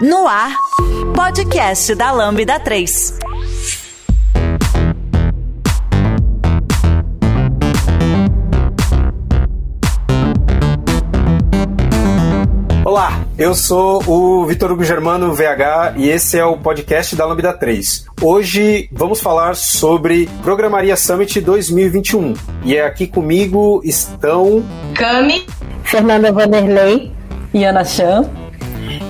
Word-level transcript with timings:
No 0.00 0.26
ar, 0.26 0.52
podcast 1.14 1.94
da 1.94 2.10
Lambda 2.10 2.58
3. 2.60 3.18
Olá, 12.84 13.24
eu 13.38 13.54
sou 13.54 14.02
o 14.06 14.44
Vitor 14.46 14.72
Hugo 14.72 14.84
Germano 14.84 15.32
VH 15.32 15.94
e 15.96 16.08
esse 16.08 16.38
é 16.38 16.44
o 16.44 16.58
podcast 16.58 17.16
da 17.16 17.24
Lambda 17.24 17.52
3. 17.52 18.06
Hoje 18.20 18.88
vamos 18.92 19.20
falar 19.20 19.56
sobre 19.56 20.28
Programaria 20.42 20.96
Summit 20.96 21.40
2021 21.40 22.34
e 22.64 22.76
é 22.76 22.84
aqui 22.84 23.06
comigo 23.06 23.80
estão 23.84 24.62
Cami, 24.94 25.46
Fernanda 25.82 26.30
Vanderlei 26.30 27.12
e 27.54 27.64
Ana 27.64 27.84
Chan 27.84 28.43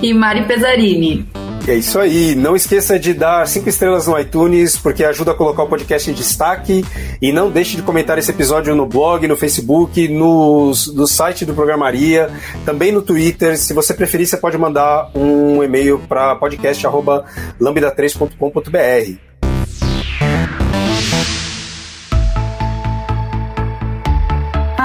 e 0.01 0.13
Mari 0.13 0.45
Pesarini. 0.45 1.27
É 1.67 1.73
isso 1.73 1.99
aí. 1.99 2.35
Não 2.35 2.55
esqueça 2.55 2.99
de 2.99 3.11
dar 3.11 3.47
cinco 3.47 3.67
estrelas 3.67 4.05
no 4.05 4.19
iTunes, 4.19 4.77
porque 4.77 5.03
ajuda 5.03 5.31
a 5.31 5.33
colocar 5.33 5.63
o 5.63 5.67
podcast 5.67 6.11
em 6.11 6.13
destaque. 6.13 6.85
E 7.19 7.31
não 7.31 7.49
deixe 7.49 7.75
de 7.75 7.81
comentar 7.81 8.19
esse 8.19 8.29
episódio 8.29 8.75
no 8.75 8.85
blog, 8.85 9.27
no 9.27 9.35
Facebook, 9.35 10.07
no, 10.07 10.71
no 10.93 11.07
site 11.07 11.43
do 11.43 11.55
Programaria, 11.55 12.29
também 12.65 12.91
no 12.91 13.01
Twitter. 13.01 13.57
Se 13.57 13.73
você 13.73 13.95
preferir, 13.95 14.27
você 14.27 14.37
pode 14.37 14.59
mandar 14.59 15.09
um 15.15 15.63
e-mail 15.63 15.97
para 16.07 16.35
podcast.lambda3.com.br. 16.35 19.34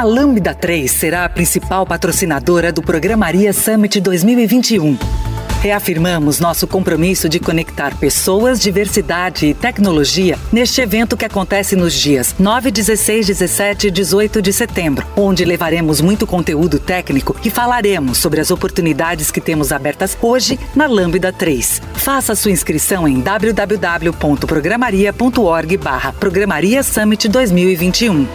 A 0.00 0.02
Lambda 0.02 0.54
3 0.54 0.90
será 0.90 1.27
a 1.27 1.28
principal 1.28 1.84
patrocinadora 1.84 2.72
do 2.72 2.80
Programaria 2.80 3.52
Summit 3.52 4.00
2021. 4.00 4.96
Reafirmamos 5.60 6.40
nosso 6.40 6.66
compromisso 6.66 7.28
de 7.28 7.38
conectar 7.38 7.95
pessoas, 7.98 8.59
diversidade 8.59 9.45
e 9.45 9.52
tecnologia 9.52 10.38
neste 10.51 10.80
evento 10.80 11.18
que 11.18 11.26
acontece 11.26 11.76
nos 11.76 11.93
dias 11.93 12.34
9, 12.38 12.71
16, 12.71 13.26
17 13.26 13.88
e 13.88 13.90
18 13.90 14.40
de 14.40 14.54
setembro, 14.54 15.06
onde 15.15 15.45
levaremos 15.45 16.01
muito 16.01 16.26
conteúdo 16.26 16.78
técnico 16.78 17.37
e 17.45 17.51
falaremos 17.51 18.16
sobre 18.16 18.40
as 18.40 18.51
oportunidades 18.51 19.30
que 19.30 19.38
temos 19.38 19.71
abertas 19.71 20.16
hoje 20.23 20.59
na 20.74 20.87
Lambda 20.87 21.30
3. 21.30 21.82
Faça 21.93 22.34
sua 22.34 22.52
inscrição 22.52 23.06
em 23.06 23.21
www.programaria.org 23.21 25.76
barra 25.76 26.10
Programaria 26.15 26.82
Summit 26.82 27.28
2021. 27.28 28.26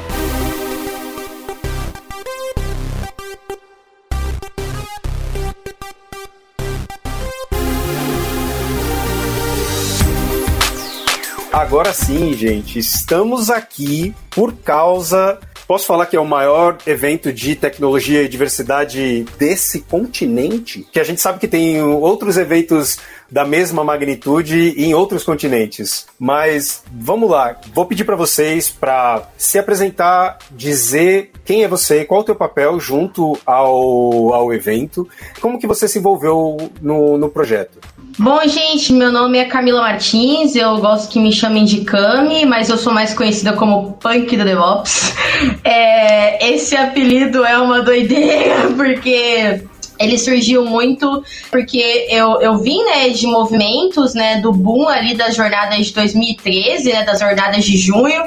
Agora 11.75 11.91
sim, 11.91 12.31
gente, 12.31 12.79
estamos 12.79 13.49
aqui 13.49 14.15
por 14.29 14.53
causa. 14.53 15.37
Posso 15.67 15.85
falar 15.85 16.05
que 16.05 16.15
é 16.15 16.19
o 16.19 16.23
maior 16.23 16.77
evento 16.87 17.33
de 17.33 17.53
tecnologia 17.53 18.23
e 18.23 18.29
diversidade 18.29 19.25
desse 19.37 19.81
continente? 19.81 20.87
Que 20.89 21.01
a 21.01 21.03
gente 21.03 21.19
sabe 21.19 21.37
que 21.37 21.49
tem 21.49 21.81
outros 21.81 22.37
eventos 22.37 22.97
da 23.29 23.43
mesma 23.43 23.83
magnitude 23.83 24.73
em 24.77 24.93
outros 24.93 25.25
continentes. 25.25 26.07
Mas 26.17 26.81
vamos 26.93 27.29
lá, 27.29 27.59
vou 27.73 27.85
pedir 27.85 28.05
para 28.05 28.15
vocês 28.15 28.69
para 28.69 29.27
se 29.37 29.59
apresentar, 29.59 30.37
dizer 30.51 31.33
quem 31.43 31.65
é 31.65 31.67
você, 31.67 32.05
qual 32.05 32.21
o 32.21 32.23
teu 32.23 32.37
papel 32.37 32.79
junto 32.79 33.37
ao, 33.45 34.33
ao 34.33 34.53
evento, 34.53 35.05
como 35.41 35.59
que 35.59 35.67
você 35.67 35.89
se 35.89 35.99
envolveu 35.99 36.55
no, 36.81 37.17
no 37.17 37.29
projeto. 37.29 37.79
Bom, 38.17 38.39
gente, 38.47 38.93
meu 38.93 39.11
nome 39.11 39.37
é 39.37 39.43
Camila 39.43 39.81
Martins, 39.81 40.55
eu 40.55 40.77
gosto 40.77 41.11
que 41.11 41.19
me 41.19 41.33
chamem 41.33 41.65
de 41.65 41.81
Cami, 41.81 42.45
mas 42.45 42.69
eu 42.69 42.77
sou 42.77 42.93
mais 42.93 43.13
conhecida 43.13 43.51
como 43.51 43.91
Punk 43.93 44.37
do 44.37 44.45
DevOps. 44.45 45.13
É, 45.65 46.53
esse 46.53 46.77
apelido 46.77 47.43
é 47.43 47.57
uma 47.57 47.81
doideira, 47.81 48.69
porque 48.77 49.61
ele 49.99 50.17
surgiu 50.17 50.63
muito 50.63 51.23
porque 51.51 52.07
eu, 52.09 52.39
eu 52.39 52.57
vim, 52.57 52.81
né, 52.85 53.09
de 53.09 53.27
movimentos, 53.27 54.13
né, 54.13 54.39
do 54.39 54.53
boom 54.53 54.87
ali 54.87 55.13
das 55.13 55.35
jornadas 55.35 55.87
de 55.87 55.93
2013, 55.93 56.93
né, 56.93 57.03
das 57.03 57.19
jornadas 57.19 57.65
de 57.65 57.77
junho, 57.77 58.23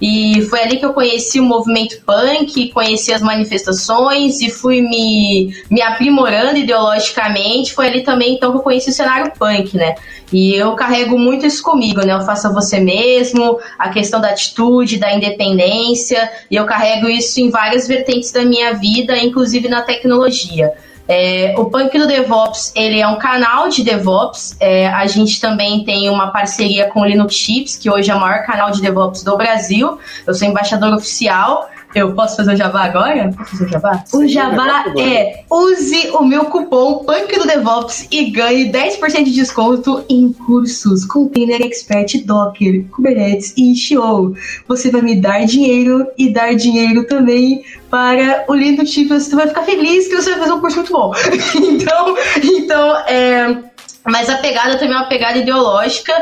e 0.00 0.42
foi 0.42 0.60
ali 0.60 0.78
que 0.78 0.84
eu 0.84 0.92
conheci 0.92 1.40
o 1.40 1.44
movimento 1.44 2.02
punk, 2.04 2.68
conheci 2.68 3.12
as 3.12 3.22
manifestações 3.22 4.40
e 4.42 4.50
fui 4.50 4.82
me, 4.82 5.54
me 5.70 5.80
aprimorando 5.80 6.58
ideologicamente. 6.58 7.72
Foi 7.72 7.86
ali 7.86 8.02
também 8.02 8.34
então 8.34 8.52
que 8.52 8.58
eu 8.58 8.62
conheci 8.62 8.90
o 8.90 8.92
cenário 8.92 9.32
punk, 9.38 9.76
né? 9.76 9.94
E 10.32 10.54
eu 10.54 10.74
carrego 10.74 11.18
muito 11.18 11.46
isso 11.46 11.62
comigo, 11.62 12.04
né? 12.04 12.12
Eu 12.12 12.20
faço 12.20 12.48
a 12.48 12.52
você 12.52 12.78
mesmo, 12.78 13.58
a 13.78 13.88
questão 13.88 14.20
da 14.20 14.30
atitude, 14.30 14.98
da 14.98 15.14
independência, 15.14 16.30
e 16.50 16.56
eu 16.56 16.66
carrego 16.66 17.08
isso 17.08 17.40
em 17.40 17.48
várias 17.48 17.88
vertentes 17.88 18.32
da 18.32 18.44
minha 18.44 18.74
vida, 18.74 19.16
inclusive 19.16 19.68
na 19.68 19.82
tecnologia. 19.82 20.72
É, 21.08 21.54
o 21.56 21.66
Punk 21.66 21.96
do 21.98 22.06
DevOps, 22.06 22.72
ele 22.74 23.00
é 23.00 23.06
um 23.06 23.16
canal 23.16 23.68
de 23.68 23.84
DevOps. 23.84 24.56
É, 24.58 24.88
a 24.88 25.06
gente 25.06 25.40
também 25.40 25.84
tem 25.84 26.10
uma 26.10 26.28
parceria 26.28 26.88
com 26.88 27.00
o 27.00 27.04
Linux 27.04 27.34
Chips, 27.34 27.76
que 27.76 27.88
hoje 27.90 28.10
é 28.10 28.14
o 28.14 28.20
maior 28.20 28.44
canal 28.44 28.70
de 28.70 28.80
DevOps 28.80 29.22
do 29.22 29.36
Brasil. 29.36 29.98
Eu 30.26 30.34
sou 30.34 30.48
embaixador 30.48 30.92
oficial. 30.94 31.70
Eu 31.96 32.12
posso 32.12 32.36
fazer 32.36 32.52
o 32.52 32.56
jabá 32.56 32.84
agora? 32.84 33.32
Posso 33.34 33.52
fazer 33.52 33.64
o 33.64 33.68
jabá? 33.70 34.04
O 34.12 34.28
jabá 34.28 34.84
é 34.98 35.44
use 35.50 36.10
o 36.10 36.26
meu 36.26 36.44
cupom 36.44 37.02
PUNK 37.06 37.38
do 37.38 37.46
DevOps 37.46 38.06
e 38.10 38.30
ganhe 38.30 38.70
10% 38.70 39.24
de 39.24 39.30
desconto 39.32 40.04
em 40.06 40.30
cursos 40.30 41.06
Container 41.06 41.62
Expert 41.62 42.22
Docker, 42.26 42.84
Kubernetes 42.90 43.54
e 43.56 43.74
Show. 43.74 44.34
Você 44.68 44.90
vai 44.90 45.00
me 45.00 45.18
dar 45.18 45.46
dinheiro 45.46 46.06
e 46.18 46.28
dar 46.28 46.54
dinheiro 46.54 47.06
também 47.06 47.64
para 47.88 48.44
o 48.46 48.54
Linux 48.54 48.90
Chips. 48.90 49.28
Você 49.28 49.34
vai 49.34 49.48
ficar 49.48 49.62
feliz 49.62 50.06
que 50.06 50.16
você 50.16 50.32
vai 50.32 50.40
fazer 50.40 50.52
um 50.52 50.60
curso 50.60 50.76
muito 50.76 50.92
bom. 50.92 51.14
então, 51.56 52.16
então 52.44 52.96
é 53.06 53.75
mas 54.06 54.28
a 54.28 54.36
pegada 54.38 54.78
também 54.78 54.94
é 54.94 54.98
uma 54.98 55.08
pegada 55.08 55.38
ideológica, 55.38 56.12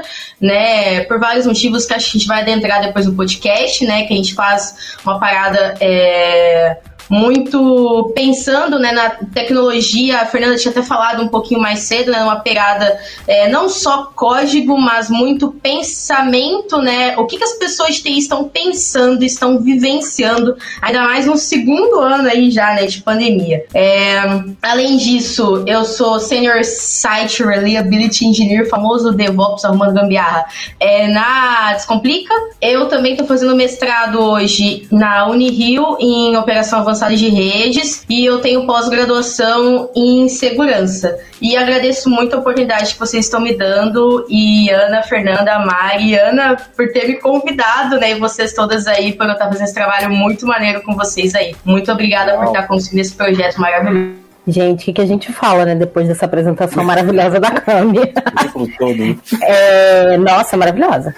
né? 0.40 1.04
Por 1.04 1.18
vários 1.18 1.46
motivos 1.46 1.84
que 1.86 1.94
a 1.94 1.98
gente 1.98 2.26
vai 2.26 2.40
adentrar 2.40 2.80
depois 2.80 3.06
no 3.06 3.14
podcast, 3.14 3.84
né? 3.84 4.04
Que 4.06 4.12
a 4.12 4.16
gente 4.16 4.34
faz 4.34 4.96
uma 5.04 5.18
parada. 5.18 5.76
É 5.80 6.78
muito 7.08 8.12
pensando 8.14 8.78
né, 8.78 8.92
na 8.92 9.10
tecnologia. 9.10 10.20
A 10.20 10.26
Fernanda 10.26 10.56
tinha 10.56 10.70
até 10.70 10.82
falado 10.82 11.22
um 11.22 11.28
pouquinho 11.28 11.60
mais 11.60 11.80
cedo, 11.80 12.10
né, 12.10 12.20
numa 12.20 12.40
pegada 12.40 12.98
é, 13.26 13.48
não 13.48 13.68
só 13.68 14.10
código, 14.14 14.78
mas 14.80 15.10
muito 15.10 15.50
pensamento, 15.50 16.78
né? 16.78 17.16
O 17.16 17.26
que, 17.26 17.36
que 17.36 17.44
as 17.44 17.54
pessoas 17.54 17.96
de 17.96 18.10
estão 18.10 18.44
pensando, 18.44 19.22
estão 19.22 19.60
vivenciando, 19.60 20.56
ainda 20.80 21.02
mais 21.02 21.26
no 21.26 21.36
segundo 21.36 22.00
ano 22.00 22.28
aí 22.28 22.50
já, 22.50 22.74
né, 22.74 22.86
de 22.86 23.02
pandemia. 23.02 23.64
É, 23.74 24.22
além 24.62 24.96
disso, 24.96 25.62
eu 25.66 25.84
sou 25.84 26.18
Senior 26.18 26.64
Site 26.64 27.42
Reliability 27.42 28.26
Engineer, 28.26 28.68
famoso 28.68 29.12
DevOps 29.12 29.64
arrumando 29.64 29.94
gambiarra, 29.94 30.46
é, 30.80 31.08
na 31.08 31.72
Descomplica. 31.74 32.34
Eu 32.60 32.88
também 32.88 33.12
estou 33.12 33.26
fazendo 33.26 33.54
mestrado 33.54 34.20
hoje 34.20 34.86
na 34.90 35.26
Unirio 35.26 35.96
em 36.00 36.36
operação 36.36 36.80
avançada 36.80 36.93
avançada 36.94 37.16
de 37.16 37.28
redes 37.28 38.04
e 38.08 38.24
eu 38.24 38.40
tenho 38.40 38.66
pós-graduação 38.66 39.90
em 39.94 40.28
segurança. 40.28 41.18
E 41.42 41.56
agradeço 41.56 42.08
muito 42.08 42.34
a 42.34 42.38
oportunidade 42.38 42.94
que 42.94 42.98
vocês 42.98 43.26
estão 43.26 43.40
me 43.40 43.52
dando 43.52 44.24
e 44.30 44.70
Ana, 44.70 45.02
Fernanda, 45.02 45.58
Mari, 45.58 46.14
Ana 46.14 46.56
por 46.76 46.88
ter 46.92 47.08
me 47.08 47.14
convidado, 47.16 47.98
né? 47.98 48.12
E 48.12 48.14
vocês 48.14 48.54
todas 48.54 48.86
aí 48.86 49.12
por 49.12 49.26
eu 49.26 49.32
estar 49.32 49.46
fazendo 49.46 49.64
esse 49.64 49.74
trabalho 49.74 50.10
muito 50.10 50.46
maneiro 50.46 50.82
com 50.82 50.94
vocês 50.94 51.34
aí. 51.34 51.54
Muito 51.64 51.90
obrigada 51.90 52.34
por 52.36 52.46
estar 52.46 52.66
conduzindo 52.66 53.00
esse 53.00 53.14
projeto 53.14 53.60
maravilhoso. 53.60 54.24
Gente, 54.46 54.90
o 54.90 54.94
que 54.94 55.00
a 55.00 55.06
gente 55.06 55.32
fala, 55.32 55.64
né, 55.64 55.74
depois 55.74 56.06
dessa 56.06 56.26
apresentação 56.26 56.84
maravilhosa 56.84 57.40
da 57.40 57.50
Cami? 57.50 57.98
é, 59.42 60.18
nossa, 60.18 60.54
maravilhosa. 60.56 61.14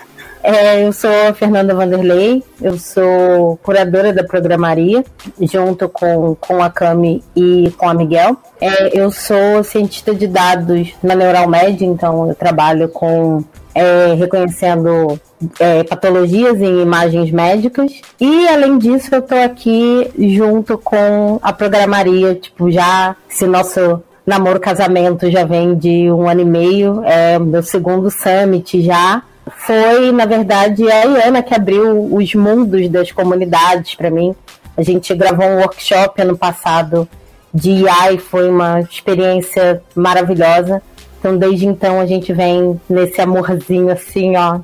É, 0.48 0.87
eu 0.87 0.93
sou 0.93 1.10
Fernanda 1.34 1.75
Vanderlei, 1.75 2.40
eu 2.62 2.78
sou 2.78 3.58
curadora 3.64 4.12
da 4.12 4.22
programaria, 4.22 5.04
junto 5.40 5.88
com, 5.88 6.37
com 6.37 6.62
a 6.62 6.70
Cami 6.70 7.20
e 7.34 7.75
com 7.76 7.88
a 7.88 7.93
Miguel. 7.93 8.37
É, 8.60 8.96
eu 8.96 9.10
sou 9.10 9.64
cientista 9.64 10.14
de 10.14 10.28
dados 10.28 10.94
na 11.02 11.16
Neuralmed, 11.16 11.84
então 11.84 12.28
eu 12.28 12.34
trabalho 12.37 12.88
com 12.90 13.43
é, 13.75 14.14
reconhecendo 14.14 15.20
é, 15.58 15.82
patologias 15.82 16.60
em 16.60 16.81
imagens 16.81 17.32
médicas. 17.32 18.00
E 18.20 18.46
além 18.46 18.78
disso, 18.78 19.12
eu 19.12 19.19
estou 19.19 19.43
aqui 19.43 20.08
junto 20.16 20.78
com 20.78 21.40
a 21.43 21.52
programaria, 21.52 22.37
tipo, 22.37 22.70
já 22.70 23.16
se 23.28 23.48
nosso 23.48 24.00
namoro 24.25 24.60
casamento 24.60 25.28
já 25.28 25.44
vem 25.44 25.75
de 25.75 26.08
um 26.08 26.28
ano 26.28 26.43
e 26.43 26.44
meio, 26.44 27.02
é 27.04 27.37
meu 27.37 27.64
segundo 27.64 28.08
summit 28.12 28.81
já 28.81 29.25
foi, 29.48 30.12
na 30.12 30.25
verdade, 30.25 30.90
a 30.90 31.04
Iana 31.04 31.43
que 31.43 31.54
abriu 31.54 32.14
os 32.14 32.34
mundos 32.34 32.88
das 32.88 33.12
comunidades 33.12 33.94
para 33.94 34.10
mim. 34.10 34.34
A 34.76 34.82
gente 34.82 35.14
gravou 35.14 35.46
um 35.46 35.58
workshop 35.58 36.20
ano 36.20 36.37
passado 36.37 37.08
de 37.56 37.70
IA 37.70 38.19
foi 38.19 38.50
uma 38.50 38.81
experiência 38.81 39.82
maravilhosa. 39.94 40.82
Então, 41.19 41.38
desde 41.38 41.66
então, 41.66 41.98
a 41.98 42.04
gente 42.04 42.31
vem 42.32 42.78
nesse 42.88 43.19
amorzinho 43.20 43.90
assim, 43.90 44.37
ó, 44.37 44.60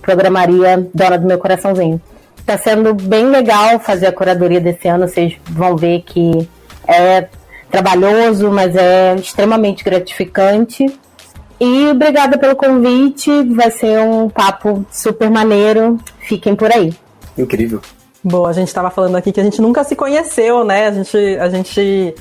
programaria 0.00 0.88
dona 0.94 1.18
do 1.18 1.26
meu 1.26 1.38
coraçãozinho. 1.38 2.00
Tá 2.44 2.56
sendo 2.56 2.94
bem 2.94 3.26
legal 3.26 3.80
fazer 3.80 4.06
a 4.06 4.12
curadoria 4.12 4.60
desse 4.60 4.86
ano, 4.86 5.08
vocês 5.08 5.36
vão 5.50 5.76
ver 5.76 6.02
que 6.02 6.48
é 6.86 7.26
trabalhoso, 7.68 8.48
mas 8.50 8.76
é 8.76 9.16
extremamente 9.16 9.82
gratificante. 9.82 10.86
E 11.58 11.88
obrigada 11.88 12.36
pelo 12.38 12.54
convite, 12.54 13.30
vai 13.54 13.70
ser 13.70 13.98
um 14.00 14.28
papo 14.28 14.84
super 14.90 15.30
maneiro. 15.30 15.98
Fiquem 16.20 16.54
por 16.54 16.70
aí. 16.70 16.92
Incrível. 17.36 17.80
Bom, 18.22 18.44
a 18.44 18.52
gente 18.52 18.68
estava 18.68 18.90
falando 18.90 19.16
aqui 19.16 19.32
que 19.32 19.40
a 19.40 19.44
gente 19.44 19.62
nunca 19.62 19.84
se 19.84 19.94
conheceu, 19.94 20.64
né? 20.64 20.88
A 20.88 20.92
gente, 20.92 21.16
a 21.16 21.48
gente 21.48 22.14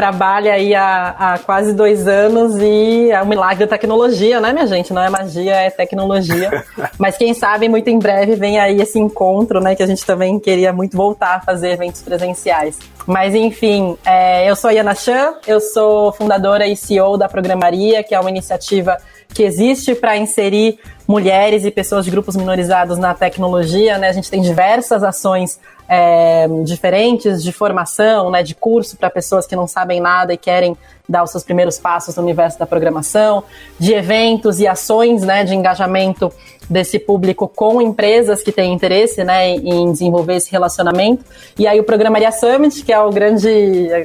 trabalha 0.00 0.54
aí 0.54 0.74
há, 0.74 1.08
há, 1.18 1.38
quase 1.40 1.74
dois 1.74 2.08
anos 2.08 2.56
e 2.58 3.10
é 3.10 3.22
um 3.22 3.26
milagre 3.26 3.66
da 3.66 3.70
tecnologia, 3.76 4.40
né, 4.40 4.50
minha 4.50 4.66
gente? 4.66 4.94
Não 4.94 5.02
é 5.02 5.10
magia, 5.10 5.54
é 5.56 5.68
tecnologia. 5.68 6.64
Mas 6.96 7.18
quem 7.18 7.34
sabe 7.34 7.68
muito 7.68 7.88
em 7.88 7.98
breve 7.98 8.34
vem 8.34 8.58
aí 8.58 8.80
esse 8.80 8.98
encontro, 8.98 9.60
né? 9.60 9.74
Que 9.74 9.82
a 9.82 9.86
gente 9.86 10.02
também 10.06 10.40
queria 10.40 10.72
muito 10.72 10.96
voltar 10.96 11.34
a 11.34 11.40
fazer 11.42 11.72
eventos 11.72 12.00
presenciais. 12.00 12.78
Mas 13.06 13.34
enfim, 13.34 13.94
é, 14.02 14.50
eu 14.50 14.56
sou 14.56 14.70
a 14.70 14.72
Yana 14.72 14.94
Chan, 14.94 15.34
eu 15.46 15.60
sou 15.60 16.12
fundadora 16.12 16.66
e 16.66 16.74
CEO 16.74 17.18
da 17.18 17.28
Programaria, 17.28 18.02
que 18.02 18.14
é 18.14 18.20
uma 18.20 18.30
iniciativa 18.30 18.96
que 19.34 19.42
existe 19.42 19.94
para 19.94 20.16
inserir 20.16 20.78
mulheres 21.06 21.66
e 21.66 21.70
pessoas 21.70 22.06
de 22.06 22.10
grupos 22.10 22.36
minorizados 22.36 22.96
na 22.96 23.12
tecnologia. 23.12 23.98
Né? 23.98 24.08
A 24.08 24.12
gente 24.12 24.30
tem 24.30 24.40
diversas 24.40 25.02
ações 25.02 25.60
é, 25.92 26.46
diferentes 26.62 27.42
de 27.42 27.50
formação, 27.50 28.30
né, 28.30 28.44
de 28.44 28.54
curso 28.54 28.96
para 28.96 29.10
pessoas 29.10 29.44
que 29.44 29.56
não 29.56 29.66
sabem 29.66 30.00
nada 30.00 30.32
e 30.32 30.36
querem 30.36 30.76
dar 31.08 31.24
os 31.24 31.32
seus 31.32 31.42
primeiros 31.42 31.80
passos 31.80 32.14
no 32.14 32.22
universo 32.22 32.56
da 32.56 32.64
programação, 32.64 33.42
de 33.76 33.92
eventos 33.92 34.60
e 34.60 34.68
ações 34.68 35.22
né, 35.22 35.42
de 35.42 35.52
engajamento 35.52 36.32
desse 36.68 36.96
público 37.00 37.48
com 37.48 37.82
empresas 37.82 38.40
que 38.40 38.52
têm 38.52 38.72
interesse 38.72 39.24
né, 39.24 39.50
em 39.56 39.90
desenvolver 39.90 40.36
esse 40.36 40.52
relacionamento. 40.52 41.24
E 41.58 41.66
aí 41.66 41.80
o 41.80 41.84
Programaria 41.84 42.30
Summit, 42.30 42.84
que 42.84 42.92
é 42.92 43.00
o 43.00 43.10
grande, 43.10 43.48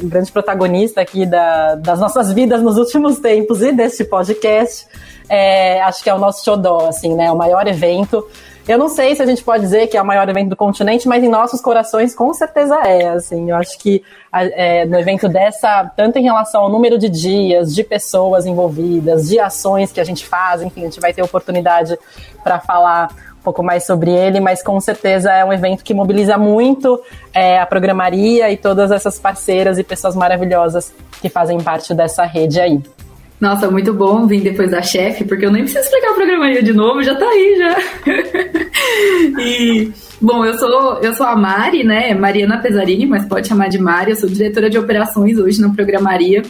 o 0.02 0.08
grande 0.08 0.32
protagonista 0.32 1.02
aqui 1.02 1.28
da, 1.28 1.76
das 1.76 2.00
nossas 2.00 2.34
vidas 2.34 2.64
nos 2.64 2.80
últimos 2.80 3.20
tempos 3.20 3.62
e 3.62 3.72
deste 3.72 4.04
podcast, 4.04 4.88
é, 5.30 5.80
acho 5.84 6.04
que 6.04 6.10
é 6.10 6.16
o 6.16 6.18
nosso 6.18 6.44
xodó, 6.44 6.88
assim, 6.88 7.14
né, 7.14 7.32
o 7.32 7.36
maior 7.36 7.68
evento 7.68 8.28
eu 8.68 8.78
não 8.78 8.90
sei 8.90 9.16
se 9.16 9.22
a 9.22 9.26
gente 9.26 9.44
pode 9.44 9.64
dizer 9.64 9.88
que 9.88 9.96
é 9.96 10.02
o 10.02 10.06
maior 10.06 10.28
evento 10.28 10.50
do 10.50 10.56
continente, 10.56 11.08
mas 11.08 11.24
em 11.24 11.30
nossos 11.30 11.62
corações 11.62 12.16
com 12.16 12.34
certeza 12.34 12.76
é. 12.84 13.10
Assim, 13.10 13.52
eu 13.52 13.56
acho 13.56 13.78
que 13.78 14.04
é, 14.34 14.86
no 14.86 14.98
evento 14.98 15.30
dessa, 15.30 15.92
tanto 15.96 16.18
em 16.18 16.24
relação 16.24 16.64
ao 16.64 16.70
número 16.70 16.98
de 16.98 17.08
dias, 17.08 17.76
de 17.76 17.84
pessoas 17.84 18.46
envolvidas, 18.46 19.30
de 19.30 19.40
ações 19.40 19.92
que 19.92 20.00
a 20.00 20.04
gente 20.04 20.26
faz, 20.26 20.62
enfim, 20.64 20.82
a 20.82 20.86
gente 20.86 21.00
vai 21.00 21.14
ter 21.14 21.22
oportunidade 21.22 21.98
para 22.44 22.60
falar 22.60 23.10
um 23.40 23.44
pouco 23.44 23.62
mais 23.62 23.86
sobre 23.86 24.10
ele, 24.10 24.40
mas 24.40 24.64
com 24.64 24.80
certeza 24.80 25.32
é 25.32 25.46
um 25.46 25.54
evento 25.54 25.84
que 25.84 25.94
mobiliza 25.94 26.36
muito 26.36 27.00
é, 27.32 27.60
a 27.60 27.66
programaria 27.68 28.50
e 28.50 28.58
todas 28.58 28.90
essas 28.90 29.20
parceiras 29.20 29.78
e 29.78 29.84
pessoas 29.84 30.16
maravilhosas 30.16 30.92
que 31.22 31.30
fazem 31.30 31.60
parte 31.62 31.94
dessa 31.94 32.24
rede 32.24 32.60
aí. 32.60 32.82
Nossa, 33.40 33.70
muito 33.70 33.94
bom 33.94 34.26
vir 34.28 34.42
depois 34.42 34.72
da 34.72 34.82
chefe, 34.82 35.26
porque 35.26 35.46
eu 35.46 35.52
nem 35.52 35.64
preciso 35.64 35.84
explicar 35.84 36.12
a 36.12 36.16
programaria 36.16 36.64
de 36.64 36.74
novo, 36.74 37.04
já 37.04 37.16
tá 37.16 37.26
aí 37.26 37.56
já. 37.58 37.78
e 39.42 39.92
bom, 40.22 40.46
eu 40.46 40.58
sou 40.58 41.00
eu 41.02 41.14
sou 41.14 41.26
a 41.26 41.36
Mari, 41.36 41.84
né? 41.84 42.14
Mariana 42.14 42.60
Pesarini, 42.60 43.06
mas 43.06 43.26
pode 43.26 43.48
chamar 43.48 43.68
de 43.68 43.78
Mari. 43.78 44.12
Eu 44.12 44.18
sou 44.18 44.30
diretora 44.30 44.70
de 44.70 44.78
operações 44.78 45.38
hoje 45.38 45.62
na 45.62 45.70
programaria. 45.70 46.44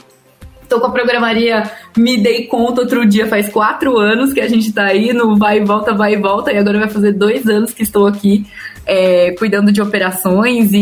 Com 0.79 0.87
a 0.87 0.91
programaria, 0.91 1.63
me 1.97 2.17
dei 2.17 2.47
conta 2.47 2.81
outro 2.81 3.05
dia, 3.05 3.27
faz 3.27 3.49
quatro 3.49 3.97
anos 3.97 4.33
que 4.33 4.41
a 4.41 4.47
gente 4.47 4.67
está 4.67 4.85
aí 4.85 5.13
no 5.13 5.37
vai 5.37 5.59
e 5.59 5.63
volta, 5.63 5.93
vai 5.93 6.13
e 6.13 6.17
volta, 6.17 6.51
e 6.51 6.57
agora 6.57 6.79
vai 6.79 6.89
fazer 6.89 7.13
dois 7.13 7.47
anos 7.47 7.73
que 7.73 7.83
estou 7.83 8.05
aqui 8.05 8.45
é, 8.85 9.31
cuidando 9.31 9.71
de 9.71 9.81
operações 9.81 10.71
e, 10.71 10.77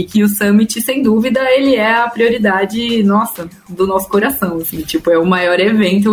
e, 0.00 0.04
que 0.04 0.22
o 0.22 0.28
Summit, 0.28 0.80
sem 0.80 1.02
dúvida, 1.02 1.40
ele 1.50 1.74
é 1.74 1.92
a 1.92 2.08
prioridade, 2.08 3.02
nossa, 3.02 3.48
do 3.68 3.86
nosso 3.86 4.08
coração, 4.08 4.58
assim, 4.58 4.80
tipo, 4.82 5.10
é 5.10 5.18
o 5.18 5.26
maior 5.26 5.58
evento, 5.58 6.12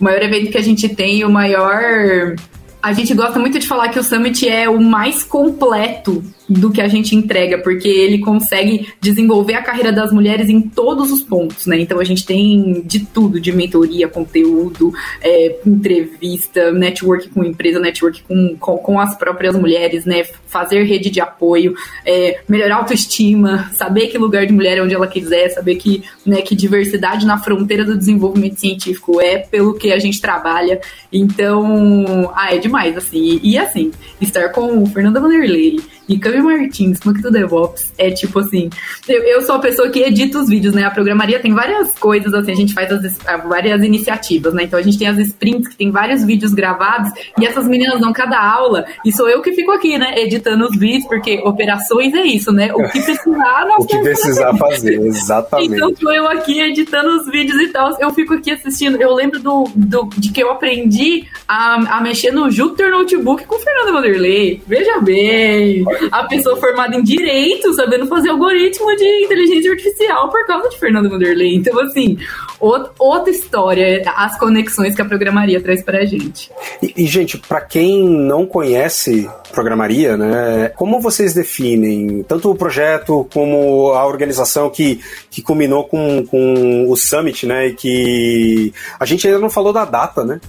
o 0.00 0.04
maior 0.04 0.22
evento 0.22 0.50
que 0.50 0.58
a 0.58 0.62
gente 0.62 0.88
tem, 0.88 1.24
o 1.24 1.30
maior... 1.30 2.34
A 2.82 2.92
gente 2.92 3.14
gosta 3.14 3.38
muito 3.38 3.60
de 3.60 3.66
falar 3.68 3.90
que 3.90 3.98
o 3.98 4.02
Summit 4.02 4.48
é 4.48 4.68
o 4.68 4.80
mais 4.80 5.22
completo 5.22 6.20
do 6.48 6.72
que 6.72 6.80
a 6.80 6.88
gente 6.88 7.14
entrega, 7.14 7.58
porque 7.58 7.86
ele 7.86 8.18
consegue 8.18 8.92
desenvolver 9.00 9.54
a 9.54 9.62
carreira 9.62 9.92
das 9.92 10.12
mulheres 10.12 10.48
em 10.48 10.60
todos 10.60 11.12
os 11.12 11.22
pontos, 11.22 11.66
né? 11.66 11.78
Então 11.78 12.00
a 12.00 12.04
gente 12.04 12.26
tem 12.26 12.82
de 12.84 13.06
tudo, 13.06 13.40
de 13.40 13.52
mentoria, 13.52 14.08
conteúdo, 14.08 14.92
é, 15.20 15.60
entrevista, 15.64 16.72
network 16.72 17.28
com 17.28 17.44
empresa, 17.44 17.78
network 17.78 18.22
com, 18.24 18.56
com, 18.58 18.76
com, 18.78 19.00
as 19.00 19.16
próprias 19.16 19.56
mulheres, 19.56 20.04
né? 20.04 20.24
Fazer 20.52 20.82
rede 20.84 21.08
de 21.08 21.20
apoio, 21.20 21.74
é, 22.04 22.40
melhorar 22.46 22.74
a 22.74 22.78
autoestima, 22.78 23.70
saber 23.72 24.08
que 24.08 24.18
lugar 24.18 24.46
de 24.46 24.52
mulher 24.52 24.76
é 24.76 24.82
onde 24.82 24.94
ela 24.94 25.06
quiser, 25.06 25.48
saber 25.48 25.76
que, 25.76 26.04
né, 26.26 26.42
que 26.42 26.54
diversidade 26.54 27.24
na 27.24 27.38
fronteira 27.38 27.84
do 27.84 27.96
desenvolvimento 27.96 28.60
científico 28.60 29.18
é 29.20 29.38
pelo 29.38 29.74
que 29.74 29.90
a 29.90 29.98
gente 29.98 30.20
trabalha. 30.20 30.80
Então, 31.10 32.30
ah, 32.34 32.54
é 32.54 32.58
demais, 32.58 32.96
assim. 32.96 33.40
E, 33.42 33.52
e 33.52 33.58
assim, 33.58 33.90
estar 34.20 34.50
com 34.50 34.84
Fernanda 34.86 35.20
Vanderlei, 35.20 35.80
e 36.12 36.18
Cami 36.18 36.42
Martins, 36.42 37.00
Punk 37.00 37.22
do 37.22 37.30
DevOps, 37.30 37.90
é 37.96 38.10
tipo 38.10 38.40
assim, 38.40 38.68
eu, 39.08 39.22
eu 39.22 39.40
sou 39.40 39.54
a 39.54 39.58
pessoa 39.58 39.88
que 39.88 40.00
edita 40.00 40.38
os 40.38 40.48
vídeos, 40.48 40.74
né? 40.74 40.84
A 40.84 40.90
programaria 40.90 41.40
tem 41.40 41.54
várias 41.54 41.94
coisas, 41.94 42.34
assim, 42.34 42.52
a 42.52 42.54
gente 42.54 42.74
faz 42.74 42.92
as, 42.92 43.18
várias 43.48 43.82
iniciativas, 43.82 44.52
né? 44.52 44.64
Então 44.64 44.78
a 44.78 44.82
gente 44.82 44.98
tem 44.98 45.08
as 45.08 45.18
sprints, 45.18 45.68
que 45.68 45.76
tem 45.76 45.90
vários 45.90 46.22
vídeos 46.22 46.52
gravados, 46.52 47.10
e 47.40 47.46
essas 47.46 47.66
meninas 47.66 47.98
dão 47.98 48.12
cada 48.12 48.38
aula, 48.38 48.84
e 49.06 49.10
sou 49.10 49.26
eu 49.26 49.40
que 49.40 49.52
fico 49.52 49.72
aqui, 49.72 49.96
né? 49.96 50.18
Editando 50.18 50.66
os 50.66 50.76
vídeos, 50.76 51.06
porque 51.06 51.40
operações 51.44 52.12
é 52.12 52.26
isso, 52.26 52.52
né? 52.52 52.70
O 52.74 52.82
que 52.90 53.00
precisar, 53.00 53.64
nós 53.66 53.84
O 53.84 53.86
que 53.86 53.98
precisar 53.98 54.54
fazer, 54.56 55.00
exatamente. 55.00 55.74
Então 55.74 55.96
sou 55.96 56.12
eu 56.12 56.28
aqui 56.28 56.60
editando 56.60 57.08
os 57.16 57.26
vídeos 57.26 57.58
e 57.58 57.68
tal, 57.68 57.96
eu 57.98 58.12
fico 58.12 58.34
aqui 58.34 58.50
assistindo, 58.50 59.00
eu 59.00 59.14
lembro 59.14 59.40
do, 59.40 59.64
do 59.74 60.10
de 60.18 60.30
que 60.30 60.42
eu 60.42 60.50
aprendi 60.50 61.24
a, 61.48 61.96
a 61.96 62.00
mexer 62.02 62.32
no 62.32 62.50
Jupyter 62.50 62.90
Notebook 62.90 63.46
com 63.46 63.56
o 63.56 63.58
Fernando 63.58 63.94
Vanderlei, 63.94 64.62
veja 64.66 65.00
bem, 65.00 65.84
a 66.10 66.24
pessoa 66.24 66.56
formada 66.56 66.96
em 66.96 67.02
direito, 67.02 67.72
sabendo 67.74 68.06
fazer 68.06 68.30
algoritmo 68.30 68.94
de 68.96 69.24
inteligência 69.24 69.70
artificial 69.70 70.30
por 70.30 70.46
causa 70.46 70.68
de 70.68 70.78
Fernando 70.78 71.08
Vanderlei. 71.08 71.54
Então, 71.54 71.78
assim, 71.80 72.18
outra 72.58 73.30
história, 73.30 74.02
as 74.16 74.38
conexões 74.38 74.94
que 74.94 75.02
a 75.02 75.04
programaria 75.04 75.60
traz 75.60 75.82
pra 75.82 76.04
gente. 76.04 76.50
E, 76.82 77.04
e 77.04 77.06
gente, 77.06 77.38
para 77.38 77.60
quem 77.60 78.08
não 78.08 78.46
conhece 78.46 79.28
programaria, 79.52 80.16
né, 80.16 80.70
como 80.76 81.00
vocês 81.00 81.34
definem 81.34 82.22
tanto 82.22 82.50
o 82.50 82.54
projeto 82.54 83.26
como 83.32 83.92
a 83.92 84.06
organização 84.06 84.70
que, 84.70 85.00
que 85.30 85.42
culminou 85.42 85.84
com, 85.84 86.24
com 86.26 86.86
o 86.88 86.96
Summit, 86.96 87.46
né, 87.46 87.68
e 87.68 87.74
que 87.74 88.72
a 88.98 89.04
gente 89.04 89.26
ainda 89.26 89.38
não 89.38 89.50
falou 89.50 89.72
da 89.72 89.84
data, 89.84 90.24
né? 90.24 90.40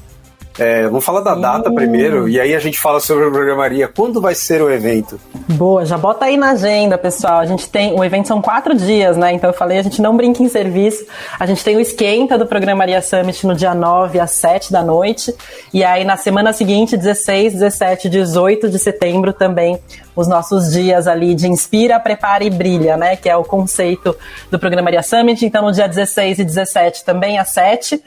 É, 0.58 0.84
vamos 0.84 1.04
falar 1.04 1.22
da 1.22 1.34
data 1.34 1.70
uh. 1.70 1.76
primeiro 1.76 2.30
e 2.30 2.40
aí 2.40 2.54
a 2.54 2.60
gente 2.60 2.80
fala 2.80 3.00
sobre 3.00 3.26
a 3.26 3.32
programaria. 3.32 3.88
Quando 3.88 4.22
vai 4.22 4.36
ser 4.36 4.62
o 4.62 4.70
evento? 4.70 5.20
Boa, 5.50 5.86
já 5.86 5.98
bota 5.98 6.26
aí 6.26 6.38
na 6.38 6.52
agenda, 6.52 6.98
pessoal. 6.98 7.40
A 7.40 7.46
gente 7.46 7.70
tem. 7.70 7.98
O 7.98 8.04
evento 8.04 8.28
são 8.28 8.42
quatro 8.42 8.76
dias, 8.76 9.18
né? 9.18 9.34
Então 9.34 9.50
eu 9.50 9.54
falei, 9.54 9.80
a 9.80 9.82
gente 9.82 10.02
não 10.02 10.16
brinca 10.16 10.44
em 10.44 10.48
serviço. 10.50 11.06
A 11.40 11.46
gente 11.46 11.64
tem 11.64 11.76
o 11.76 11.80
esquenta 11.80 12.38
do 12.38 12.46
Programaria 12.46 13.02
Summit 13.02 13.46
no 13.48 13.56
dia 13.56 13.74
9 13.74 14.20
às 14.20 14.32
7 14.32 14.72
da 14.72 14.84
noite. 14.84 15.34
E 15.74 15.84
aí 15.84 16.04
na 16.04 16.18
semana 16.18 16.54
seguinte, 16.54 16.96
16, 16.96 17.54
17, 17.54 18.10
18 18.10 18.70
de 18.70 18.78
setembro, 18.78 19.34
também 19.34 19.80
os 20.16 20.28
nossos 20.28 20.72
dias 20.72 21.08
ali 21.08 21.34
de 21.34 21.48
inspira, 21.48 22.00
prepara 22.00 22.44
e 22.44 22.50
brilha, 22.50 22.96
né? 22.96 23.16
Que 23.16 23.30
é 23.30 23.36
o 23.36 23.44
conceito 23.44 24.16
do 24.52 24.60
Programaria 24.60 25.02
Summit. 25.02 25.46
Então, 25.46 25.64
no 25.64 25.72
dia 25.72 25.88
16 25.88 26.40
e 26.40 26.44
17 26.44 27.04
também 27.04 27.40
às 27.40 27.50
7. 27.50 28.02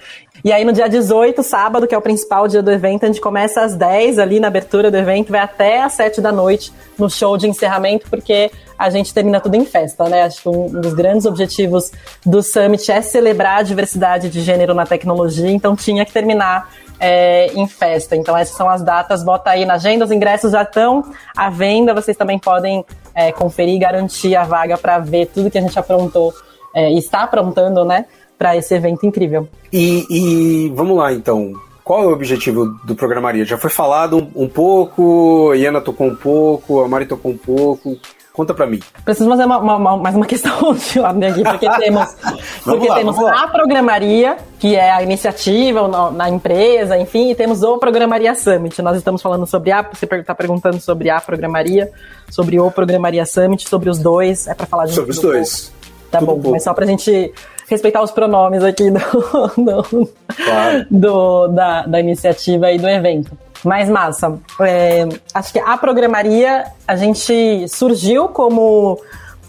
E 0.47 0.53
aí 0.53 0.65
no 0.65 0.73
dia 0.73 0.88
18, 0.88 1.43
sábado, 1.43 1.88
que 1.88 1.95
é 1.95 1.99
o 1.99 2.00
principal 2.00 2.47
dia 2.47 2.62
do 2.62 2.71
evento, 2.71 3.03
a 3.03 3.09
gente 3.09 3.21
começa 3.21 3.62
às 3.62 3.75
10 3.75 4.21
ali 4.21 4.38
na 4.38 4.47
abertura 4.47 4.93
do 4.93 4.97
evento, 4.97 5.33
vai 5.33 5.41
até 5.41 5.83
às 5.83 5.95
7 5.95 6.21
da 6.21 6.31
noite 6.31 6.73
no 6.97 7.11
show 7.11 7.37
de 7.37 7.49
encerramento, 7.49 8.09
porque 8.09 8.53
a 8.79 8.88
gente 8.88 9.12
termina 9.12 9.41
tudo 9.41 9.57
em 9.57 9.65
festa, 9.65 10.09
né? 10.09 10.23
Acho 10.23 10.43
que 10.43 10.49
um 10.49 10.69
dos 10.69 10.95
grandes 10.95 11.26
objetivos 11.26 11.91
do 12.25 12.45
Summit 12.45 12.93
é 12.93 13.03
celebrar 13.03 13.59
a 13.59 13.62
diversidade 13.62 14.31
de 14.31 14.41
gênero 14.41 14.73
na 14.73 14.87
tecnologia, 14.87 15.50
então 15.50 15.75
tinha 15.75 16.05
que 16.05 16.12
terminar 16.12 16.71
é, 17.00 17.49
em 17.49 17.67
festa. 17.67 18.15
Então 18.15 18.37
essas 18.37 18.57
são 18.57 18.71
as 18.71 18.83
datas, 18.83 19.25
bota 19.25 19.50
aí 19.50 19.65
na 19.65 19.75
agenda, 19.75 20.05
os 20.05 20.12
ingressos 20.12 20.53
já 20.53 20.62
estão 20.62 21.03
à 21.37 21.50
venda, 21.50 21.93
vocês 21.93 22.17
também 22.17 22.38
podem 22.38 22.85
é, 23.17 23.33
conferir 23.33 23.75
e 23.75 23.79
garantir 23.81 24.37
a 24.37 24.45
vaga 24.45 24.79
para 24.79 25.00
ver 25.00 25.26
tudo 25.26 25.50
que 25.50 25.59
a 25.59 25.61
gente 25.61 25.76
aprontou 25.76 26.33
é, 26.76 26.93
está 26.93 27.23
aprontando, 27.23 27.87
né? 27.87 28.05
Para 28.38 28.57
esse 28.57 28.75
evento 28.75 29.07
incrível. 29.07 29.49
E, 29.73 30.07
e, 30.11 30.73
vamos 30.75 30.97
lá 30.97 31.12
então. 31.12 31.52
Qual 31.83 32.02
é 32.02 32.07
o 32.07 32.12
objetivo 32.12 32.66
do 32.85 32.97
Programaria? 32.97 33.45
Já 33.45 33.57
foi 33.57 33.71
falado 33.71 34.16
um, 34.19 34.45
um 34.45 34.49
pouco, 34.49 35.50
a 35.52 35.57
Iana 35.57 35.81
tocou 35.81 36.09
um 36.09 36.16
pouco, 36.16 36.83
a 36.83 36.88
Mari 36.88 37.07
tocou 37.07 37.31
um 37.31 37.37
pouco. 37.37 37.97
Conta 38.37 38.52
para 38.52 38.66
mim. 38.66 38.81
Preciso 39.02 39.31
fazer 39.31 39.47
uma, 39.47 39.57
uma, 39.57 39.76
uma, 39.76 39.97
mais 39.97 40.14
uma 40.14 40.26
questão 40.26 40.75
de 40.76 40.99
ordem 40.99 41.31
aqui, 41.31 41.43
porque 41.43 41.71
temos, 41.81 42.14
porque 42.62 42.87
lá, 42.87 42.97
temos 42.97 43.19
a 43.19 43.49
programaria, 43.49 44.37
que 44.59 44.76
é 44.76 44.90
a 44.90 45.02
iniciativa 45.02 45.88
na, 45.88 46.11
na, 46.11 46.28
empresa, 46.28 46.99
enfim, 46.99 47.31
e 47.31 47.35
temos 47.35 47.62
o 47.62 47.78
Programaria 47.78 48.35
Summit. 48.35 48.83
Nós 48.83 48.99
estamos 48.99 49.23
falando 49.23 49.47
sobre 49.47 49.73
a, 49.73 49.81
você 49.81 50.05
está 50.05 50.35
perguntando 50.35 50.78
sobre 50.81 51.09
a 51.09 51.19
programaria, 51.19 51.90
sobre 52.28 52.61
o 52.61 52.71
Programaria 52.71 53.25
Summit, 53.25 53.66
sobre 53.66 53.88
os 53.88 53.99
dois, 53.99 54.47
é 54.47 54.55
para 54.55 54.66
falar 54.66 54.85
de 54.85 54.93
Sobre 54.93 55.12
os 55.12 55.19
dois. 55.19 55.73
Tá 56.11 56.19
Tudo 56.19 56.35
bom, 56.35 56.38
bom, 56.38 56.50
mas 56.50 56.62
só 56.62 56.75
pra 56.75 56.85
gente 56.85 57.33
respeitar 57.69 58.03
os 58.03 58.11
pronomes 58.11 58.63
aqui 58.63 58.91
do, 58.91 58.99
do, 59.57 60.09
claro. 60.45 60.87
do 60.91 61.49
da, 61.49 61.83
da 61.87 62.01
iniciativa 62.01 62.71
e 62.73 62.79
do 62.79 62.89
evento. 62.89 63.37
Mas 63.65 63.89
massa. 63.89 64.39
É, 64.61 65.09
acho 65.35 65.53
que 65.53 65.59
a 65.59 65.77
programaria, 65.77 66.67
a 66.87 66.97
gente 66.97 67.67
surgiu 67.69 68.29
como 68.29 69.01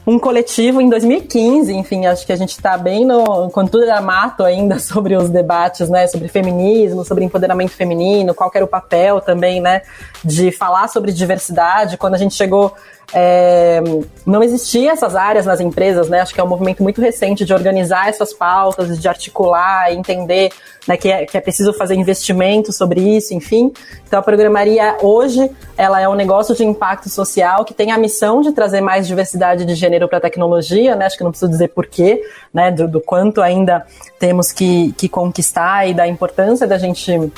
um 0.07 0.17
coletivo 0.17 0.79
em 0.79 0.89
2015, 0.89 1.73
enfim, 1.73 2.05
acho 2.05 2.25
que 2.25 2.31
a 2.31 2.35
gente 2.37 2.51
está 2.51 2.77
bem 2.77 3.05
no. 3.05 3.49
Quando 3.51 3.69
tudo 3.69 3.83
era 3.83 3.99
mato 3.99 4.43
ainda 4.43 4.79
sobre 4.81 5.15
os 5.15 5.29
debates, 5.29 5.89
né? 5.89 6.07
Sobre 6.07 6.29
feminismo, 6.29 7.03
sobre 7.03 7.25
empoderamento 7.25 7.71
feminino, 7.71 8.33
qual 8.33 8.49
era 8.55 8.63
o 8.63 8.67
papel 8.67 9.19
também, 9.19 9.59
né? 9.59 9.81
De 10.23 10.49
falar 10.51 10.87
sobre 10.87 11.11
diversidade. 11.11 11.97
Quando 11.97 12.15
a 12.15 12.17
gente 12.17 12.33
chegou 12.33 12.73
é, 13.13 13.81
não 14.25 14.43
existia 14.43 14.91
essas 14.91 15.15
áreas 15.15 15.45
nas 15.45 15.61
empresas, 15.61 16.09
né? 16.09 16.19
Acho 16.19 16.33
que 16.33 16.41
é 16.41 16.43
um 16.43 16.47
movimento 16.47 16.83
muito 16.83 16.99
recente 16.99 17.45
de 17.45 17.53
organizar 17.53 18.09
essas 18.09 18.33
pautas, 18.33 18.99
de 18.99 19.07
articular, 19.07 19.93
entender 19.93 20.51
né, 20.85 20.97
que, 20.97 21.09
é, 21.09 21.25
que 21.25 21.37
é 21.37 21.41
preciso 21.41 21.73
fazer 21.73 21.95
investimento 21.95 22.73
sobre 22.73 22.99
isso, 23.01 23.33
enfim. 23.33 23.71
Então 24.05 24.19
a 24.19 24.21
programaria 24.21 24.97
hoje 25.01 25.49
ela 25.77 26.01
é 26.01 26.07
um 26.07 26.15
negócio 26.15 26.53
de 26.53 26.65
impacto 26.65 27.09
social 27.09 27.63
que 27.63 27.73
tem 27.73 27.91
a 27.91 27.97
missão 27.97 28.41
de 28.41 28.51
trazer 28.51 28.81
mais 28.81 29.07
diversidade 29.07 29.63
de 29.63 29.75
gênero 29.75 30.07
para 30.07 30.17
a 30.17 30.21
tecnologia, 30.21 30.95
né? 30.95 31.05
Acho 31.05 31.17
que 31.17 31.23
não 31.23 31.31
preciso 31.31 31.51
dizer 31.51 31.69
porquê, 31.69 32.21
né? 32.53 32.71
Do, 32.71 32.89
do 32.89 32.99
quanto 32.99 33.41
ainda 33.41 33.85
temos 34.19 34.51
que, 34.51 34.93
que 34.97 35.07
conquistar 35.07 35.87
e 35.87 35.93
da 35.93 36.07
importância 36.07 36.67
da 36.67 36.77
gente 36.77 37.31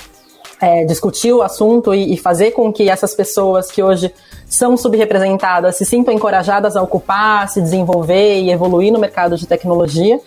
é, 0.61 0.83
discutir 0.83 1.31
o 1.31 1.41
assunto 1.41 1.93
e, 1.93 2.13
e, 2.13 2.17
fazer 2.17 2.51
com 2.51 2.71
que 2.71 2.89
essas 2.89 3.13
pessoas 3.15 3.71
que 3.71 3.81
hoje 3.81 4.13
são 4.45 4.75
subrepresentadas 4.75 5.77
se 5.77 5.85
sintam 5.85 6.13
encorajadas 6.13 6.75
a 6.75 6.81
ocupar, 6.81 7.47
se 7.47 7.61
desenvolver 7.61 8.41
e 8.41 8.51
evoluir 8.51 8.91
no 8.91 8.99
mercado 8.99 9.37
de 9.37 9.47
tecnologia. 9.47 10.19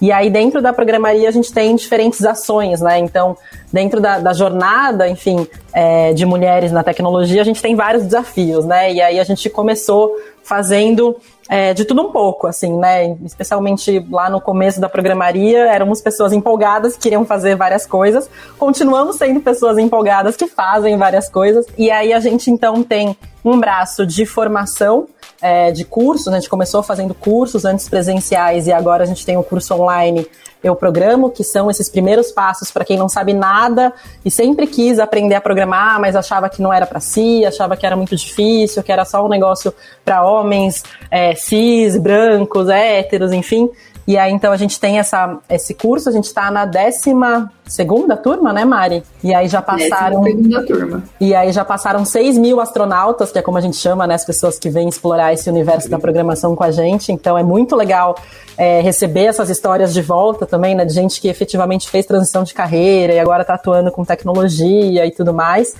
E 0.00 0.12
aí, 0.12 0.30
dentro 0.30 0.62
da 0.62 0.72
programaria, 0.72 1.28
a 1.28 1.32
gente 1.32 1.52
tem 1.52 1.74
diferentes 1.74 2.24
ações, 2.24 2.80
né? 2.80 2.98
Então, 2.98 3.36
dentro 3.72 4.00
da, 4.00 4.18
da 4.18 4.32
jornada, 4.32 5.08
enfim, 5.08 5.46
é, 5.72 6.12
de 6.12 6.24
mulheres 6.26 6.70
na 6.70 6.84
tecnologia, 6.84 7.40
a 7.40 7.44
gente 7.44 7.62
tem 7.62 7.74
vários 7.74 8.04
desafios, 8.04 8.64
né? 8.64 8.92
E 8.92 9.00
aí 9.00 9.18
a 9.18 9.24
gente 9.24 9.48
começou 9.48 10.14
fazendo 10.42 11.16
é, 11.52 11.74
de 11.74 11.84
tudo 11.84 12.00
um 12.02 12.12
pouco, 12.12 12.46
assim, 12.46 12.78
né? 12.78 13.16
Especialmente 13.24 14.06
lá 14.08 14.30
no 14.30 14.40
começo 14.40 14.80
da 14.80 14.88
programaria, 14.88 15.66
éramos 15.66 16.00
pessoas 16.00 16.32
empolgadas 16.32 16.94
que 16.94 17.02
queriam 17.02 17.24
fazer 17.24 17.56
várias 17.56 17.84
coisas. 17.84 18.30
Continuamos 18.56 19.16
sendo 19.16 19.40
pessoas 19.40 19.76
empolgadas 19.76 20.36
que 20.36 20.46
fazem 20.46 20.96
várias 20.96 21.28
coisas. 21.28 21.66
E 21.76 21.90
aí 21.90 22.12
a 22.12 22.20
gente 22.20 22.52
então 22.52 22.84
tem 22.84 23.16
um 23.44 23.58
braço 23.58 24.06
de 24.06 24.24
formação 24.24 25.08
é, 25.40 25.70
de 25.70 25.84
cursos. 25.84 26.26
Né? 26.26 26.36
A 26.36 26.40
gente 26.40 26.50
começou 26.50 26.82
fazendo 26.82 27.14
cursos 27.14 27.64
antes 27.64 27.88
presenciais 27.88 28.66
e 28.66 28.72
agora 28.72 29.04
a 29.04 29.06
gente 29.06 29.24
tem 29.24 29.36
o 29.36 29.42
curso 29.42 29.74
online 29.74 30.26
Eu 30.62 30.76
Programo, 30.76 31.30
que 31.30 31.42
são 31.42 31.70
esses 31.70 31.88
primeiros 31.88 32.30
passos 32.30 32.70
para 32.70 32.84
quem 32.84 32.96
não 32.96 33.08
sabe 33.08 33.32
nada 33.32 33.92
e 34.24 34.30
sempre 34.30 34.66
quis 34.66 34.98
aprender 34.98 35.34
a 35.34 35.40
programar, 35.40 36.00
mas 36.00 36.14
achava 36.14 36.48
que 36.48 36.60
não 36.60 36.72
era 36.72 36.86
para 36.86 37.00
si, 37.00 37.44
achava 37.44 37.76
que 37.76 37.86
era 37.86 37.96
muito 37.96 38.14
difícil, 38.14 38.82
que 38.82 38.92
era 38.92 39.04
só 39.04 39.24
um 39.24 39.28
negócio 39.28 39.72
para 40.04 40.24
homens 40.24 40.82
é, 41.10 41.34
cis, 41.34 41.96
brancos, 41.96 42.68
héteros, 42.68 43.32
enfim. 43.32 43.70
E 44.06 44.16
aí, 44.18 44.32
então, 44.32 44.52
a 44.52 44.56
gente 44.56 44.80
tem 44.80 44.98
essa, 44.98 45.38
esse 45.48 45.74
curso, 45.74 46.08
a 46.08 46.12
gente 46.12 46.24
está 46.24 46.50
na 46.50 46.64
décima 46.64 47.50
segunda 47.70 48.16
turma, 48.16 48.52
né, 48.52 48.64
Mari? 48.64 49.04
E 49.22 49.32
aí 49.32 49.46
já 49.46 49.62
passaram. 49.62 50.24
Segunda 50.24 50.66
turma. 50.66 51.04
E 51.20 51.34
aí 51.34 51.52
já 51.52 51.64
passaram 51.64 52.04
6 52.04 52.36
mil 52.36 52.60
astronautas, 52.60 53.30
que 53.30 53.38
é 53.38 53.42
como 53.42 53.56
a 53.56 53.60
gente 53.60 53.76
chama, 53.76 54.06
né? 54.06 54.14
As 54.14 54.24
pessoas 54.24 54.58
que 54.58 54.68
vêm 54.68 54.88
explorar 54.88 55.32
esse 55.32 55.48
universo 55.48 55.88
da 55.88 55.98
programação 55.98 56.56
com 56.56 56.64
a 56.64 56.72
gente. 56.72 57.12
Então 57.12 57.38
é 57.38 57.44
muito 57.44 57.76
legal 57.76 58.16
é, 58.58 58.80
receber 58.80 59.26
essas 59.26 59.48
histórias 59.48 59.94
de 59.94 60.02
volta 60.02 60.44
também, 60.44 60.74
né? 60.74 60.84
De 60.84 60.92
gente 60.92 61.20
que 61.20 61.28
efetivamente 61.28 61.88
fez 61.88 62.04
transição 62.04 62.42
de 62.42 62.52
carreira 62.52 63.12
e 63.12 63.20
agora 63.20 63.42
está 63.42 63.54
atuando 63.54 63.92
com 63.92 64.04
tecnologia 64.04 65.06
e 65.06 65.12
tudo 65.12 65.32
mais. 65.32 65.76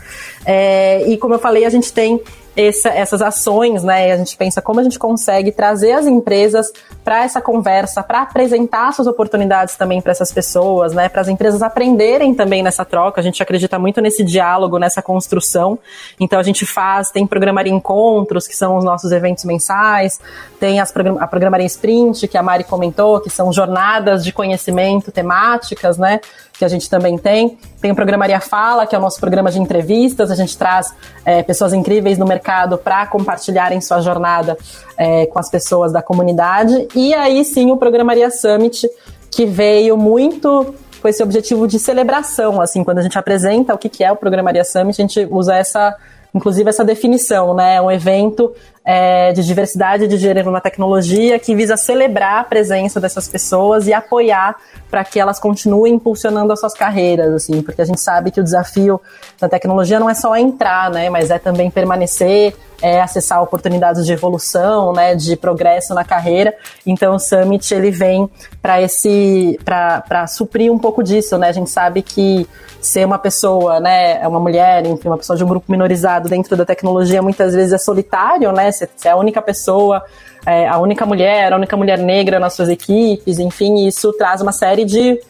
É, 0.47 1.03
e 1.09 1.19
como 1.19 1.35
eu 1.35 1.39
falei, 1.41 1.65
a 1.65 1.71
gente 1.71 1.93
tem 1.93 2.23
essa, 2.57 2.89
essas 2.91 3.23
ações, 3.23 3.83
né? 3.83 4.09
E 4.09 4.13
a 4.13 4.17
gente 4.17 4.37
pensa 4.37 4.61
como 4.61 4.81
a 4.81 4.83
gente 4.83 4.99
consegue 4.99 5.53
trazer 5.53 5.93
as 5.93 6.07
empresas 6.07 6.73
para 7.05 7.25
essa 7.25 7.41
conversa, 7.41 8.03
para 8.03 8.23
apresentar 8.23 8.93
suas 8.93 9.07
oportunidades 9.07 9.77
também 9.77 10.01
para 10.01 10.13
essas 10.13 10.33
pessoas, 10.33 10.93
né? 10.93 11.09
Para 11.09 11.21
as 11.21 11.29
empresas 11.29 11.63
aprenderem 11.63 12.35
também 12.35 12.63
nessa 12.63 12.85
troca. 12.85 13.21
A 13.21 13.25
gente 13.25 13.43
acredita 13.43 13.79
muito 13.79 14.01
nesse 14.01 14.25
diálogo, 14.25 14.79
nessa 14.79 15.01
construção. 15.01 15.79
Então 16.19 16.39
a 16.39 16.43
gente 16.43 16.67
faz, 16.67 17.11
tem 17.11 17.27
programaria 17.27 17.73
encontros, 17.73 18.47
que 18.47 18.57
são 18.57 18.77
os 18.77 18.85
nossos 18.85 19.13
eventos 19.13 19.45
mensais, 19.45 20.21
tem 20.59 20.81
as 20.81 20.93
a 21.19 21.27
programaria 21.27 21.67
sprint, 21.67 22.29
que 22.29 22.37
a 22.37 22.43
Mari 22.43 22.65
comentou, 22.65 23.21
que 23.21 23.31
são 23.31 23.53
jornadas 23.53 24.25
de 24.25 24.33
conhecimento 24.33 25.11
temáticas, 25.11 25.97
né? 25.97 26.21
que 26.61 26.65
a 26.67 26.69
gente 26.69 26.91
também 26.91 27.17
tem. 27.17 27.59
Tem 27.81 27.91
o 27.91 27.95
Programaria 27.95 28.41
Fala, 28.41 28.87
que 28.87 28.95
é 28.95 28.99
o 28.99 29.01
nosso 29.01 29.19
programa 29.19 29.51
de 29.51 29.59
entrevistas. 29.59 30.31
A 30.31 30.35
gente 30.35 30.57
traz 30.57 30.95
é, 31.25 31.43
pessoas 31.43 31.73
incríveis 31.73 32.19
no 32.19 32.27
mercado 32.27 32.77
para 32.77 33.07
compartilharem 33.07 33.81
sua 33.81 34.01
jornada 34.01 34.57
é, 34.97 35.27
com 35.27 35.39
as 35.39 35.51
pessoas 35.51 35.93
da 35.93 36.03
comunidade. 36.03 36.89
E 36.95 37.15
aí 37.15 37.45
sim 37.45 37.71
o 37.71 37.77
Programaria 37.77 38.31
Summit, 38.31 38.89
que 39.31 39.47
veio 39.47 39.97
muito 39.97 40.75
com 41.01 41.09
esse 41.09 41.23
objetivo 41.23 41.67
de 41.67 41.79
celebração. 41.79 42.61
Assim, 42.61 42.85
quando 42.85 42.99
a 42.99 43.03
gente 43.03 43.19
apresenta 43.19 43.75
o 43.75 43.79
que 43.79 44.05
é 44.05 44.13
o 44.13 44.17
Programaria 44.17 44.65
Summit, 44.65 45.01
a 45.01 45.07
gente 45.07 45.29
usa 45.31 45.55
essa 45.55 45.97
inclusive 46.35 46.69
essa 46.69 46.85
definição, 46.85 47.55
né? 47.55 47.81
Um 47.81 47.91
evento 47.91 48.53
é, 48.85 49.33
de 49.33 49.45
diversidade 49.45 50.09
de 50.09 50.17
gênero 50.17 50.51
na 50.51 50.61
tecnologia 50.61 51.39
que 51.39 51.55
visa 51.55 51.77
celebrar 51.77 52.41
a 52.41 52.45
presença 52.45 52.99
dessas 52.99 53.29
pessoas 53.29 53.87
e 53.87 53.93
apoiar 53.93 54.57
para 54.91 55.05
que 55.05 55.21
elas 55.21 55.39
continuem 55.39 55.95
impulsionando 55.95 56.53
as 56.53 56.61
suas 56.61 56.75
carreiras, 56.75 57.33
assim, 57.33 57.63
porque 57.63 57.83
a 57.83 57.85
gente 57.85 58.01
sabe 58.01 58.31
que 58.31 58.41
o 58.41 58.45
desafio 58.45 59.01
da 59.39 59.49
tecnologia 59.49 60.01
não 60.01 60.11
é 60.11 60.15
só 60.15 60.35
entrar, 60.37 60.91
né? 60.91 61.09
Mas 61.09 61.31
é 61.31 61.39
também 61.39 61.71
permanecer, 61.71 62.57
é 62.83 63.01
acessar 63.01 63.41
oportunidades 63.43 64.05
de 64.05 64.13
evolução, 64.13 64.93
né? 64.93 65.15
De 65.15 65.37
progresso 65.37 65.95
na 65.95 66.05
carreira. 66.05 66.55
Então 66.85 67.15
o 67.15 67.19
Summit 67.21 67.73
ele 67.73 67.91
vem 67.91 68.29
para 68.61 68.83
esse 68.83 69.59
para 69.65 70.27
suprir 70.27 70.73
um 70.73 70.79
pouco 70.79 71.03
disso, 71.03 71.39
né? 71.39 71.49
A 71.49 71.53
gente 71.53 71.71
sabe 71.71 72.03
que 72.03 72.49
ser 72.81 73.05
uma 73.05 73.19
pessoa, 73.19 73.79
né, 73.79 74.23
é 74.23 74.27
uma 74.27 74.41
mulher, 74.41 74.87
enfim, 74.87 75.09
uma 75.09 75.19
pessoa 75.19 75.37
de 75.37 75.45
um 75.45 75.47
grupo 75.47 75.71
minorizado 75.71 76.29
dentro 76.29 76.57
da 76.57 76.65
tecnologia 76.65 77.21
muitas 77.21 77.55
vezes 77.55 77.73
é 77.73 77.79
solitário, 77.79 78.51
né? 78.53 78.70
Você 78.73 79.09
é 79.09 79.11
a 79.11 79.17
única 79.17 79.41
pessoa, 79.43 80.03
é, 80.47 80.67
a 80.67 80.79
única 80.79 81.05
mulher, 81.05 81.53
a 81.53 81.57
única 81.57 81.77
mulher 81.77 81.99
negra 81.99 82.39
nas 82.39 82.55
suas 82.55 82.69
equipes, 82.69 83.39
enfim, 83.39 83.87
isso 83.87 84.13
traz 84.15 84.41
uma 84.41 84.53
série 84.53 84.85
de, 84.85 85.21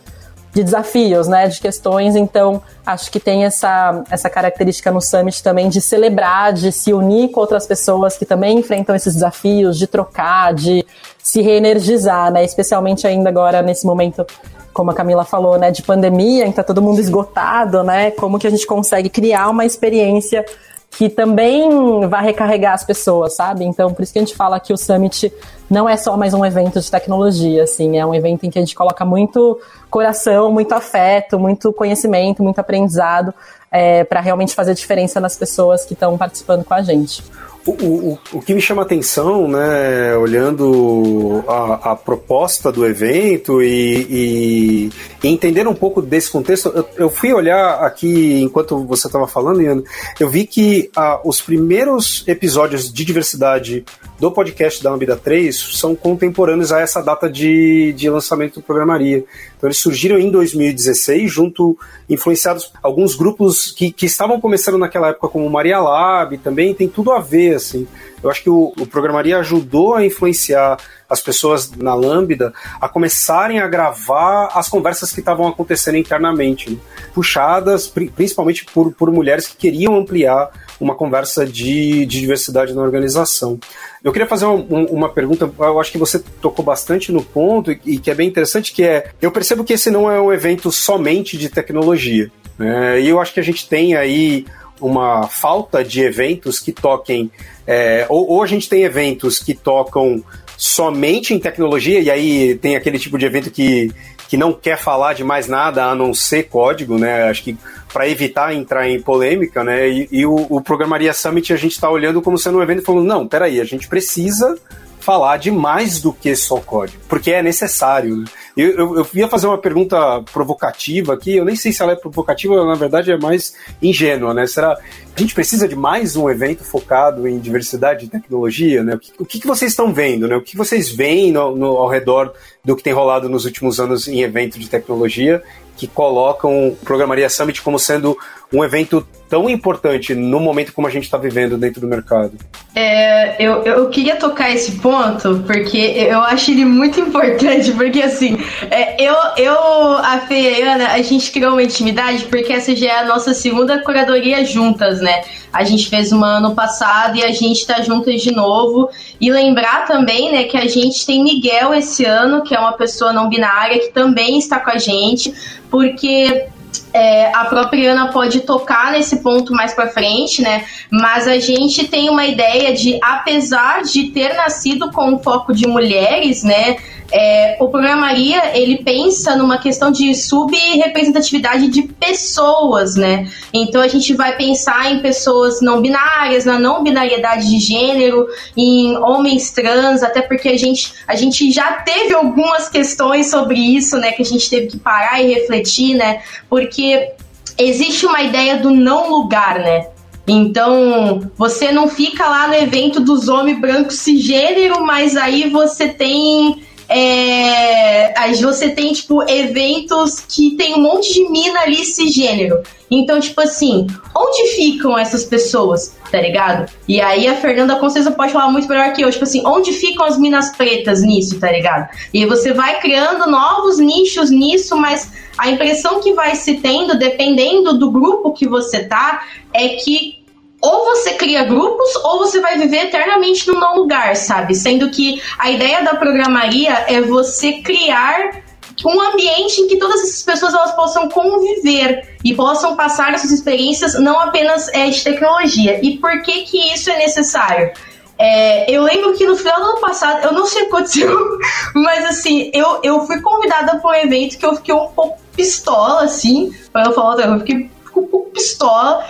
de 0.53 0.63
desafios, 0.65 1.27
né, 1.29 1.49
de 1.49 1.61
questões. 1.61 2.15
Então, 2.17 2.63
acho 2.87 3.11
que 3.11 3.19
tem 3.19 3.45
essa, 3.45 4.05
essa 4.11 4.31
característica 4.31 4.91
no 4.91 5.01
Summit 5.01 5.43
também 5.43 5.69
de 5.69 5.81
celebrar, 5.81 6.53
de 6.53 6.71
se 6.71 6.93
unir 6.93 7.31
com 7.31 7.41
outras 7.41 7.67
pessoas 7.67 8.17
que 8.17 8.25
também 8.25 8.59
enfrentam 8.59 8.95
esses 8.95 9.15
desafios, 9.15 9.79
de 9.79 9.87
trocar, 9.87 10.55
de 10.55 10.87
se 11.23 11.43
reenergizar, 11.43 12.33
né, 12.33 12.45
especialmente 12.45 13.07
ainda 13.07 13.29
agora 13.29 13.63
nesse 13.63 13.87
momento 13.87 14.25
como 14.73 14.93
a 14.93 14.95
Camila 14.95 15.25
falou, 15.25 15.59
né, 15.59 15.71
de 15.71 15.83
pandemia, 15.83 16.47
em 16.47 16.51
que 16.51 16.57
tá 16.57 16.63
todo 16.63 16.81
mundo 16.81 17.01
esgotado, 17.01 17.83
né, 17.83 18.13
como 18.13 18.39
que 18.39 18.47
a 18.47 18.51
gente 18.51 18.67
consegue 18.67 19.09
criar 19.09 19.51
uma 19.51 19.65
experiência 19.65 20.45
que 20.91 21.09
também 21.09 22.07
vai 22.09 22.25
recarregar 22.25 22.75
as 22.75 22.85
pessoas, 22.85 23.35
sabe? 23.35 23.65
Então, 23.65 23.95
por 23.95 24.03
isso 24.03 24.13
que 24.13 24.19
a 24.19 24.23
gente 24.23 24.35
fala 24.35 24.59
que 24.59 24.73
o 24.73 24.77
Summit 24.77 25.33
não 25.71 25.89
é 25.89 25.97
só 25.97 26.17
mais 26.17 26.35
um 26.35 26.45
evento 26.45 26.81
de 26.81 26.91
tecnologia, 26.91 27.63
assim, 27.63 27.97
é 27.97 28.05
um 28.05 28.13
evento 28.13 28.45
em 28.45 28.51
que 28.51 28.59
a 28.59 28.63
gente 28.63 28.75
coloca 28.75 29.05
muito 29.05 29.59
coração, 29.89 30.51
muito 30.51 30.73
afeto, 30.73 31.39
muito 31.39 31.73
conhecimento, 31.73 32.43
muito 32.43 32.59
aprendizado 32.59 33.33
é, 33.71 34.05
para 34.05 34.21
realmente 34.21 34.55
fazer 34.55 34.75
diferença 34.75 35.21
nas 35.21 35.37
pessoas 35.37 35.85
que 35.85 35.95
estão 35.95 36.19
participando 36.19 36.65
com 36.65 36.75
a 36.75 36.83
gente. 36.83 37.23
O, 37.67 37.73
o, 37.73 38.19
o 38.33 38.41
que 38.41 38.55
me 38.55 38.61
chama 38.61 38.83
atenção, 38.83 39.47
né, 39.47 40.17
olhando 40.17 41.45
a, 41.47 41.93
a 41.93 41.97
proposta 41.97 42.73
do 42.73 42.87
evento 42.87 43.63
e, 43.63 44.91
e, 45.23 45.29
entender 45.29 45.69
um 45.69 45.75
pouco 45.75 46.01
desse 46.01 46.31
contexto, 46.31 46.71
eu, 46.75 46.89
eu 46.97 47.11
fui 47.11 47.35
olhar 47.35 47.85
aqui 47.85 48.41
enquanto 48.41 48.83
você 48.87 49.09
estava 49.09 49.29
falando, 49.29 49.61
Ian, 49.61 49.83
eu 50.19 50.31
vi 50.31 50.47
que 50.47 50.91
ah, 50.97 51.21
os 51.23 51.43
primeiros 51.43 52.25
episódios 52.27 52.91
de 52.91 53.05
diversidade 53.05 53.85
do 54.21 54.31
podcast 54.31 54.83
da 54.85 54.91
Lambda 54.91 55.17
3 55.17 55.57
são 55.79 55.97
contemporâneos 55.97 56.71
a 56.73 56.81
essa 56.81 57.03
data 57.03 57.29
de, 57.29 57.95
de 57.95 58.11
lançamento 58.11 58.57
do 58.57 58.63
Programaria. 58.63 59.25
Então 59.57 59.67
eles 59.67 59.79
surgiram 59.79 60.19
em 60.19 60.31
2016, 60.31 61.33
junto, 61.33 61.77
influenciados 62.09 62.71
alguns 62.83 63.15
grupos 63.15 63.73
que, 63.73 63.91
que 63.91 64.05
estavam 64.05 64.39
começando 64.39 64.77
naquela 64.77 65.09
época, 65.09 65.29
como 65.29 65.49
Maria 65.49 65.81
Lab, 65.81 66.37
também 66.37 66.75
tem 66.75 66.87
tudo 66.87 67.13
a 67.13 67.19
ver, 67.19 67.55
assim. 67.55 67.89
Eu 68.23 68.29
acho 68.29 68.43
que 68.43 68.51
o, 68.51 68.75
o 68.79 68.87
Programaria 68.87 69.39
ajudou 69.39 69.95
a 69.95 70.05
influenciar 70.05 70.77
as 71.09 71.23
pessoas 71.23 71.73
na 71.73 71.95
Lambda 71.95 72.53
a 72.79 72.89
começarem 72.89 73.59
a 73.59 73.67
gravar 73.67 74.51
as 74.55 74.69
conversas 74.69 75.11
que 75.13 75.21
estavam 75.21 75.49
acontecendo 75.49 75.97
internamente, 75.97 76.71
né? 76.71 76.77
puxadas 77.15 77.89
principalmente 77.89 78.67
por, 78.67 78.93
por 78.93 79.11
mulheres 79.11 79.49
que 79.49 79.57
queriam 79.57 79.97
ampliar 79.97 80.51
uma 80.81 80.95
conversa 80.95 81.47
de, 81.47 82.07
de 82.07 82.21
diversidade 82.21 82.75
na 82.75 82.83
organização. 82.83 83.59
Eu 84.03 84.13
queria 84.13 84.27
fazer 84.27 84.47
uma, 84.47 84.87
uma, 84.87 85.09
pergunta, 85.09 85.51
eu 85.59 85.79
acho 85.79 85.93
que 85.93 85.99
você 85.99 86.19
tocou 86.41 86.65
bastante 86.65 87.13
no 87.13 87.23
ponto 87.23 87.71
e, 87.71 87.99
que 87.99 88.11
é 88.11 88.15
bem 88.15 88.29
interessante, 88.29 88.73
que 88.73 88.83
é, 88.83 89.11
eu 89.21 89.31
percebo 89.31 89.63
que 89.63 89.75
esse 89.75 89.91
não 89.91 90.11
é 90.11 90.21
um 90.21 90.33
evento 90.33 90.73
somente 90.73 91.37
de 91.37 91.51
tecnologia, 91.51 92.31
né? 92.59 93.01
e 93.01 93.09
eu 93.09 93.21
acho 93.21 93.35
que 93.35 93.41
a 93.41 93.45
gente 93.45 93.69
tem 93.69 93.95
aí 93.95 94.47
uma 94.81 95.27
falta 95.29 95.85
de 95.85 96.01
eventos 96.01 96.59
que 96.59 96.73
toquem, 96.73 97.31
é, 97.67 98.07
ou, 98.09 98.29
ou 98.29 98.43
a 98.43 98.47
gente 98.47 98.69
tem 98.69 98.83
eventos 98.83 99.39
que 99.39 99.55
tocam 99.55 100.23
somente 100.57 101.33
em 101.33 101.39
tecnologia, 101.39 102.01
e 102.01 102.11
aí 102.11 102.55
tem 102.57 102.77
aquele 102.77 102.99
tipo 102.99 103.17
de 103.17 103.25
evento 103.25 103.51
que, 103.51 103.91
que 104.29 104.37
não 104.37 104.53
quer 104.53 104.77
falar 104.77 105.15
de 105.15 105.25
mais 105.25 105.49
nada 105.49 105.85
a 105.85 105.95
não 105.95 106.13
ser 106.13 106.45
código, 106.45 106.99
né? 106.99 107.25
Acho 107.31 107.45
que 107.45 107.57
para 107.93 108.09
evitar 108.09 108.55
entrar 108.55 108.89
em 108.89 109.01
polêmica, 109.01 109.65
né? 109.65 109.89
E, 109.89 110.09
e 110.13 110.27
o, 110.27 110.47
o, 110.49 110.61
Programaria 110.61 111.13
Summit 111.13 111.53
a 111.53 111.57
gente 111.57 111.73
está 111.73 111.91
olhando 111.91 112.21
como 112.23 112.39
sendo 112.39 112.59
um 112.59 112.63
evento 112.63 112.83
e 112.83 112.85
falando, 112.85 113.07
não, 113.07 113.27
peraí, 113.27 113.61
a 113.61 113.65
gente 113.65 113.89
precisa 113.89 114.57
falar 115.01 115.39
de 115.39 115.51
mais 115.51 116.01
do 116.01 116.13
que 116.13 116.37
só 116.37 116.59
código, 116.59 117.03
porque 117.09 117.33
é 117.33 117.43
necessário. 117.43 118.25
Eu, 118.57 118.71
eu, 118.71 118.97
eu, 118.99 119.07
ia 119.15 119.29
fazer 119.29 119.47
uma 119.47 119.59
pergunta 119.59 120.23
provocativa 120.33 121.15
aqui, 121.15 121.37
eu 121.37 121.45
nem 121.45 121.57
sei 121.57 121.73
se 121.73 121.83
ela 121.83 121.93
é 121.93 121.97
provocativa, 121.97 122.65
na 122.65 122.75
verdade 122.75 123.11
é 123.11 123.19
mais 123.19 123.55
ingênua, 123.83 124.35
né? 124.35 124.47
Será 124.47 124.79
a 125.17 125.21
gente 125.21 125.35
precisa 125.35 125.67
de 125.67 125.77
mais 125.77 126.17
um 126.17 126.31
evento 126.31 126.65
focado 126.65 127.27
em 127.27 127.39
diversidade 127.39 128.05
de 128.05 128.11
tecnologia, 128.11 128.83
né? 128.83 128.95
O 128.95 128.99
que, 128.99 129.13
o 129.19 129.25
que 129.25 129.47
vocês 129.47 129.73
estão 129.73 129.93
vendo, 129.93 130.29
né? 130.29 130.37
O 130.37 130.43
que 130.43 130.57
vocês 130.57 130.91
veem 130.91 131.33
no, 131.33 131.57
no, 131.57 131.67
ao 131.77 131.89
redor 131.89 132.33
do 132.65 132.77
que 132.77 132.83
tem 132.83 132.93
rolado 132.93 133.29
nos 133.29 133.45
últimos 133.45 133.81
anos 133.81 134.07
em 134.07 134.23
evento 134.23 134.59
de 134.59 134.69
tecnologia 134.69 135.43
que 135.77 135.87
colocam 135.87 136.69
o 136.69 136.77
Programaria 136.77 137.31
Summit 137.31 137.63
como 137.63 137.79
sendo 137.79 138.17
um 138.53 138.65
evento 138.65 139.07
tão 139.29 139.49
importante 139.49 140.13
no 140.13 140.41
momento 140.41 140.73
como 140.73 140.89
a 140.89 140.91
gente 140.91 141.05
está 141.05 141.17
vivendo 141.17 141.57
dentro 141.57 141.81
do 141.81 141.87
mercado? 141.87 142.33
É, 142.75 143.43
eu, 143.43 143.63
eu 143.63 143.89
queria 143.89 144.17
tocar 144.17 144.51
esse 144.51 144.73
ponto, 144.73 145.43
porque 145.47 145.79
eu 145.79 146.21
acho 146.21 146.51
ele 146.51 146.65
muito 146.65 146.99
importante, 147.01 147.71
porque 147.73 148.03
assim, 148.03 148.37
é, 148.69 149.01
eu, 149.01 149.15
eu, 149.37 149.57
a 149.99 150.19
Fê 150.27 150.59
e 150.59 150.63
a 150.63 150.75
Ana, 150.75 150.89
a 150.89 151.03
gente 151.03 151.31
criou 151.31 151.53
uma 151.53 151.63
intimidade, 151.63 152.25
porque 152.25 152.53
essa 152.53 152.75
já 152.75 152.89
é 152.89 152.99
a 152.99 153.05
nossa 153.05 153.33
segunda 153.33 153.79
curadoria 153.83 154.45
juntas, 154.45 155.01
né? 155.01 155.23
A 155.53 155.65
gente 155.65 155.89
fez 155.89 156.13
uma 156.13 156.39
ano 156.39 156.55
passado 156.55 157.17
e 157.17 157.25
a 157.25 157.33
gente 157.33 157.67
tá 157.67 157.81
juntas 157.83 158.23
de 158.23 158.33
novo. 158.33 158.89
E 159.21 159.31
lembrar 159.31 159.85
também, 159.87 160.31
né, 160.33 160.45
que 160.45 160.57
a 160.57 160.67
gente 160.67 161.05
tem 161.05 161.23
Miguel 161.23 161.75
esse 161.75 162.05
ano, 162.05 162.43
que 162.43 162.55
é 162.55 162.59
uma 162.59 162.73
pessoa 162.73 163.13
não 163.13 163.29
binária, 163.29 163.81
que 163.81 163.89
também 163.89 164.39
está 164.39 164.61
com 164.61 164.71
a 164.71 164.79
gente, 164.79 165.35
porque 165.69 166.47
é, 166.93 167.33
a 167.35 167.45
própria 167.45 167.93
Ana 167.93 168.09
pode 168.09 168.41
tocar 168.41 168.93
nesse 168.93 169.19
ponto 169.23 169.53
mais 169.53 169.75
para 169.75 169.89
frente, 169.89 170.43
né? 170.43 170.65
Mas 170.91 171.27
a 171.27 171.39
gente 171.39 171.87
tem 171.89 172.09
uma 172.09 172.27
ideia 172.27 172.75
de, 172.75 172.99
apesar 173.03 173.83
de 173.83 174.09
ter 174.09 174.35
nascido 174.35 174.91
com 174.91 175.15
um 175.15 175.19
foco 175.19 175.53
de 175.53 175.67
mulheres, 175.67 176.43
né? 176.43 176.77
É, 177.13 177.57
o 177.61 177.69
programa 177.69 178.03
Maria 178.03 178.57
ele 178.57 178.79
pensa 178.85 179.35
numa 179.35 179.59
questão 179.59 179.91
de 179.91 180.15
subrepresentatividade 180.15 181.69
de 181.69 181.83
pessoas, 181.83 182.95
né? 182.95 183.29
Então 183.53 183.81
a 183.81 183.89
gente 183.89 184.15
vai 184.15 184.37
pensar 184.37 184.93
em 184.93 185.01
pessoas 185.01 185.61
não 185.61 185.81
binárias, 185.81 186.45
na 186.45 186.59
não 186.59 186.85
binariedade 186.85 187.49
de 187.49 187.59
gênero, 187.59 188.29
em 188.57 188.97
homens 188.97 189.51
trans, 189.51 190.03
até 190.03 190.23
porque 190.23 190.49
a 190.49 190.57
gente, 190.57 190.93
a 191.07 191.17
gente 191.17 191.51
já 191.51 191.73
teve 191.73 192.15
algumas 192.15 192.69
questões 192.69 193.29
sobre 193.29 193.59
isso, 193.59 193.97
né? 193.97 194.13
Que 194.13 194.23
a 194.23 194.27
gente 194.27 194.49
teve 194.49 194.69
que 194.69 194.79
parar 194.79 195.21
e 195.21 195.35
refletir, 195.35 195.95
né? 195.95 196.23
Porque 196.49 197.13
existe 197.59 198.07
uma 198.07 198.23
ideia 198.23 198.57
do 198.57 198.71
não 198.71 199.11
lugar, 199.11 199.59
né? 199.59 199.89
Então, 200.27 201.29
você 201.37 201.73
não 201.73 201.89
fica 201.89 202.25
lá 202.29 202.47
no 202.47 202.55
evento 202.55 203.01
dos 203.01 203.29
homens 203.29 203.61
brancos 203.61 203.97
cisgênero, 203.97 204.85
mas 204.87 205.17
aí 205.17 205.51
você 205.51 205.89
tem 205.89 206.63
é, 206.93 208.13
aí 208.19 208.35
você 208.43 208.71
tem, 208.71 208.93
tipo, 208.93 209.23
eventos 209.31 210.19
que 210.19 210.57
tem 210.57 210.75
um 210.75 210.83
monte 210.83 211.15
de 211.15 211.31
mina 211.31 211.61
ali 211.61 211.85
cisgênero. 211.85 212.61
Então, 212.91 213.21
tipo 213.21 213.41
assim, 213.41 213.87
onde 214.13 214.49
ficam 214.57 214.99
essas 214.99 215.25
pessoas, 215.25 215.95
tá 216.11 216.21
ligado? 216.21 216.69
E 216.89 217.01
aí 217.01 217.29
a 217.29 217.37
Fernanda 217.37 217.79
certeza 217.79 218.11
pode 218.11 218.33
falar 218.33 218.51
muito 218.51 218.69
melhor 218.69 218.93
que 218.93 219.03
eu, 219.03 219.11
tipo 219.11 219.23
assim, 219.23 219.47
onde 219.47 219.73
ficam 219.73 220.05
as 220.05 220.19
minas 220.19 220.57
pretas 220.57 221.01
nisso, 221.01 221.39
tá 221.39 221.53
ligado? 221.53 221.89
E 222.13 222.27
você 222.27 222.53
vai 222.53 222.81
criando 222.81 223.31
novos 223.31 223.79
nichos 223.79 224.29
nisso, 224.29 224.77
mas 224.77 225.13
a 225.39 225.49
impressão 225.49 226.01
que 226.01 226.13
vai 226.13 226.35
se 226.35 226.55
tendo, 226.55 226.99
dependendo 226.99 227.79
do 227.79 227.93
grupo 227.93 228.33
que 228.33 228.49
você 228.49 228.83
tá, 228.83 229.23
é 229.55 229.69
que 229.69 230.20
ou 230.61 230.85
você 230.85 231.15
cria 231.15 231.45
grupos 231.45 231.97
ou 232.05 232.19
você 232.19 232.41
vai 232.41 232.59
viver 232.59 232.87
eternamente 232.87 233.49
no 233.49 233.59
não 233.59 233.77
lugar, 233.77 234.15
sabe? 234.17 234.55
Sendo 234.55 234.91
que 234.91 235.23
a 235.39 235.51
ideia 235.51 235.83
da 235.83 235.95
programaria 235.95 236.85
é 236.89 237.01
você 237.01 237.55
criar 237.63 238.43
um 238.85 239.01
ambiente 239.01 239.61
em 239.61 239.69
que 239.69 239.77
todas 239.77 240.01
essas 240.01 240.23
pessoas 240.23 240.55
elas 240.55 240.73
possam 240.73 241.09
conviver 241.09 242.17
e 242.25 242.35
possam 242.35 242.77
passar 242.77 243.13
essas 243.13 243.31
experiências 243.31 243.99
não 244.01 244.19
apenas 244.21 244.69
é, 244.69 244.89
de 244.89 245.03
tecnologia. 245.03 245.81
E 245.83 245.99
por 245.99 246.23
que 246.23 246.43
que 246.45 246.73
isso 246.73 246.91
é 246.91 246.99
necessário? 246.99 247.73
É, 248.19 248.71
eu 248.71 248.83
lembro 248.83 249.15
que 249.15 249.27
no 249.27 249.35
final 249.35 249.59
do 249.61 249.67
ano 249.71 249.81
passado, 249.81 250.25
eu 250.25 250.33
não 250.33 250.47
sei 250.47 250.63
o 250.63 250.65
que 250.67 250.71
aconteceu, 250.77 251.39
mas 251.75 252.05
assim, 252.05 252.51
eu, 252.53 252.81
eu 252.83 253.07
fui 253.07 253.21
convidada 253.21 253.79
para 253.79 253.91
um 253.91 253.95
evento 253.95 254.39
que 254.39 254.45
eu 254.45 254.57
fiquei 254.57 254.75
um 254.75 254.89
pouco 254.89 255.19
pistola, 255.35 256.03
assim, 256.05 256.55
para 256.71 256.85
eu 256.85 256.93
falar 256.93 257.19
eu 257.25 257.39
fiquei 257.39 257.71
um 257.97 258.07
pouco 258.07 258.31
pistola, 258.31 259.07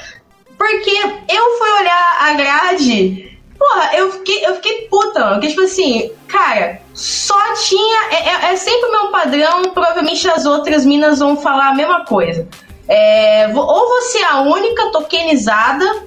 porque 0.61 0.91
eu 1.27 1.57
fui 1.57 1.73
olhar 1.81 2.19
a 2.21 2.35
grade, 2.35 3.35
porra, 3.59 3.97
eu 3.97 4.13
fiquei, 4.13 4.45
eu 4.45 4.57
fiquei 4.57 4.89
puta. 4.91 5.31
Porque, 5.31 5.49
tipo 5.49 5.63
assim, 5.63 6.13
cara, 6.29 6.83
só 6.93 7.55
tinha. 7.55 8.11
É, 8.11 8.29
é, 8.29 8.53
é 8.53 8.57
sempre 8.57 8.91
o 8.91 8.93
mesmo 8.93 9.11
padrão, 9.11 9.63
provavelmente 9.73 10.29
as 10.29 10.45
outras 10.45 10.85
minas 10.85 11.21
vão 11.21 11.35
falar 11.39 11.71
a 11.71 11.75
mesma 11.75 12.05
coisa. 12.05 12.47
É, 12.87 13.51
ou 13.55 13.89
você 13.89 14.19
é 14.19 14.27
a 14.27 14.41
única 14.43 14.91
tokenizada 14.91 16.05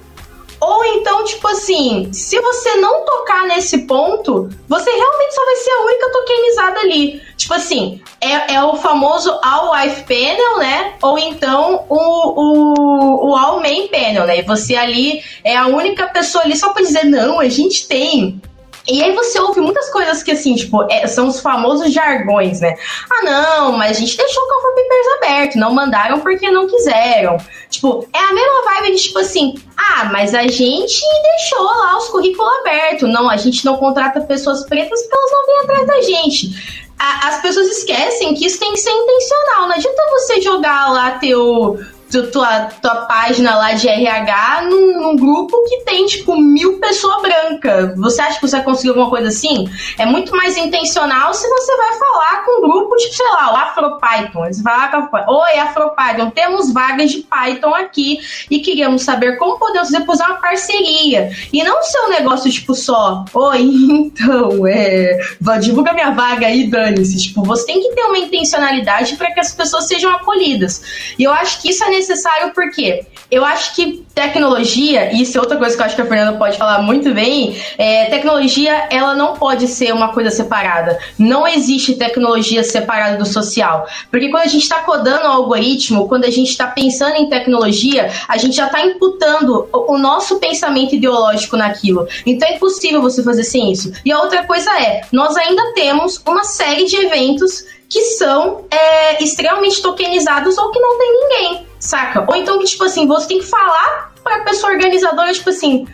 ou 0.64 0.84
então, 0.84 1.24
tipo 1.24 1.46
assim, 1.48 2.10
se 2.12 2.40
você 2.40 2.76
não 2.76 3.04
tocar 3.04 3.46
nesse 3.46 3.78
ponto, 3.86 4.48
você 4.66 4.90
realmente 4.90 5.34
só 5.34 5.44
vai 5.44 5.56
ser 5.56 5.70
a 5.70 5.84
única 5.84 6.10
tokenizada 6.10 6.80
ali. 6.80 7.22
Tipo 7.36 7.54
assim, 7.54 8.00
é, 8.20 8.54
é 8.54 8.64
o 8.64 8.76
famoso 8.76 9.38
All 9.42 9.72
Wife 9.72 10.04
Panel, 10.04 10.58
né? 10.58 10.94
Ou 11.02 11.18
então 11.18 11.84
o, 11.88 11.96
o, 11.96 13.30
o 13.30 13.36
All 13.36 13.60
Main 13.60 13.88
Panel, 13.88 14.26
né? 14.26 14.38
E 14.38 14.42
você 14.42 14.74
ali 14.74 15.22
é 15.42 15.54
a 15.54 15.66
única 15.66 16.06
pessoa 16.06 16.44
ali 16.44 16.56
só 16.56 16.72
pra 16.72 16.82
dizer, 16.82 17.04
não, 17.04 17.38
a 17.38 17.48
gente 17.48 17.86
tem 17.86 18.40
e 18.86 19.02
aí 19.02 19.14
você 19.14 19.40
ouve 19.40 19.60
muitas 19.60 19.90
coisas 19.90 20.22
que, 20.22 20.30
assim, 20.30 20.54
tipo, 20.54 20.82
é, 20.90 21.06
são 21.06 21.28
os 21.28 21.40
famosos 21.40 21.92
jargões, 21.92 22.60
né? 22.60 22.76
Ah, 23.10 23.24
não, 23.24 23.72
mas 23.72 23.96
a 23.96 24.00
gente 24.00 24.16
deixou 24.16 24.42
o 24.42 24.48
Cover 24.48 24.74
Papers 24.74 25.06
aberto, 25.16 25.58
não 25.58 25.72
mandaram 25.72 26.20
porque 26.20 26.50
não 26.50 26.66
quiseram. 26.66 27.38
Tipo, 27.70 28.06
é 28.12 28.18
a 28.18 28.32
mesma 28.34 28.62
vibe 28.64 28.96
de, 28.96 29.02
tipo 29.04 29.18
assim, 29.18 29.54
ah, 29.76 30.10
mas 30.12 30.34
a 30.34 30.46
gente 30.46 31.00
deixou 31.22 31.62
lá 31.62 31.96
os 31.96 32.08
currículos 32.08 32.58
abertos. 32.60 33.10
Não, 33.10 33.30
a 33.30 33.38
gente 33.38 33.64
não 33.64 33.78
contrata 33.78 34.20
pessoas 34.20 34.66
pretas 34.66 35.02
porque 35.02 35.16
elas 35.16 35.32
não 35.32 35.46
vêm 35.46 35.58
atrás 35.60 35.86
da 35.86 36.02
gente. 36.02 36.84
A, 36.98 37.28
as 37.28 37.40
pessoas 37.40 37.66
esquecem 37.68 38.34
que 38.34 38.46
isso 38.46 38.60
tem 38.60 38.72
que 38.72 38.80
ser 38.80 38.90
intencional. 38.90 39.62
Não 39.62 39.76
adianta 39.76 40.10
você 40.10 40.42
jogar 40.42 40.92
lá 40.92 41.12
teu, 41.12 41.78
tua, 42.22 42.60
tua 42.80 43.06
página 43.06 43.56
lá 43.56 43.72
de 43.72 43.88
RH 43.88 44.62
num, 44.70 45.00
num, 45.00 45.16
grupo 45.16 45.62
que 45.64 45.80
tem, 45.84 46.06
tipo, 46.06 46.36
mil 46.36 46.78
pessoas 46.78 47.22
brancas. 47.22 47.96
Você 47.98 48.20
acha 48.20 48.40
que 48.40 48.46
você 48.46 48.56
vai 48.56 48.64
conseguir 48.64 48.90
alguma 48.90 49.10
coisa 49.10 49.28
assim? 49.28 49.68
É 49.98 50.06
muito 50.06 50.34
mais 50.36 50.56
intencional 50.56 51.34
se 51.34 51.48
você 51.48 51.76
vai 51.76 51.98
falar 51.98 52.44
com 52.44 52.58
um 52.58 52.60
grupo, 52.70 52.96
tipo, 52.96 53.14
sei 53.14 53.26
lá, 53.26 53.52
o 53.52 53.56
AfroPython. 53.56 54.46
Você 54.52 54.62
vai 54.62 54.76
lá 54.76 54.88
com 54.88 55.16
a 55.16 55.24
Oi, 55.28 55.58
AfroPython, 55.58 56.30
temos 56.30 56.72
vagas 56.72 57.10
de 57.10 57.18
Python 57.22 57.74
aqui 57.74 58.18
e 58.50 58.60
queríamos 58.60 59.02
saber 59.02 59.36
como 59.38 59.58
podemos 59.58 59.90
depois 59.90 60.20
uma 60.20 60.34
parceria. 60.34 61.30
E 61.52 61.62
não 61.62 61.82
ser 61.82 61.98
um 62.00 62.08
negócio, 62.10 62.50
tipo, 62.50 62.74
só, 62.74 63.24
oi, 63.32 63.60
então, 63.90 64.66
é. 64.66 65.18
Divulga 65.60 65.92
minha 65.92 66.10
vaga 66.10 66.46
aí, 66.46 66.68
dane-se. 66.68 67.16
Tipo, 67.18 67.42
você 67.42 67.66
tem 67.66 67.80
que 67.80 67.94
ter 67.94 68.02
uma 68.02 68.18
intencionalidade 68.18 69.16
para 69.16 69.32
que 69.32 69.40
as 69.40 69.52
pessoas 69.52 69.86
sejam 69.86 70.10
acolhidas. 70.10 71.14
E 71.18 71.24
eu 71.24 71.32
acho 71.32 71.60
que 71.60 71.70
isso 71.70 71.82
é 71.84 71.88
necessário 72.04 72.52
porque 72.54 73.06
Eu 73.30 73.44
acho 73.44 73.74
que 73.74 74.04
tecnologia, 74.14 75.12
e 75.12 75.22
isso 75.22 75.36
é 75.36 75.40
outra 75.40 75.56
coisa 75.56 75.74
que 75.74 75.82
eu 75.82 75.86
acho 75.86 75.96
que 75.96 76.02
a 76.02 76.06
Fernanda 76.06 76.38
pode 76.38 76.56
falar 76.56 76.82
muito 76.82 77.12
bem, 77.12 77.56
é, 77.76 78.04
tecnologia 78.04 78.86
ela 78.90 79.14
não 79.14 79.34
pode 79.34 79.66
ser 79.66 79.92
uma 79.92 80.12
coisa 80.12 80.30
separada. 80.30 80.98
Não 81.18 81.46
existe 81.48 81.96
tecnologia 81.96 82.62
separada 82.62 83.16
do 83.16 83.26
social. 83.26 83.88
Porque 84.10 84.28
quando 84.28 84.44
a 84.44 84.48
gente 84.48 84.62
está 84.62 84.80
codando 84.80 85.24
o 85.24 85.32
algoritmo, 85.32 86.06
quando 86.06 86.26
a 86.26 86.30
gente 86.30 86.50
está 86.50 86.66
pensando 86.66 87.16
em 87.16 87.28
tecnologia, 87.28 88.10
a 88.28 88.36
gente 88.36 88.54
já 88.54 88.66
está 88.66 88.84
imputando 88.84 89.68
o, 89.72 89.94
o 89.94 89.98
nosso 89.98 90.38
pensamento 90.38 90.94
ideológico 90.94 91.56
naquilo. 91.56 92.06
Então 92.24 92.48
é 92.48 92.54
impossível 92.54 93.02
você 93.02 93.22
fazer 93.22 93.42
sem 93.42 93.72
isso. 93.72 93.92
E 94.04 94.12
a 94.12 94.20
outra 94.20 94.44
coisa 94.44 94.70
é, 94.80 95.02
nós 95.10 95.36
ainda 95.36 95.72
temos 95.74 96.22
uma 96.26 96.44
série 96.44 96.84
de 96.84 96.96
eventos 96.96 97.64
que 97.88 98.00
são 98.02 98.64
é, 98.70 99.22
extremamente 99.22 99.80
tokenizados 99.80 100.58
ou 100.58 100.70
que 100.70 100.80
não 100.80 100.98
tem 100.98 101.12
ninguém, 101.12 101.66
saca? 101.84 102.24
Ou 102.26 102.34
então 102.34 102.58
que, 102.58 102.64
tipo 102.64 102.84
assim, 102.84 103.06
você 103.06 103.28
tem 103.28 103.38
que 103.38 103.46
falar 103.46 104.12
pra 104.22 104.40
pessoa 104.40 104.72
organizadora, 104.72 105.32
tipo 105.32 105.50
assim, 105.50 105.86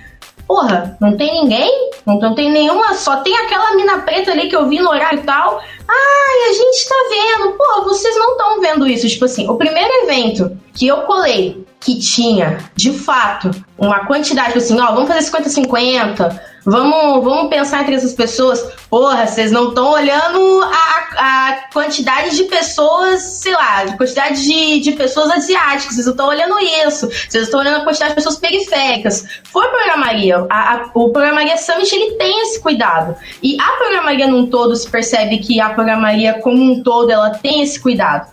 porra, 0.46 0.96
não 1.00 1.16
tem 1.16 1.42
ninguém? 1.42 1.90
Não, 2.06 2.18
não 2.18 2.34
tem 2.34 2.50
nenhuma, 2.50 2.94
só 2.94 3.18
tem 3.18 3.36
aquela 3.36 3.74
mina 3.74 3.98
preta 3.98 4.30
ali 4.30 4.48
que 4.48 4.56
eu 4.56 4.68
vi 4.68 4.78
no 4.78 4.90
horário 4.90 5.20
e 5.20 5.22
tal. 5.22 5.60
Ai, 5.88 6.50
a 6.50 6.52
gente 6.52 6.88
tá 6.88 6.94
vendo. 7.08 7.52
Pô, 7.52 7.82
vocês 7.84 8.16
não 8.16 8.32
estão 8.32 8.60
vendo 8.60 8.86
isso. 8.86 9.08
Tipo 9.08 9.24
assim, 9.24 9.48
o 9.48 9.56
primeiro 9.56 9.92
evento 10.04 10.56
que 10.72 10.86
eu 10.86 11.02
colei 11.02 11.66
que 11.80 11.98
tinha, 11.98 12.58
de 12.76 12.92
fato, 12.92 13.50
uma 13.78 14.06
quantidade, 14.06 14.48
tipo 14.48 14.58
assim, 14.58 14.80
ó, 14.80 14.92
vamos 14.92 15.08
fazer 15.08 15.30
50-50, 15.30 16.40
Vamos, 16.70 17.24
vamos 17.24 17.50
pensar 17.50 17.80
entre 17.82 17.96
essas 17.96 18.12
pessoas. 18.12 18.64
Porra, 18.88 19.26
vocês 19.26 19.50
não 19.50 19.70
estão 19.70 19.90
olhando 19.90 20.62
a, 20.62 21.08
a 21.16 21.68
quantidade 21.72 22.36
de 22.36 22.44
pessoas, 22.44 23.22
sei 23.22 23.52
lá, 23.52 23.86
quantidade 23.96 24.40
de, 24.44 24.78
de 24.78 24.92
pessoas 24.92 25.32
asiáticas, 25.32 25.96
vocês 25.96 26.06
não 26.06 26.12
estão 26.12 26.28
olhando 26.28 26.56
isso. 26.60 27.08
Vocês 27.08 27.44
estão 27.44 27.58
olhando 27.58 27.78
a 27.78 27.84
quantidade 27.84 28.10
de 28.10 28.14
pessoas 28.14 28.36
periféricas. 28.36 29.24
Foi 29.44 29.66
programaria. 29.66 30.46
A, 30.48 30.74
a, 30.74 30.90
o 30.94 31.10
Programaria 31.10 31.56
Summit 31.56 31.92
ele 31.92 32.12
tem 32.12 32.40
esse 32.42 32.60
cuidado. 32.60 33.16
E 33.42 33.60
a 33.60 33.72
programaria 33.72 34.28
num 34.28 34.46
todo 34.46 34.76
se 34.76 34.88
percebe 34.88 35.38
que 35.38 35.60
a 35.60 35.70
programaria 35.70 36.34
como 36.34 36.62
um 36.62 36.84
todo 36.84 37.10
ela 37.10 37.30
tem 37.30 37.62
esse 37.62 37.80
cuidado. 37.80 38.30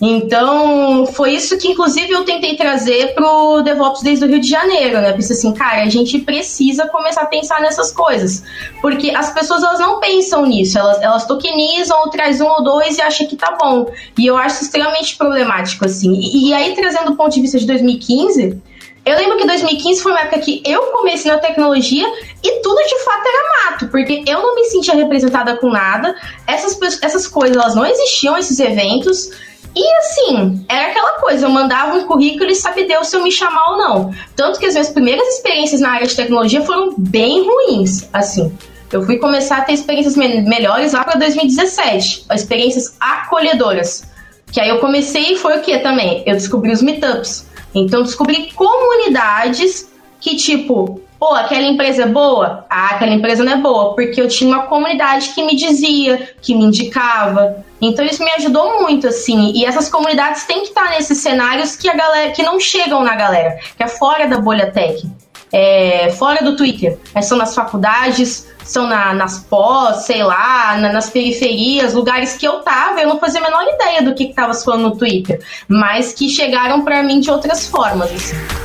Então, 0.00 1.06
foi 1.06 1.34
isso 1.34 1.58
que, 1.58 1.68
inclusive, 1.68 2.10
eu 2.10 2.24
tentei 2.24 2.56
trazer 2.56 3.14
pro 3.14 3.60
DevOps 3.60 4.02
desde 4.02 4.24
o 4.24 4.28
Rio 4.28 4.40
de 4.40 4.48
Janeiro, 4.48 4.98
né? 5.00 5.12
Pensei 5.12 5.36
assim, 5.36 5.52
cara, 5.52 5.82
a 5.82 5.88
gente 5.90 6.18
precisa 6.20 6.86
começar 6.88 7.22
a 7.22 7.26
pensar 7.26 7.60
nessas 7.60 7.92
coisas. 7.92 8.42
Porque 8.80 9.10
as 9.10 9.30
pessoas, 9.34 9.62
elas 9.62 9.78
não 9.78 10.00
pensam 10.00 10.46
nisso. 10.46 10.78
Elas, 10.78 11.02
elas 11.02 11.26
tokenizam, 11.26 12.00
ou 12.00 12.08
traz 12.08 12.40
um 12.40 12.46
ou 12.46 12.64
dois 12.64 12.96
e 12.96 13.02
acham 13.02 13.26
que 13.26 13.36
tá 13.36 13.58
bom. 13.60 13.92
E 14.16 14.26
eu 14.26 14.38
acho 14.38 14.62
extremamente 14.62 15.16
problemático, 15.16 15.84
assim. 15.84 16.14
E, 16.14 16.48
e 16.48 16.54
aí, 16.54 16.74
trazendo 16.74 17.12
o 17.12 17.16
ponto 17.16 17.34
de 17.34 17.42
vista 17.42 17.58
de 17.58 17.66
2015, 17.66 18.58
eu 19.04 19.16
lembro 19.16 19.36
que 19.36 19.46
2015 19.46 20.02
foi 20.02 20.12
uma 20.12 20.20
época 20.20 20.40
que 20.40 20.62
eu 20.64 20.80
comecei 20.92 21.30
na 21.30 21.38
tecnologia 21.38 22.06
e 22.42 22.62
tudo 22.62 22.76
de 22.76 22.98
fato 23.04 23.22
era 23.26 23.70
mato, 23.70 23.88
porque 23.88 24.22
eu 24.26 24.40
não 24.40 24.54
me 24.54 24.64
sentia 24.64 24.94
representada 24.94 25.56
com 25.56 25.68
nada. 25.68 26.14
Essas, 26.46 26.78
essas 27.02 27.26
coisas, 27.26 27.56
elas 27.56 27.74
não 27.74 27.84
existiam, 27.84 28.36
esses 28.38 28.58
eventos. 28.60 29.30
E 29.74 29.94
assim, 29.98 30.64
era 30.68 30.88
aquela 30.88 31.12
coisa, 31.20 31.46
eu 31.46 31.50
mandava 31.50 31.96
um 31.96 32.06
currículo 32.06 32.50
e 32.50 32.54
sabia 32.54 32.86
Deus 32.86 33.08
se 33.08 33.16
eu 33.16 33.22
me 33.22 33.30
chamar 33.30 33.70
ou 33.70 33.78
não. 33.78 34.14
Tanto 34.34 34.58
que 34.58 34.66
as 34.66 34.72
minhas 34.72 34.90
primeiras 34.90 35.26
experiências 35.28 35.80
na 35.80 35.90
área 35.92 36.06
de 36.06 36.16
tecnologia 36.16 36.62
foram 36.62 36.94
bem 36.98 37.46
ruins, 37.46 38.08
assim. 38.12 38.52
Eu 38.92 39.06
fui 39.06 39.18
começar 39.18 39.58
a 39.58 39.60
ter 39.62 39.74
experiências 39.74 40.16
me 40.16 40.40
melhores 40.42 40.92
lá 40.92 41.04
para 41.04 41.18
2017, 41.18 42.26
experiências 42.32 42.96
acolhedoras. 42.98 44.04
Que 44.50 44.60
aí 44.60 44.68
eu 44.68 44.80
comecei 44.80 45.34
e 45.34 45.36
foi 45.36 45.58
o 45.58 45.62
que 45.62 45.78
também? 45.78 46.24
Eu 46.26 46.34
descobri 46.34 46.72
os 46.72 46.82
meetups. 46.82 47.46
Então 47.72 48.02
descobri 48.02 48.50
comunidades 48.52 49.88
que 50.20 50.34
tipo, 50.34 51.00
pô, 51.20 51.34
aquela 51.34 51.66
empresa 51.66 52.04
é 52.04 52.06
boa? 52.06 52.64
Ah, 52.70 52.94
aquela 52.94 53.12
empresa 53.12 53.44
não 53.44 53.52
é 53.52 53.56
boa, 53.56 53.94
porque 53.94 54.18
eu 54.18 54.26
tinha 54.26 54.56
uma 54.56 54.66
comunidade 54.66 55.28
que 55.34 55.42
me 55.42 55.54
dizia, 55.54 56.30
que 56.40 56.54
me 56.54 56.64
indicava. 56.64 57.62
Então 57.78 58.02
isso 58.04 58.24
me 58.24 58.30
ajudou 58.30 58.80
muito, 58.80 59.06
assim. 59.06 59.52
E 59.54 59.66
essas 59.66 59.90
comunidades 59.90 60.44
têm 60.44 60.62
que 60.62 60.68
estar 60.68 60.88
nesses 60.90 61.18
cenários 61.18 61.76
que 61.76 61.90
a 61.90 61.94
galera 61.94 62.30
que 62.30 62.42
não 62.42 62.58
chegam 62.58 63.04
na 63.04 63.14
galera, 63.14 63.58
que 63.76 63.82
é 63.82 63.86
fora 63.86 64.26
da 64.26 64.38
bolha 64.38 64.72
tech. 64.72 65.06
É, 65.52 66.10
fora 66.16 66.42
do 66.42 66.56
Twitter. 66.56 66.96
É, 67.14 67.20
são 67.20 67.36
nas 67.36 67.54
faculdades, 67.54 68.48
são 68.64 68.86
na, 68.86 69.12
nas 69.12 69.40
pós, 69.40 70.04
sei 70.04 70.22
lá, 70.22 70.76
na, 70.78 70.92
nas 70.92 71.10
periferias, 71.10 71.92
lugares 71.92 72.36
que 72.36 72.46
eu 72.46 72.60
tava, 72.60 73.00
eu 73.00 73.08
não 73.08 73.18
fazia 73.18 73.40
a 73.40 73.42
menor 73.42 73.64
ideia 73.64 74.00
do 74.00 74.14
que, 74.14 74.26
que 74.26 74.32
tava 74.32 74.54
falando 74.54 74.82
no 74.82 74.96
Twitter, 74.96 75.42
mas 75.66 76.12
que 76.12 76.28
chegaram 76.28 76.82
para 76.82 77.02
mim 77.02 77.18
de 77.18 77.30
outras 77.32 77.66
formas. 77.66 78.12
Assim. 78.12 78.59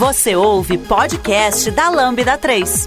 Você 0.00 0.34
ouve 0.34 0.78
podcast 0.78 1.70
da 1.72 1.90
Lambda 1.90 2.38
3. 2.38 2.86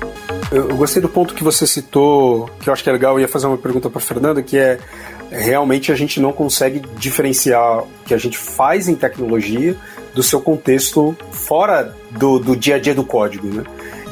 Eu, 0.52 0.76
gostei 0.76 0.99
do 0.99 1.08
ponto 1.08 1.36
que 1.36 1.43
você 1.43 1.67
citou, 1.67 2.49
que 2.60 2.67
eu 2.67 2.73
acho 2.73 2.84
que 2.84 2.89
é 2.89 2.91
legal, 2.91 3.13
eu 3.13 3.19
ia 3.19 3.28
fazer 3.28 3.45
uma 3.45 3.56
pergunta 3.56 3.88
para 3.88 4.02
Fernanda, 4.02 4.41
que 4.41 4.58
é 4.58 4.80
realmente 5.30 5.91
a 5.91 5.95
gente 5.95 6.19
não 6.19 6.34
consegue 6.34 6.82
diferenciar 6.97 7.84
o 7.84 7.88
que 8.04 8.15
a 8.15 8.17
gente 8.17 8.36
faz 8.36 8.88
em 8.88 8.95
tecnologia 8.95 9.76
do 10.15 10.23
seu 10.23 10.41
contexto 10.41 11.15
fora 11.32 11.95
do, 12.10 12.39
do 12.39 12.56
dia 12.56 12.78
a 12.78 12.80
dia 12.80 12.95
do 12.95 13.04
código, 13.04 13.45
né? 13.45 13.63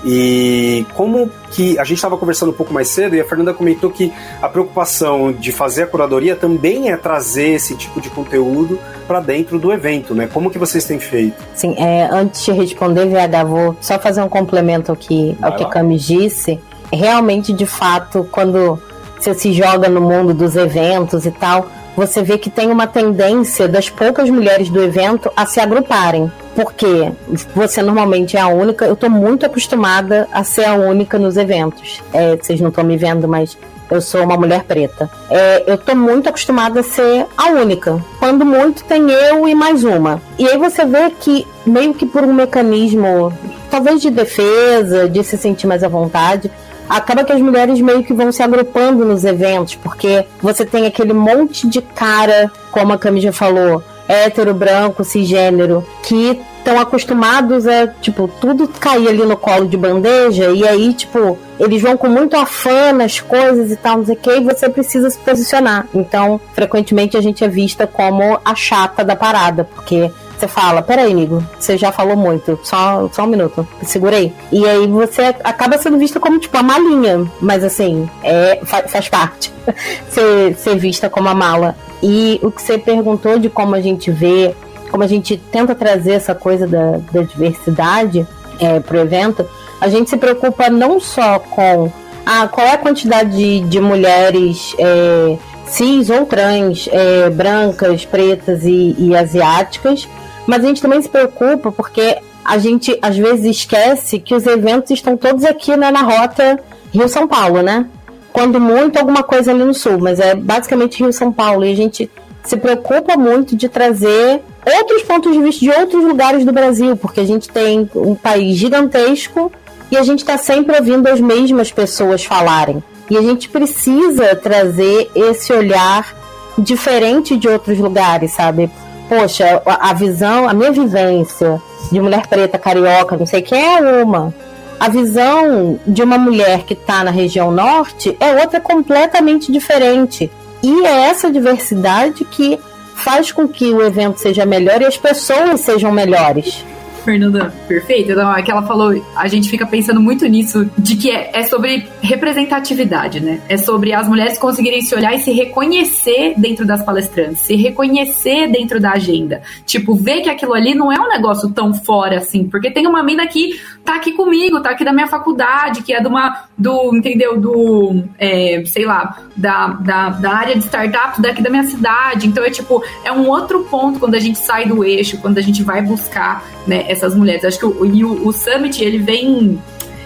E 0.04 0.86
como 0.96 1.30
que 1.52 1.78
a 1.78 1.84
gente 1.84 1.98
estava 1.98 2.18
conversando 2.18 2.50
um 2.50 2.54
pouco 2.54 2.74
mais 2.74 2.88
cedo 2.88 3.16
e 3.16 3.22
a 3.22 3.26
Fernanda 3.26 3.54
comentou 3.54 3.92
que 3.92 4.12
a 4.42 4.50
preocupação 4.50 5.32
de 5.32 5.52
fazer 5.52 5.84
a 5.84 5.88
curadoria 5.88 6.36
também 6.36 6.92
é 6.92 6.98
trazer 6.98 7.50
esse 7.50 7.76
tipo 7.76 8.02
de 8.02 8.10
conteúdo 8.10 8.80
para 9.08 9.20
dentro 9.20 9.60
do 9.60 9.72
evento, 9.72 10.16
né? 10.16 10.28
Como 10.32 10.50
que 10.50 10.58
vocês 10.58 10.86
têm 10.86 11.00
feito? 11.00 11.36
Sim, 11.54 11.76
é, 11.78 12.10
antes 12.12 12.44
de 12.44 12.52
responder, 12.52 13.06
VH, 13.06 13.44
vou 13.46 13.76
só 13.80 14.00
fazer 14.00 14.22
um 14.22 14.30
complemento 14.30 14.92
aqui 14.92 15.38
ao 15.42 15.56
que 15.56 15.64
a 15.64 15.68
Camis 15.68 16.04
disse. 16.04 16.60
Realmente, 16.92 17.54
de 17.54 17.66
fato, 17.66 18.28
quando 18.32 18.82
você 19.20 19.34
se 19.36 19.54
joga 19.54 19.88
no 19.88 20.02
mundo 20.02 20.34
dos 20.34 20.56
eventos 20.56 21.26
e 21.26 21.32
tal, 21.32 21.68
você 21.96 22.22
vê 22.22 22.38
que 22.38 22.50
tem 22.50 22.70
uma 22.72 22.88
tendência 22.88 23.68
das 23.68 23.90
poucas 23.90 24.30
mulheres 24.30 24.70
do 24.70 24.82
evento 24.82 25.32
a 25.36 25.46
se 25.46 25.60
agruparem. 25.60 26.32
Porque 26.56 27.12
você 27.56 27.82
normalmente 27.82 28.36
é 28.36 28.42
a 28.42 28.48
única, 28.48 28.86
eu 28.86 28.94
estou 28.94 29.10
muito 29.10 29.46
acostumada 29.46 30.28
a 30.32 30.44
ser 30.44 30.66
a 30.66 30.74
única 30.74 31.18
nos 31.18 31.38
eventos. 31.38 32.02
É, 32.14 32.36
vocês 32.36 32.60
não 32.60 32.70
estão 32.70 32.84
me 32.84 32.98
vendo, 32.98 33.28
mas 33.28 33.58
eu 33.92 34.02
sou 34.02 34.24
uma 34.24 34.38
mulher 34.38 34.64
preta. 34.64 35.10
É, 35.30 35.64
eu 35.68 35.78
tô 35.78 35.94
muito 35.96 36.30
acostumada 36.30 36.80
a 36.80 36.84
ser 36.84 37.26
a 37.38 37.48
única. 37.50 38.02
Quando 38.20 38.46
muito, 38.46 38.84
tem 38.86 39.12
eu 39.12 39.48
e 39.48 39.54
mais 39.54 39.84
uma. 39.84 40.22
E 40.40 40.48
aí 40.48 40.58
você 40.58 40.86
vê 40.86 41.10
que, 41.10 41.46
meio 41.66 41.94
que 41.94 42.06
por 42.06 42.24
um 42.24 42.34
mecanismo, 42.34 43.34
talvez 43.70 44.02
de 44.02 44.10
defesa, 44.10 45.10
de 45.10 45.22
se 45.24 45.38
sentir 45.38 45.68
mais 45.68 45.84
à 45.84 45.90
vontade, 45.90 46.50
acaba 46.92 47.24
que 47.24 47.32
as 47.32 47.40
mulheres 47.40 47.80
meio 47.80 48.04
que 48.04 48.14
vão 48.14 48.32
se 48.32 48.44
agrupando 48.44 49.06
nos 49.06 49.24
eventos, 49.24 49.76
porque 49.76 50.26
você 50.42 50.66
tem 50.66 50.86
aquele 50.86 51.14
monte 51.14 51.68
de 51.68 51.82
cara, 51.82 52.52
como 52.70 52.92
a 52.92 52.98
Camila 52.98 53.32
falou, 53.32 53.82
hétero, 54.08 54.54
branco, 54.54 55.04
cisgênero, 55.04 55.86
que 56.04 56.38
estão 56.58 56.80
acostumados 56.80 57.66
a, 57.66 57.88
tipo, 57.88 58.28
tudo 58.40 58.68
cair 58.68 59.08
ali 59.08 59.26
no 59.26 59.38
colo 59.38 59.68
de 59.68 59.78
bandeja, 59.78 60.52
e 60.52 60.68
aí, 60.68 60.94
tipo, 60.94 61.40
eles 61.58 61.82
vão 61.82 61.96
com 61.96 62.08
muito 62.08 62.36
afã 62.36 62.92
nas 62.92 63.22
coisas 63.22 63.72
e 63.72 63.76
tal, 63.78 64.00
não 64.00 64.06
sei 64.06 64.16
o 64.16 64.18
que, 64.18 64.32
e 64.32 64.44
você 64.44 64.68
precisa 64.68 65.10
se 65.10 65.18
posicionar. 65.18 65.88
Então, 65.96 66.42
frequentemente 66.54 67.16
a 67.16 67.22
gente 67.22 67.44
é 67.44 67.48
vista 67.48 67.88
como 67.88 68.38
a 68.44 68.54
chata 68.54 69.04
da 69.04 69.16
parada, 69.16 69.64
porque 69.64 70.12
você 70.42 70.48
fala, 70.48 70.82
peraí, 70.82 71.12
amigo, 71.12 71.46
você 71.60 71.78
já 71.78 71.92
falou 71.92 72.18
muito, 72.18 72.60
só, 72.64 73.08
só 73.12 73.24
um 73.24 73.28
minuto, 73.28 73.68
segurei. 73.84 74.34
E 74.52 74.68
aí 74.68 74.88
você 74.88 75.36
acaba 75.44 75.78
sendo 75.78 76.00
vista 76.00 76.20
como, 76.20 76.40
tipo, 76.40 76.58
a 76.58 76.64
malinha, 76.64 77.30
mas 77.40 77.64
assim, 77.64 78.10
é, 78.24 78.60
faz, 78.66 79.08
parte 79.08 79.54
ser, 80.10 80.56
ser 80.56 80.78
vista 80.78 81.10
como 81.10 81.30
a 81.30 81.36
mala. 81.36 81.76
E 82.02 82.40
o 82.42 82.52
que 82.52 82.62
você 82.62 82.78
perguntou 82.78 83.38
de 83.38 83.50
como 83.50 83.76
a 83.76 83.82
gente 83.82 84.10
vê, 84.10 84.56
como 84.90 85.04
a 85.04 85.08
gente 85.08 85.38
tenta 85.38 85.76
trazer 85.76 86.14
essa 86.14 86.34
coisa 86.34 86.66
da, 86.66 86.98
da 87.12 87.22
diversidade 87.22 88.26
é, 88.60 88.80
para 88.80 88.98
o 88.98 89.02
evento, 89.02 89.48
a 89.80 89.88
gente 89.88 90.10
se 90.10 90.18
preocupa 90.18 90.72
não 90.72 91.00
só 91.00 91.38
com 91.38 91.92
ah, 92.26 92.48
qual 92.48 92.66
é 92.66 92.72
a 92.72 92.78
quantidade 92.80 93.38
de, 93.38 93.60
de 93.62 93.80
mulheres 93.80 94.76
é, 94.80 95.38
cis 95.68 96.10
ou 96.10 96.26
trans, 96.26 96.90
é, 96.92 97.30
brancas, 97.30 98.06
pretas 98.06 98.64
e, 98.64 98.96
e 98.98 99.16
asiáticas, 99.16 100.08
mas 100.48 100.64
a 100.64 100.68
gente 100.68 100.82
também 100.82 101.02
se 101.02 101.10
preocupa 101.10 101.72
porque 101.72 102.18
a 102.44 102.58
gente 102.58 102.98
às 103.02 103.18
vezes 103.18 103.58
esquece 103.58 104.20
que 104.20 104.34
os 104.34 104.46
eventos 104.46 104.92
estão 104.92 105.16
todos 105.16 105.44
aqui 105.44 105.76
né, 105.78 105.92
na 105.92 106.02
rota 106.02 106.60
Rio-São 106.92 107.28
Paulo, 107.28 107.62
né? 107.62 107.88
quando 108.32 108.60
muito, 108.60 108.98
alguma 108.98 109.24
coisa 109.24 109.52
ali 109.52 109.64
no 109.64 109.74
sul, 109.74 110.00
mas 110.00 110.20
é 110.20 110.36
basicamente 110.36 111.02
Rio 111.04 111.14
São 111.14 111.32
Paulo. 111.32 111.66
E 111.66 111.72
a 111.72 111.76
gente 111.76 112.10
se 112.44 112.58
preocupa 112.58 113.18
muito 113.18 113.56
de 113.56 113.70
trazer 113.70 114.42
outros 114.66 115.04
pontos 115.04 115.34
de 115.34 115.42
vista 115.42 115.60
de 115.60 115.72
outros 115.72 116.04
lugares 116.04 116.46
do 116.46 116.52
Brasil, 116.52 116.96
porque 116.96 117.20
a 117.20 117.26
gente 117.26 117.50
tem 117.50 117.90
um 117.96 118.16
país 118.16 118.58
gigantesco 118.58 119.52
e 119.92 119.98
a 119.98 120.04
gente 120.04 120.20
está 120.20 120.38
sempre 120.38 120.76
ouvindo 120.76 121.08
as 121.08 121.20
mesmas 121.20 121.72
pessoas 121.72 122.24
falarem. 122.24 122.84
E 123.10 123.18
a 123.18 123.22
gente 123.22 123.50
precisa 123.50 124.36
trazer 124.36 125.12
esse 125.14 125.52
olhar 125.52 126.16
diferente 126.58 127.36
de 127.36 127.48
outros 127.48 127.78
lugares, 127.78 128.32
sabe? 128.32 128.72
Poxa, 129.12 129.62
a 129.66 129.94
visão, 129.94 130.48
a 130.48 130.54
minha 130.54 130.72
vivência 130.72 131.62
de 131.92 132.00
mulher 132.00 132.28
preta, 132.28 132.58
carioca, 132.58 133.18
não 133.18 133.26
sei 133.26 133.42
quem 133.42 133.62
é 133.62 133.82
uma. 134.02 134.34
A 134.80 134.88
visão 134.88 135.78
de 135.86 136.02
uma 136.02 136.18
mulher 136.18 136.64
que 136.64 136.72
está 136.72 137.04
na 137.04 137.12
região 137.12 137.52
norte 137.52 138.16
é 138.22 138.40
outra 138.40 138.62
completamente 138.62 139.52
diferente. 139.52 140.32
E 140.64 140.86
é 140.86 141.10
essa 141.10 141.30
diversidade 141.30 142.24
que 142.24 142.58
faz 142.96 143.34
com 143.34 143.50
que 143.50 143.74
o 143.74 143.82
evento 143.82 144.18
seja 144.18 144.46
melhor 144.46 144.82
e 144.82 144.86
as 144.86 144.96
pessoas 144.96 145.60
sejam 145.60 145.92
melhores. 145.92 146.64
Fernanda, 147.04 147.54
perfeito. 147.68 148.12
Então, 148.12 148.34
é 148.36 148.42
que 148.42 148.52
ela 148.52 148.64
falou, 148.64 148.94
a 149.16 149.28
gente 149.28 149.50
fica 149.50 149.66
pensando 149.66 150.00
muito 150.00 150.26
nisso, 150.28 150.70
de 150.78 150.96
que 150.96 151.12
é, 151.12 151.32
é, 151.34 151.44
sobre 151.44 151.88
representatividade, 152.02 153.20
né? 153.20 153.42
É 153.50 153.58
sobre 153.58 153.94
as 153.94 154.08
mulheres 154.08 154.38
conseguirem 154.38 154.82
se 154.82 154.96
olhar 154.96 155.14
e 155.14 155.20
se 155.20 155.32
reconhecer 155.32 156.34
dentro 156.38 156.66
das 156.66 156.84
palestrantes, 156.84 157.42
se 157.42 157.56
reconhecer 157.56 158.48
dentro 158.48 158.80
da 158.80 158.92
agenda. 158.92 159.42
Tipo, 159.66 159.96
ver 159.96 160.22
que 160.22 160.30
aquilo 160.30 160.54
ali 160.54 160.74
não 160.74 160.92
é 160.92 161.00
um 161.00 161.08
negócio 161.08 161.50
tão 161.52 161.74
fora 161.74 162.18
assim, 162.18 162.48
porque 162.48 162.72
tem 162.72 162.88
uma 162.88 163.04
mina 163.04 163.28
que 163.28 163.60
tá 163.84 163.96
aqui 163.96 164.14
comigo, 164.14 164.62
tá 164.62 164.72
aqui 164.72 164.84
da 164.84 164.94
minha 164.94 165.08
faculdade, 165.08 165.82
que 165.82 165.94
é 165.94 166.00
de 166.00 166.08
uma, 166.08 166.46
do, 166.58 166.96
entendeu? 166.96 167.40
Do, 167.40 168.04
é, 168.18 168.64
sei 168.66 168.86
lá, 168.86 169.18
da, 169.36 169.68
da, 169.68 170.10
da 170.10 170.32
área 170.32 170.56
de 170.56 170.64
startups 170.64 171.20
daqui 171.20 171.42
da 171.42 171.50
minha 171.50 171.64
cidade. 171.64 172.28
Então, 172.28 172.44
é 172.44 172.50
tipo, 172.50 172.84
é 173.04 173.12
um 173.12 173.28
outro 173.28 173.64
ponto 173.66 174.00
quando 174.00 174.16
a 174.16 174.20
gente 174.20 174.38
sai 174.38 174.66
do 174.66 174.84
eixo, 174.84 175.18
quando 175.18 175.38
a 175.38 175.42
gente 175.42 175.64
vai 175.64 175.82
buscar, 175.82 176.44
né? 176.68 176.86
essas 176.88 177.16
mulheres. 177.16 177.44
Acho 177.44 177.60
que 177.60 177.66
o, 177.66 177.84
o, 177.84 178.28
o 178.28 178.32
Summit, 178.32 178.84
ele 178.84 179.00
vem, 179.00 179.62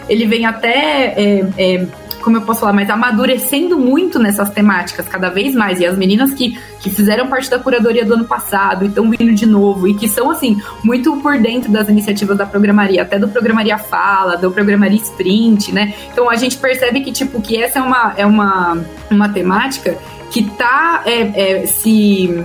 ele 0.08 0.26
vem 0.26 0.46
até, 0.46 1.14
é, 1.18 1.48
é, 1.58 1.88
como 2.26 2.38
eu 2.38 2.42
posso 2.42 2.62
falar, 2.62 2.74
mas 2.74 2.90
amadurecendo 2.90 3.78
muito 3.78 4.18
nessas 4.18 4.50
temáticas, 4.50 5.08
cada 5.08 5.30
vez 5.30 5.54
mais. 5.54 5.80
E 5.80 5.86
as 5.86 5.96
meninas 5.96 6.34
que, 6.34 6.60
que 6.80 6.90
fizeram 6.90 7.28
parte 7.28 7.48
da 7.52 7.60
curadoria 7.60 8.04
do 8.04 8.16
ano 8.16 8.26
passado 8.26 8.84
e 8.84 8.88
estão 8.88 9.08
vindo 9.12 9.32
de 9.32 9.46
novo, 9.46 9.88
e 9.88 9.94
que 9.94 10.10
são, 10.10 10.32
assim, 10.32 10.60
muito 10.84 11.16
por 11.18 11.38
dentro 11.38 11.72
das 11.72 11.88
iniciativas 11.88 12.36
da 12.36 12.48
programaria, 12.48 13.04
até 13.04 13.20
do 13.20 13.28
Programaria 13.28 13.78
Fala, 13.78 14.36
do 14.38 14.50
Programaria 14.50 14.98
Sprint, 14.98 15.72
né? 15.72 15.94
Então 16.12 16.28
a 16.28 16.36
gente 16.36 16.58
percebe 16.58 17.02
que, 17.02 17.12
tipo, 17.12 17.40
que 17.40 17.62
essa 17.62 17.78
é 17.78 17.82
uma, 17.84 18.14
é 18.18 18.26
uma, 18.26 18.84
uma 19.12 19.30
temática 19.30 19.96
que 20.32 20.50
tá 20.50 21.04
é, 21.06 21.62
é, 21.62 21.68
se 21.68 22.44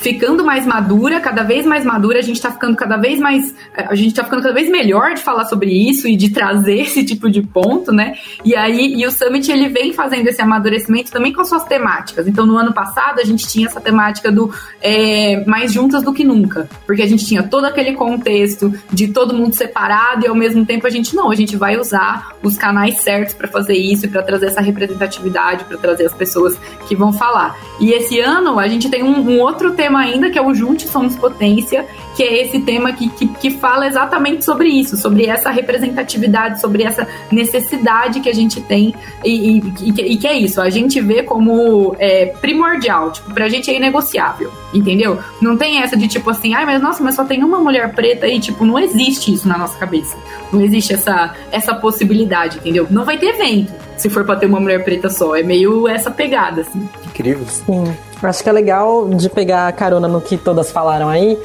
ficando 0.00 0.44
mais 0.44 0.66
madura, 0.66 1.20
cada 1.20 1.42
vez 1.42 1.64
mais 1.64 1.84
madura, 1.84 2.18
a 2.18 2.22
gente 2.22 2.40
tá 2.40 2.50
ficando 2.50 2.76
cada 2.76 2.96
vez 2.96 3.18
mais. 3.18 3.54
A 3.74 3.94
gente 3.94 4.14
tá 4.14 4.24
ficando 4.24 4.42
cada 4.42 4.54
vez 4.54 4.68
melhor 4.70 5.14
de 5.14 5.22
falar 5.22 5.44
sobre 5.44 5.70
isso 5.70 6.08
e 6.08 6.16
de 6.16 6.30
trazer 6.30 6.80
esse 6.82 7.04
tipo 7.04 7.30
de 7.30 7.42
ponto, 7.42 7.92
né? 7.92 8.14
E 8.44 8.54
aí, 8.54 8.94
e 8.94 9.06
o 9.06 9.10
Summit 9.10 9.50
ele 9.50 9.68
vem 9.68 9.92
fazendo 9.92 10.26
esse 10.26 10.40
amadurecimento 10.42 11.10
também 11.10 11.32
com 11.32 11.40
as 11.40 11.48
suas 11.48 11.64
temáticas. 11.64 12.26
Então, 12.26 12.46
no 12.46 12.56
ano 12.56 12.72
passado, 12.72 13.20
a 13.20 13.24
gente 13.24 13.46
tinha 13.46 13.66
essa 13.66 13.80
temática 13.80 14.30
do 14.30 14.52
é, 14.82 15.44
mais 15.46 15.72
juntas 15.72 16.02
do 16.02 16.12
que 16.12 16.24
nunca, 16.24 16.68
porque 16.86 17.02
a 17.02 17.06
gente 17.06 17.24
tinha 17.24 17.42
todo 17.42 17.64
aquele 17.64 17.92
contexto 17.92 18.72
de 18.92 19.08
todo 19.08 19.34
mundo 19.34 19.54
separado 19.54 20.24
e 20.24 20.28
ao 20.28 20.34
mesmo 20.34 20.64
tempo 20.64 20.86
a 20.86 20.90
gente 20.90 21.14
não, 21.14 21.30
a 21.30 21.34
gente 21.34 21.56
vai 21.56 21.78
usar 21.78 22.36
os 22.42 22.56
canais 22.56 23.00
certos 23.02 23.34
para 23.34 23.48
fazer 23.48 23.74
isso 23.74 24.08
para 24.10 24.22
trazer 24.22 24.46
essa 24.46 24.60
representatividade, 24.60 25.64
para 25.64 25.76
trazer 25.76 26.06
as 26.06 26.14
pessoas 26.14 26.58
que 26.88 26.94
vão 26.94 27.12
falar. 27.12 27.56
E 27.80 27.92
esse 27.92 28.20
ano 28.20 28.58
a 28.58 28.68
gente 28.68 28.88
tem 28.88 29.02
um, 29.02 29.20
um 29.30 29.40
outro 29.40 29.72
tema 29.72 29.89
tema 29.90 30.00
ainda, 30.00 30.30
que 30.30 30.38
é 30.38 30.42
o 30.42 30.54
Junte 30.54 30.86
Somos 30.86 31.16
Potência, 31.16 31.84
que 32.16 32.22
é 32.22 32.42
esse 32.42 32.60
tema 32.60 32.92
que, 32.92 33.08
que, 33.10 33.26
que, 33.26 33.50
fala 33.50 33.86
exatamente 33.86 34.44
sobre 34.44 34.68
isso, 34.68 34.96
sobre 34.96 35.26
essa 35.26 35.50
representatividade, 35.50 36.60
sobre 36.60 36.84
essa 36.84 37.06
necessidade 37.30 38.20
que 38.20 38.28
a 38.28 38.32
gente 38.32 38.60
tem 38.60 38.94
e, 39.24 39.58
e, 39.58 39.88
e 39.88 40.16
que 40.16 40.26
é 40.26 40.38
isso, 40.38 40.60
a 40.60 40.70
gente 40.70 41.00
vê 41.00 41.22
como 41.22 41.94
é, 41.98 42.26
primordial, 42.26 43.10
tipo, 43.10 43.34
pra 43.34 43.48
gente 43.48 43.70
é 43.70 43.76
inegociável, 43.76 44.52
entendeu? 44.72 45.18
Não 45.42 45.56
tem 45.56 45.82
essa 45.82 45.96
de 45.96 46.06
tipo 46.06 46.30
assim, 46.30 46.54
ai, 46.54 46.64
mas 46.64 46.80
nossa, 46.80 47.02
mas 47.02 47.16
só 47.16 47.24
tem 47.24 47.42
uma 47.42 47.58
mulher 47.58 47.92
preta 47.92 48.26
aí, 48.26 48.38
tipo, 48.38 48.64
não 48.64 48.78
existe 48.78 49.32
isso 49.34 49.48
na 49.48 49.58
nossa 49.58 49.76
cabeça. 49.76 50.16
Não 50.52 50.60
existe 50.60 50.94
essa, 50.94 51.34
essa 51.50 51.74
possibilidade, 51.74 52.58
entendeu? 52.58 52.86
Não 52.90 53.04
vai 53.04 53.18
ter 53.18 53.26
evento 53.26 53.72
se 53.96 54.08
for 54.08 54.24
pra 54.24 54.36
ter 54.36 54.46
uma 54.46 54.60
mulher 54.60 54.82
preta 54.82 55.10
só. 55.10 55.36
É 55.36 55.42
meio 55.42 55.86
essa 55.86 56.10
pegada, 56.10 56.62
assim. 56.62 56.88
Incrível. 57.06 57.46
Sim. 57.46 57.94
Acho 58.22 58.42
que 58.42 58.48
é 58.48 58.52
legal 58.52 59.08
de 59.08 59.30
pegar 59.30 59.72
carona 59.72 60.06
no 60.06 60.20
que 60.20 60.36
todas 60.36 60.70
falaram 60.70 61.08
aí, 61.08 61.38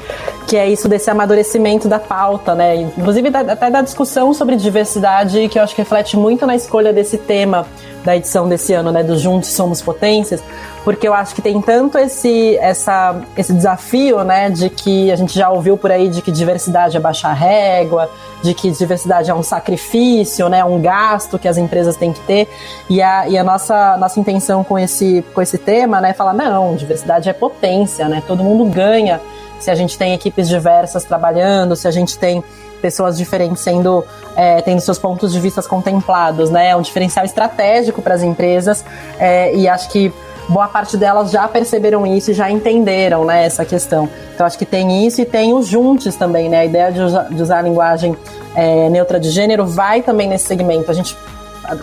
que 0.46 0.56
é 0.56 0.68
isso 0.68 0.88
desse 0.88 1.10
amadurecimento 1.10 1.88
da 1.88 1.98
pauta, 1.98 2.54
né? 2.54 2.76
Inclusive 2.76 3.28
até 3.28 3.68
da 3.68 3.82
discussão 3.82 4.32
sobre 4.32 4.54
diversidade, 4.56 5.48
que 5.48 5.58
eu 5.58 5.62
acho 5.62 5.74
que 5.74 5.82
reflete 5.82 6.16
muito 6.16 6.46
na 6.46 6.54
escolha 6.54 6.92
desse 6.92 7.18
tema 7.18 7.66
da 8.04 8.16
edição 8.16 8.48
desse 8.48 8.72
ano, 8.72 8.92
né? 8.92 9.02
Do 9.02 9.18
Juntos 9.18 9.50
Somos 9.50 9.82
Potências, 9.82 10.40
porque 10.84 11.08
eu 11.08 11.12
acho 11.12 11.34
que 11.34 11.42
tem 11.42 11.60
tanto 11.60 11.98
esse, 11.98 12.56
essa, 12.58 13.20
esse 13.36 13.52
desafio, 13.52 14.22
né? 14.22 14.48
De 14.48 14.70
que 14.70 15.10
a 15.10 15.16
gente 15.16 15.36
já 15.36 15.50
ouviu 15.50 15.76
por 15.76 15.90
aí 15.90 16.08
de 16.08 16.22
que 16.22 16.30
diversidade 16.30 16.96
é 16.96 17.00
baixar 17.00 17.32
régua, 17.32 18.08
de 18.40 18.54
que 18.54 18.70
diversidade 18.70 19.28
é 19.28 19.34
um 19.34 19.42
sacrifício, 19.42 20.48
né? 20.48 20.64
Um 20.64 20.80
gasto 20.80 21.40
que 21.40 21.48
as 21.48 21.58
empresas 21.58 21.96
têm 21.96 22.12
que 22.12 22.20
ter. 22.20 22.48
E 22.88 23.02
a, 23.02 23.28
e 23.28 23.36
a 23.36 23.42
nossa, 23.42 23.96
nossa 23.96 24.20
intenção 24.20 24.62
com 24.62 24.78
esse, 24.78 25.24
com 25.34 25.42
esse 25.42 25.58
tema, 25.58 26.00
né? 26.00 26.10
É 26.10 26.14
falar, 26.14 26.34
não, 26.34 26.76
diversidade 26.76 27.28
é 27.28 27.32
potência, 27.32 28.08
né? 28.08 28.22
Todo 28.24 28.44
mundo 28.44 28.64
ganha 28.66 29.20
se 29.58 29.70
a 29.70 29.74
gente 29.74 29.96
tem 29.96 30.14
equipes 30.14 30.48
diversas 30.48 31.04
trabalhando, 31.04 31.74
se 31.76 31.88
a 31.88 31.90
gente 31.90 32.18
tem 32.18 32.42
pessoas 32.80 33.16
diferentes 33.16 33.62
sendo 33.62 34.04
é, 34.36 34.60
tendo 34.60 34.80
seus 34.80 34.98
pontos 34.98 35.32
de 35.32 35.40
vista 35.40 35.62
contemplados, 35.62 36.50
né? 36.50 36.68
É 36.68 36.76
um 36.76 36.82
diferencial 36.82 37.24
estratégico 37.24 38.02
para 38.02 38.14
as 38.14 38.22
empresas 38.22 38.84
é, 39.18 39.54
e 39.54 39.66
acho 39.68 39.88
que 39.88 40.12
boa 40.48 40.68
parte 40.68 40.96
delas 40.96 41.30
já 41.30 41.48
perceberam 41.48 42.06
isso 42.06 42.30
e 42.30 42.34
já 42.34 42.50
entenderam 42.50 43.24
né, 43.24 43.44
essa 43.44 43.64
questão. 43.64 44.08
Então 44.34 44.46
acho 44.46 44.58
que 44.58 44.66
tem 44.66 45.06
isso 45.06 45.20
e 45.20 45.24
tem 45.24 45.54
os 45.54 45.66
juntos 45.66 46.14
também, 46.16 46.48
né? 46.48 46.60
A 46.60 46.64
ideia 46.64 46.92
de 46.92 47.00
usar, 47.00 47.24
de 47.24 47.42
usar 47.42 47.58
a 47.58 47.62
linguagem 47.62 48.16
é, 48.54 48.88
neutra 48.88 49.18
de 49.18 49.30
gênero 49.30 49.66
vai 49.66 50.02
também 50.02 50.28
nesse 50.28 50.46
segmento. 50.46 50.90
A 50.90 50.94
gente, 50.94 51.16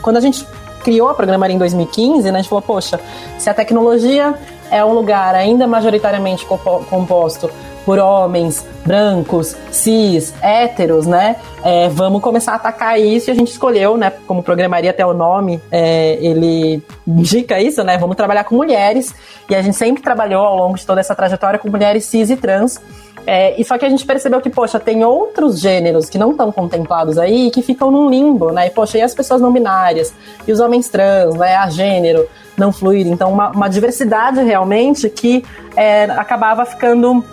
quando 0.02 0.18
a 0.18 0.22
gente 0.22 0.48
criou 0.84 1.10
a 1.10 1.14
programaria 1.14 1.56
em 1.56 1.60
2015, 1.60 2.30
né, 2.30 2.40
a 2.40 2.42
gente 2.42 2.50
falou, 2.50 2.62
poxa, 2.62 3.00
se 3.40 3.50
a 3.50 3.54
tecnologia 3.54 4.36
é 4.72 4.84
um 4.84 4.94
lugar 4.94 5.36
ainda 5.36 5.68
majoritariamente 5.68 6.46
composto 6.46 7.50
por 7.86 8.00
homens 8.00 8.66
brancos, 8.86 9.56
cis, 9.72 10.34
héteros, 10.42 11.06
né? 11.06 11.38
É, 11.64 11.90
vamos 11.90 12.22
começar 12.22 12.54
a 12.54 12.56
atacar 12.56 13.00
isso 13.00 13.30
e 13.30 13.32
a 13.32 13.36
gente 13.36 13.52
escolheu, 13.52 13.98
né? 13.98 14.12
Como 14.26 14.44
programaria 14.44 14.92
até 14.92 15.06
o 15.06 15.14
nome, 15.14 15.62
é, 15.72 16.18
ele 16.22 16.82
indica 17.08 17.60
isso, 17.60 17.84
né? 17.84 17.98
Vamos 17.98 18.16
trabalhar 18.16 18.44
com 18.44 18.56
mulheres 18.56 19.14
e 19.50 19.56
a 19.56 19.62
gente 19.62 19.78
sempre 19.78 20.02
trabalhou 20.02 20.44
ao 20.44 20.56
longo 20.56 20.78
de 20.78 20.86
toda 20.86 21.00
essa 21.00 21.16
trajetória 21.16 21.60
com 21.60 21.70
mulheres 21.70 22.06
cis 22.06 22.30
e 22.30 22.36
trans. 22.36 22.80
É, 23.26 23.60
e 23.60 23.64
só 23.64 23.78
que 23.78 23.86
a 23.86 23.90
gente 23.90 24.06
percebeu 24.06 24.42
que, 24.42 24.50
poxa, 24.50 24.80
tem 24.80 25.06
outros 25.06 25.60
gêneros 25.60 26.10
que 26.10 26.18
não 26.18 26.32
estão 26.32 26.52
contemplados 26.52 27.18
aí 27.18 27.50
que 27.52 27.62
ficam 27.62 27.90
num 27.90 28.10
limbo, 28.10 28.52
né? 28.52 28.68
E, 28.68 28.70
poxa, 28.70 28.98
e 28.98 29.02
as 29.02 29.14
pessoas 29.14 29.40
não 29.40 29.52
binárias? 29.52 30.14
E 30.46 30.52
os 30.52 30.60
homens 30.60 30.90
trans, 30.90 31.36
né? 31.36 31.56
A 31.56 31.70
gênero 31.70 32.28
não 32.58 32.72
fluido. 32.72 33.10
Então, 33.10 33.32
uma, 33.32 33.50
uma 33.52 33.70
diversidade 33.70 34.42
realmente 34.42 35.10
que 35.10 35.44
é, 35.76 36.04
acabava 36.04 36.66
ficando 36.66 37.24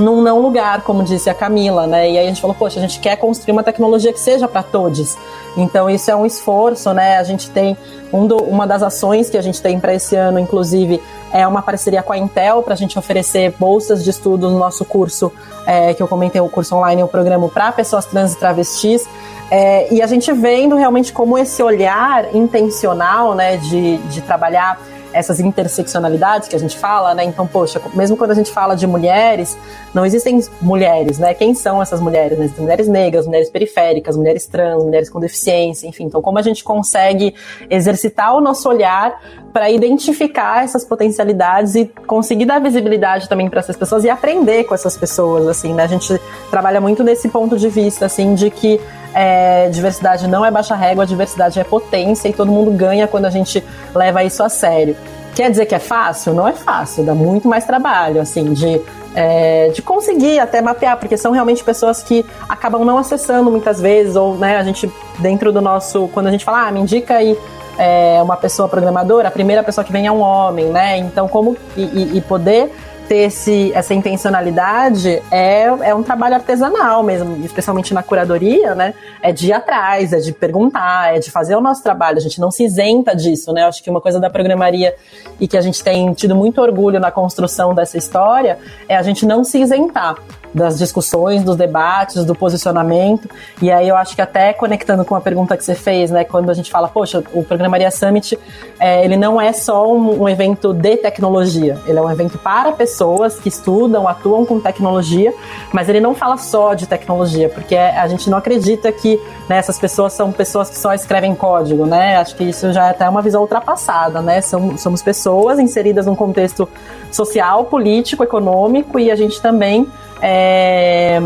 num 0.00 0.22
não 0.22 0.40
lugar, 0.40 0.82
como 0.82 1.02
disse 1.02 1.28
a 1.28 1.34
Camila, 1.34 1.86
né? 1.86 2.10
E 2.10 2.18
aí 2.18 2.24
a 2.24 2.28
gente 2.28 2.40
falou, 2.40 2.56
poxa, 2.56 2.78
a 2.78 2.82
gente 2.82 2.98
quer 2.98 3.16
construir 3.16 3.52
uma 3.52 3.62
tecnologia 3.62 4.12
que 4.12 4.18
seja 4.18 4.48
para 4.48 4.62
todos. 4.62 5.16
Então 5.56 5.90
isso 5.90 6.10
é 6.10 6.16
um 6.16 6.24
esforço, 6.24 6.92
né? 6.94 7.18
A 7.18 7.22
gente 7.22 7.50
tem 7.50 7.76
um 8.12 8.26
do, 8.26 8.36
uma 8.36 8.66
das 8.66 8.82
ações 8.82 9.28
que 9.28 9.36
a 9.36 9.42
gente 9.42 9.60
tem 9.60 9.78
para 9.78 9.94
esse 9.94 10.16
ano, 10.16 10.38
inclusive, 10.38 11.00
é 11.32 11.46
uma 11.46 11.62
parceria 11.62 12.02
com 12.02 12.12
a 12.12 12.18
Intel 12.18 12.62
para 12.62 12.74
a 12.74 12.76
gente 12.76 12.98
oferecer 12.98 13.54
bolsas 13.58 14.02
de 14.02 14.10
estudo 14.10 14.50
no 14.50 14.58
nosso 14.58 14.84
curso, 14.84 15.30
é, 15.66 15.94
que 15.94 16.02
eu 16.02 16.08
comentei, 16.08 16.40
o 16.40 16.48
curso 16.48 16.74
online, 16.74 17.02
o 17.02 17.08
programa 17.08 17.48
para 17.48 17.70
pessoas 17.70 18.04
trans 18.04 18.32
e 18.32 18.38
travestis. 18.38 19.06
É, 19.50 19.92
e 19.92 20.00
a 20.00 20.06
gente 20.06 20.32
vendo 20.32 20.76
realmente 20.76 21.12
como 21.12 21.36
esse 21.36 21.62
olhar 21.62 22.34
intencional, 22.34 23.34
né, 23.34 23.56
de, 23.56 23.98
de 23.98 24.20
trabalhar 24.22 24.80
essas 25.12 25.40
interseccionalidades 25.40 26.48
que 26.48 26.56
a 26.56 26.58
gente 26.58 26.78
fala, 26.78 27.14
né? 27.14 27.24
Então, 27.24 27.46
poxa, 27.46 27.80
mesmo 27.94 28.16
quando 28.16 28.30
a 28.30 28.34
gente 28.34 28.50
fala 28.50 28.74
de 28.74 28.86
mulheres, 28.86 29.56
não 29.92 30.04
existem 30.04 30.40
mulheres, 30.60 31.18
né? 31.18 31.34
Quem 31.34 31.54
são 31.54 31.82
essas 31.82 32.00
mulheres? 32.00 32.38
Né? 32.38 32.44
Existem 32.44 32.64
mulheres 32.64 32.88
negras, 32.88 33.26
mulheres 33.26 33.50
periféricas, 33.50 34.16
mulheres 34.16 34.46
trans, 34.46 34.84
mulheres 34.84 35.10
com 35.10 35.20
deficiência, 35.20 35.86
enfim. 35.86 36.04
Então, 36.04 36.22
como 36.22 36.38
a 36.38 36.42
gente 36.42 36.62
consegue 36.62 37.34
exercitar 37.68 38.34
o 38.34 38.40
nosso 38.40 38.68
olhar 38.68 39.20
para 39.52 39.70
identificar 39.70 40.64
essas 40.64 40.84
potencialidades 40.84 41.74
e 41.74 41.86
conseguir 42.06 42.44
dar 42.44 42.60
visibilidade 42.60 43.28
também 43.28 43.50
para 43.50 43.60
essas 43.60 43.76
pessoas 43.76 44.04
e 44.04 44.10
aprender 44.10 44.64
com 44.64 44.74
essas 44.74 44.96
pessoas, 44.96 45.48
assim, 45.48 45.74
né? 45.74 45.84
A 45.84 45.88
gente 45.88 46.20
trabalha 46.50 46.80
muito 46.80 47.02
nesse 47.02 47.28
ponto 47.28 47.58
de 47.58 47.68
vista, 47.68 48.06
assim, 48.06 48.34
de 48.34 48.50
que 48.50 48.80
é, 49.14 49.68
diversidade 49.68 50.26
não 50.28 50.44
é 50.44 50.50
baixa 50.50 50.74
régua, 50.74 51.06
diversidade 51.06 51.58
é 51.58 51.64
potência 51.64 52.28
e 52.28 52.32
todo 52.32 52.50
mundo 52.50 52.70
ganha 52.70 53.06
quando 53.06 53.26
a 53.26 53.30
gente 53.30 53.62
leva 53.94 54.22
isso 54.22 54.42
a 54.42 54.48
sério. 54.48 54.96
Quer 55.34 55.50
dizer 55.50 55.66
que 55.66 55.74
é 55.74 55.78
fácil? 55.78 56.34
Não 56.34 56.46
é 56.46 56.52
fácil, 56.52 57.04
dá 57.04 57.14
muito 57.14 57.48
mais 57.48 57.64
trabalho, 57.64 58.20
assim, 58.20 58.52
de, 58.52 58.80
é, 59.14 59.68
de 59.68 59.80
conseguir 59.80 60.38
até 60.38 60.60
mapear, 60.60 60.96
porque 60.96 61.16
são 61.16 61.32
realmente 61.32 61.62
pessoas 61.62 62.02
que 62.02 62.24
acabam 62.48 62.84
não 62.84 62.98
acessando 62.98 63.50
muitas 63.50 63.80
vezes, 63.80 64.16
ou, 64.16 64.36
né, 64.36 64.56
a 64.56 64.62
gente, 64.62 64.90
dentro 65.18 65.52
do 65.52 65.60
nosso, 65.60 66.08
quando 66.08 66.26
a 66.26 66.30
gente 66.30 66.44
fala, 66.44 66.66
ah, 66.66 66.72
me 66.72 66.80
indica 66.80 67.16
aí 67.16 67.38
é, 67.78 68.20
uma 68.22 68.36
pessoa 68.36 68.68
programadora, 68.68 69.28
a 69.28 69.30
primeira 69.30 69.62
pessoa 69.62 69.84
que 69.84 69.92
vem 69.92 70.06
é 70.06 70.12
um 70.12 70.20
homem, 70.20 70.66
né, 70.66 70.98
então 70.98 71.28
como, 71.28 71.56
e, 71.76 72.18
e 72.18 72.20
poder 72.20 72.70
ter 73.10 73.22
esse, 73.22 73.72
essa 73.74 73.92
intencionalidade 73.92 75.20
é, 75.32 75.64
é 75.64 75.92
um 75.92 76.00
trabalho 76.00 76.36
artesanal 76.36 77.02
mesmo, 77.02 77.44
especialmente 77.44 77.92
na 77.92 78.04
curadoria, 78.04 78.72
né? 78.76 78.94
É 79.20 79.32
de 79.32 79.48
ir 79.48 79.52
atrás, 79.52 80.12
é 80.12 80.18
de 80.18 80.32
perguntar, 80.32 81.16
é 81.16 81.18
de 81.18 81.28
fazer 81.28 81.56
o 81.56 81.60
nosso 81.60 81.82
trabalho. 81.82 82.18
A 82.18 82.20
gente 82.20 82.40
não 82.40 82.52
se 82.52 82.62
isenta 82.62 83.16
disso, 83.16 83.52
né? 83.52 83.64
Acho 83.64 83.82
que 83.82 83.90
uma 83.90 84.00
coisa 84.00 84.20
da 84.20 84.30
programaria 84.30 84.94
e 85.40 85.48
que 85.48 85.56
a 85.56 85.60
gente 85.60 85.82
tem 85.82 86.12
tido 86.14 86.36
muito 86.36 86.62
orgulho 86.62 87.00
na 87.00 87.10
construção 87.10 87.74
dessa 87.74 87.98
história 87.98 88.60
é 88.88 88.96
a 88.96 89.02
gente 89.02 89.26
não 89.26 89.42
se 89.42 89.58
isentar 89.58 90.14
das 90.54 90.78
discussões, 90.78 91.42
dos 91.42 91.56
debates, 91.56 92.24
do 92.24 92.34
posicionamento. 92.34 93.28
E 93.62 93.70
aí 93.70 93.88
eu 93.88 93.96
acho 93.96 94.14
que 94.14 94.22
até 94.22 94.52
conectando 94.52 95.04
com 95.04 95.14
a 95.14 95.20
pergunta 95.20 95.56
que 95.56 95.64
você 95.64 95.74
fez, 95.74 96.10
né, 96.10 96.24
quando 96.24 96.50
a 96.50 96.54
gente 96.54 96.70
fala, 96.70 96.88
poxa, 96.88 97.22
o 97.32 97.44
Programaria 97.44 97.90
Summit, 97.90 98.38
é, 98.78 99.04
ele 99.04 99.16
não 99.16 99.40
é 99.40 99.52
só 99.52 99.92
um, 99.92 100.22
um, 100.22 100.28
evento 100.28 100.72
de 100.72 100.96
tecnologia, 100.96 101.78
ele 101.86 101.98
é 101.98 102.02
um 102.02 102.10
evento 102.10 102.38
para 102.38 102.72
pessoas 102.72 102.99
que 103.40 103.48
estudam, 103.48 104.06
atuam 104.06 104.44
com 104.44 104.60
tecnologia, 104.60 105.32
mas 105.72 105.88
ele 105.88 106.00
não 106.00 106.14
fala 106.14 106.36
só 106.36 106.74
de 106.74 106.86
tecnologia, 106.86 107.48
porque 107.48 107.76
a 107.76 108.06
gente 108.08 108.28
não 108.28 108.38
acredita 108.38 108.90
que 108.92 109.20
né, 109.48 109.58
essas 109.58 109.78
pessoas 109.78 110.12
são 110.12 110.30
pessoas 110.32 110.68
que 110.70 110.78
só 110.78 110.92
escrevem 110.92 111.34
código, 111.34 111.86
né? 111.86 112.16
Acho 112.16 112.36
que 112.36 112.44
isso 112.44 112.72
já 112.72 112.88
é 112.88 112.90
até 112.90 113.08
uma 113.08 113.22
visão 113.22 113.40
ultrapassada, 113.42 114.20
né? 114.20 114.40
Somos, 114.40 114.80
somos 114.80 115.02
pessoas 115.02 115.58
inseridas 115.58 116.06
num 116.06 116.14
contexto 116.14 116.68
social, 117.10 117.64
político, 117.64 118.22
econômico 118.22 118.98
e 118.98 119.10
a 119.10 119.16
gente 119.16 119.40
também 119.40 119.86
é, 120.22 121.18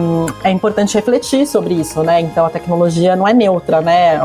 é 0.43 0.51
importante 0.51 0.95
refletir 0.95 1.47
sobre 1.47 1.75
isso, 1.75 2.03
né? 2.03 2.21
Então 2.21 2.47
a 2.47 2.51
tecnologia 2.51 3.17
não 3.17 3.27
é 3.27 3.35
neutra, 3.35 3.81
né? 3.81 4.21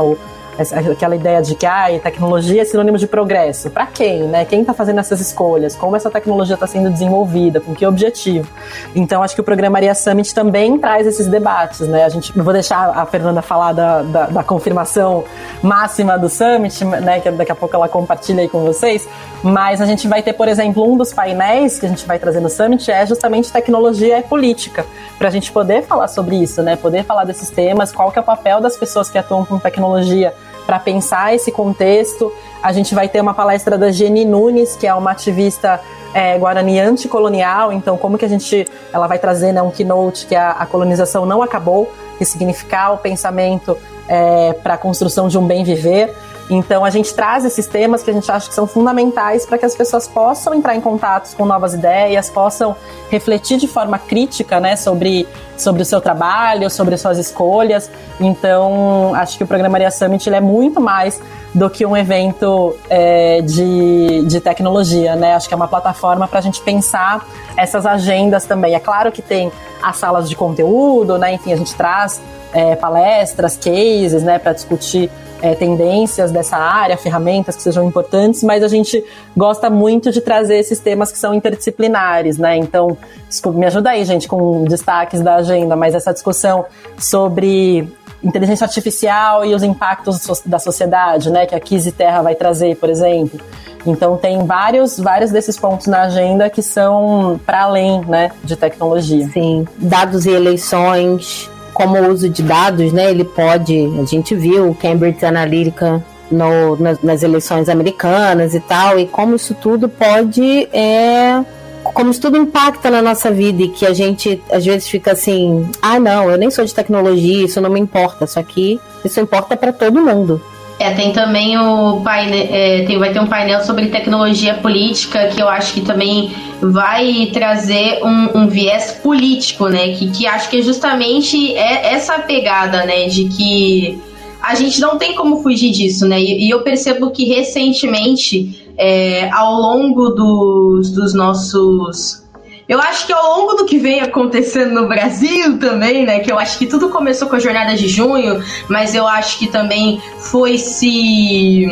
Aquela 0.60 1.16
ideia 1.16 1.42
de 1.42 1.54
que 1.54 1.66
ah, 1.66 1.86
tecnologia 2.02 2.62
é 2.62 2.64
sinônimo 2.64 2.98
de 2.98 3.06
progresso. 3.06 3.70
Para 3.70 3.86
quem, 3.86 4.24
né? 4.24 4.44
Quem 4.44 4.60
está 4.60 4.74
fazendo 4.74 5.00
essas 5.00 5.20
escolhas? 5.20 5.74
Como 5.74 5.96
essa 5.96 6.10
tecnologia 6.10 6.54
está 6.54 6.66
sendo 6.66 6.90
desenvolvida? 6.90 7.60
Com 7.60 7.74
que 7.74 7.86
objetivo? 7.86 8.48
Então, 8.94 9.22
acho 9.22 9.34
que 9.34 9.40
o 9.40 9.44
Programaria 9.44 9.94
Summit 9.94 10.34
também 10.34 10.78
traz 10.78 11.06
esses 11.06 11.26
debates, 11.26 11.80
né? 11.80 12.04
A 12.04 12.08
gente, 12.08 12.36
eu 12.36 12.44
vou 12.44 12.52
deixar 12.52 12.90
a 12.90 13.06
Fernanda 13.06 13.42
falar 13.42 13.72
da, 13.72 14.02
da, 14.02 14.26
da 14.26 14.42
confirmação 14.42 15.24
máxima 15.62 16.18
do 16.18 16.28
Summit, 16.28 16.84
né? 16.84 17.20
Que 17.20 17.30
daqui 17.30 17.52
a 17.52 17.54
pouco 17.54 17.74
ela 17.74 17.88
compartilha 17.88 18.42
aí 18.42 18.48
com 18.48 18.60
vocês. 18.60 19.08
Mas 19.42 19.80
a 19.80 19.86
gente 19.86 20.06
vai 20.06 20.22
ter, 20.22 20.34
por 20.34 20.48
exemplo, 20.48 20.84
um 20.84 20.96
dos 20.96 21.12
painéis 21.12 21.78
que 21.78 21.86
a 21.86 21.88
gente 21.88 22.06
vai 22.06 22.18
trazer 22.18 22.40
no 22.40 22.50
Summit 22.50 22.90
é 22.90 23.06
justamente 23.06 23.50
tecnologia 23.50 24.18
e 24.18 24.22
política, 24.22 24.84
para 25.18 25.28
a 25.28 25.30
gente 25.30 25.50
poder 25.50 25.82
falar 25.82 26.08
sobre 26.08 26.36
isso, 26.36 26.62
né? 26.62 26.76
Poder 26.76 27.04
falar 27.04 27.24
desses 27.24 27.48
temas, 27.50 27.92
qual 27.92 28.10
que 28.12 28.18
é 28.18 28.22
o 28.22 28.24
papel 28.24 28.60
das 28.60 28.76
pessoas 28.76 29.08
que 29.08 29.16
atuam 29.18 29.44
com 29.44 29.58
tecnologia 29.58 30.34
para 30.66 30.78
pensar 30.78 31.34
esse 31.34 31.50
contexto. 31.50 32.32
A 32.62 32.72
gente 32.72 32.94
vai 32.94 33.08
ter 33.08 33.20
uma 33.20 33.34
palestra 33.34 33.78
da 33.78 33.90
Jenny 33.90 34.24
Nunes, 34.24 34.76
que 34.76 34.86
é 34.86 34.94
uma 34.94 35.12
ativista 35.12 35.80
é, 36.12 36.36
guarani 36.38 36.78
anticolonial, 36.80 37.72
então 37.72 37.96
como 37.96 38.18
que 38.18 38.24
a 38.24 38.28
gente, 38.28 38.66
ela 38.92 39.06
vai 39.06 39.18
trazer 39.18 39.52
né, 39.52 39.62
um 39.62 39.70
keynote 39.70 40.26
que 40.26 40.34
a, 40.34 40.50
a 40.50 40.66
colonização 40.66 41.24
não 41.24 41.42
acabou, 41.42 41.90
significar 42.24 42.92
o 42.92 42.98
pensamento 42.98 43.78
é, 44.06 44.52
para 44.52 44.74
a 44.74 44.76
construção 44.76 45.28
de 45.28 45.38
um 45.38 45.46
bem 45.46 45.64
viver. 45.64 46.14
Então 46.50 46.84
a 46.84 46.90
gente 46.90 47.14
traz 47.14 47.44
esses 47.44 47.66
temas 47.66 48.02
que 48.02 48.10
a 48.10 48.12
gente 48.12 48.30
acha 48.30 48.48
que 48.48 48.54
são 48.54 48.66
fundamentais 48.66 49.46
para 49.46 49.56
que 49.56 49.64
as 49.64 49.76
pessoas 49.76 50.08
possam 50.08 50.52
entrar 50.52 50.74
em 50.74 50.80
contato 50.80 51.34
com 51.36 51.46
novas 51.46 51.74
ideias, 51.74 52.28
possam 52.28 52.74
refletir 53.08 53.56
de 53.56 53.68
forma 53.68 53.98
crítica, 53.98 54.58
né, 54.58 54.74
sobre, 54.74 55.28
sobre 55.56 55.82
o 55.82 55.84
seu 55.84 56.00
trabalho, 56.00 56.68
sobre 56.68 56.96
suas 56.96 57.18
escolhas. 57.18 57.88
Então 58.18 59.14
acho 59.14 59.38
que 59.38 59.44
o 59.44 59.46
Programaria 59.46 59.90
Summit 59.92 60.28
é 60.28 60.40
muito 60.40 60.80
mais 60.80 61.20
do 61.54 61.68
que 61.68 61.84
um 61.84 61.96
evento 61.96 62.76
é, 62.88 63.40
de, 63.42 64.24
de 64.26 64.40
tecnologia, 64.40 65.16
né? 65.16 65.34
Acho 65.34 65.48
que 65.48 65.54
é 65.54 65.56
uma 65.56 65.66
plataforma 65.66 66.28
para 66.28 66.38
a 66.38 66.42
gente 66.42 66.60
pensar 66.60 67.26
essas 67.56 67.84
agendas 67.84 68.44
também. 68.44 68.74
É 68.74 68.78
claro 68.78 69.10
que 69.10 69.20
tem 69.20 69.50
as 69.82 69.96
salas 69.96 70.28
de 70.28 70.36
conteúdo, 70.36 71.18
né? 71.18 71.32
Enfim, 71.32 71.52
a 71.52 71.56
gente 71.56 71.74
traz 71.74 72.20
é, 72.52 72.76
palestras, 72.76 73.56
cases, 73.56 74.22
né, 74.22 74.38
para 74.38 74.52
discutir 74.52 75.10
é, 75.42 75.54
tendências 75.54 76.30
dessa 76.30 76.56
área, 76.56 76.96
ferramentas 76.96 77.56
que 77.56 77.62
sejam 77.62 77.84
importantes, 77.84 78.42
mas 78.42 78.62
a 78.62 78.68
gente 78.68 79.04
gosta 79.36 79.70
muito 79.70 80.10
de 80.10 80.20
trazer 80.20 80.58
esses 80.58 80.78
temas 80.78 81.10
que 81.10 81.18
são 81.18 81.34
interdisciplinares, 81.34 82.38
né? 82.38 82.56
Então, 82.56 82.96
desculpa, 83.28 83.58
me 83.58 83.66
ajuda 83.66 83.90
aí, 83.90 84.04
gente, 84.04 84.28
com 84.28 84.64
destaques 84.64 85.20
da 85.20 85.36
agenda, 85.36 85.76
mas 85.76 85.94
essa 85.94 86.12
discussão 86.12 86.64
sobre 86.98 87.88
inteligência 88.22 88.64
artificial 88.64 89.44
e 89.44 89.54
os 89.54 89.62
impactos 89.62 90.42
da 90.44 90.58
sociedade, 90.58 91.30
né? 91.30 91.46
Que 91.46 91.54
a 91.54 91.60
Kise 91.60 91.92
Terra 91.92 92.22
vai 92.22 92.34
trazer, 92.34 92.76
por 92.76 92.90
exemplo. 92.90 93.40
Então 93.86 94.16
tem 94.16 94.44
vários, 94.44 94.98
vários 94.98 95.30
desses 95.30 95.58
pontos 95.58 95.86
na 95.86 96.02
agenda 96.02 96.50
que 96.50 96.62
são 96.62 97.40
para 97.46 97.62
além, 97.62 98.02
né, 98.02 98.30
de 98.44 98.56
tecnologia. 98.56 99.26
Sim, 99.32 99.66
dados 99.78 100.26
e 100.26 100.30
eleições, 100.30 101.50
como 101.80 101.98
o 101.98 102.10
uso 102.10 102.28
de 102.28 102.42
dados, 102.42 102.92
né, 102.92 103.10
ele 103.10 103.24
pode, 103.24 103.74
a 103.98 104.04
gente 104.04 104.34
viu 104.34 104.68
o 104.68 104.74
Cambridge 104.74 105.24
Analytica 105.24 106.04
no, 106.30 106.76
nas, 106.76 107.02
nas, 107.02 107.22
eleições 107.22 107.70
americanas 107.70 108.54
e 108.54 108.60
tal, 108.60 108.98
e 108.98 109.06
como 109.06 109.34
isso 109.34 109.54
tudo 109.54 109.88
pode, 109.88 110.68
é, 110.74 111.42
como 111.82 112.10
isso 112.10 112.20
tudo 112.20 112.36
impacta 112.36 112.90
na 112.90 113.00
nossa 113.00 113.30
vida 113.30 113.62
e 113.62 113.68
que 113.68 113.86
a 113.86 113.94
gente 113.94 114.42
às 114.52 114.62
vezes 114.62 114.88
fica 114.88 115.12
assim, 115.12 115.66
ah 115.80 115.98
não, 115.98 116.30
eu 116.30 116.36
nem 116.36 116.50
sou 116.50 116.66
de 116.66 116.74
tecnologia, 116.74 117.46
isso 117.46 117.62
não 117.62 117.70
me 117.70 117.80
importa, 117.80 118.26
só 118.26 118.42
que 118.42 118.78
isso 119.02 119.18
importa 119.18 119.56
para 119.56 119.72
todo 119.72 120.02
mundo. 120.02 120.38
É, 120.80 120.94
tem 120.94 121.12
também 121.12 121.58
o 121.58 122.00
painel, 122.00 122.48
é, 122.50 122.84
tem, 122.86 122.98
vai 122.98 123.12
ter 123.12 123.20
um 123.20 123.26
painel 123.26 123.62
sobre 123.62 123.88
tecnologia 123.88 124.54
política 124.54 125.28
que 125.28 125.40
eu 125.40 125.46
acho 125.46 125.74
que 125.74 125.82
também 125.82 126.32
vai 126.58 127.28
trazer 127.34 128.02
um, 128.02 128.38
um 128.38 128.48
viés 128.48 128.92
político, 129.02 129.68
né? 129.68 129.92
Que, 129.92 130.10
que 130.10 130.26
acho 130.26 130.48
que 130.48 130.60
é 130.60 130.62
justamente 130.62 131.54
é 131.54 131.92
essa 131.92 132.18
pegada, 132.20 132.86
né? 132.86 133.08
De 133.08 133.26
que 133.26 134.00
a 134.40 134.54
gente 134.54 134.80
não 134.80 134.96
tem 134.96 135.14
como 135.14 135.42
fugir 135.42 135.70
disso, 135.70 136.08
né? 136.08 136.18
E, 136.18 136.46
e 136.46 136.50
eu 136.50 136.62
percebo 136.62 137.10
que 137.10 137.26
recentemente, 137.26 138.72
é, 138.78 139.28
ao 139.32 139.60
longo 139.60 140.08
dos, 140.08 140.92
dos 140.92 141.12
nossos 141.12 142.24
eu 142.70 142.80
acho 142.80 143.04
que 143.04 143.12
ao 143.12 143.36
longo 143.36 143.54
do 143.54 143.64
que 143.64 143.80
vem 143.80 144.00
acontecendo 144.00 144.72
no 144.72 144.86
Brasil 144.86 145.58
também, 145.58 146.06
né? 146.06 146.20
Que 146.20 146.30
eu 146.30 146.38
acho 146.38 146.56
que 146.56 146.66
tudo 146.66 146.88
começou 146.88 147.28
com 147.28 147.34
a 147.34 147.40
jornada 147.40 147.74
de 147.74 147.88
junho, 147.88 148.40
mas 148.68 148.94
eu 148.94 149.08
acho 149.08 149.40
que 149.40 149.48
também 149.48 150.00
foi 150.20 150.56
se 150.56 151.66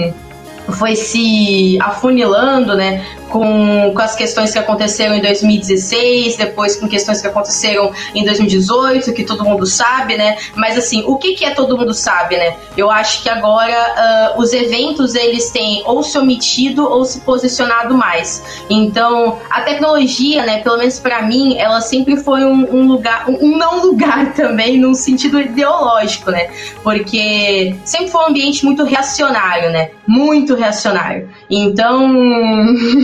foi 0.73 0.97
se 0.97 1.79
afunilando, 1.81 2.75
né? 2.75 3.07
Com, 3.29 3.93
com 3.95 4.03
as 4.03 4.15
questões 4.15 4.53
que 4.53 4.59
aconteceram 4.59 5.15
em 5.15 5.21
2016, 5.21 6.37
depois 6.37 6.77
com 6.77 6.89
questões 6.89 7.21
que 7.21 7.27
aconteceram 7.27 7.93
em 8.15 8.25
2018, 8.25 9.13
que 9.13 9.25
todo 9.25 9.45
mundo 9.45 9.67
sabe, 9.67 10.17
né? 10.17 10.37
Mas 10.55 10.77
assim, 10.77 11.05
o 11.07 11.17
que, 11.17 11.35
que 11.35 11.45
é 11.45 11.51
todo 11.51 11.77
mundo 11.77 11.95
sabe, 11.95 12.37
né? 12.37 12.57
Eu 12.77 12.91
acho 12.91 13.23
que 13.23 13.29
agora 13.29 14.35
uh, 14.37 14.41
os 14.41 14.53
eventos 14.53 15.15
eles 15.15 15.51
têm 15.51 15.83
ou 15.87 16.03
se 16.03 16.19
omitido 16.19 16.89
ou 16.89 17.05
se 17.05 17.21
posicionado 17.21 17.95
mais. 17.95 18.43
Então, 18.69 19.39
a 19.51 19.63
tecnologia, 19.63 20.45
né, 20.45 20.61
pelo 20.63 20.79
menos 20.79 20.99
para 20.99 21.23
mim, 21.23 21.57
ela 21.59 21.81
sempre 21.81 22.17
foi 22.17 22.45
um, 22.45 22.75
um 22.75 22.87
lugar, 22.87 23.29
um, 23.29 23.57
não 23.57 23.81
lugar 23.83 24.33
também, 24.35 24.79
num 24.79 24.95
sentido 24.95 25.41
ideológico, 25.41 26.31
né? 26.31 26.51
Porque 26.83 27.75
sempre 27.85 28.09
foi 28.09 28.23
um 28.23 28.29
ambiente 28.29 28.65
muito 28.65 28.85
reacionário, 28.85 29.71
né? 29.71 29.91
Muito 30.07 30.55
reacionário. 30.55 31.29
Então. 31.51 32.09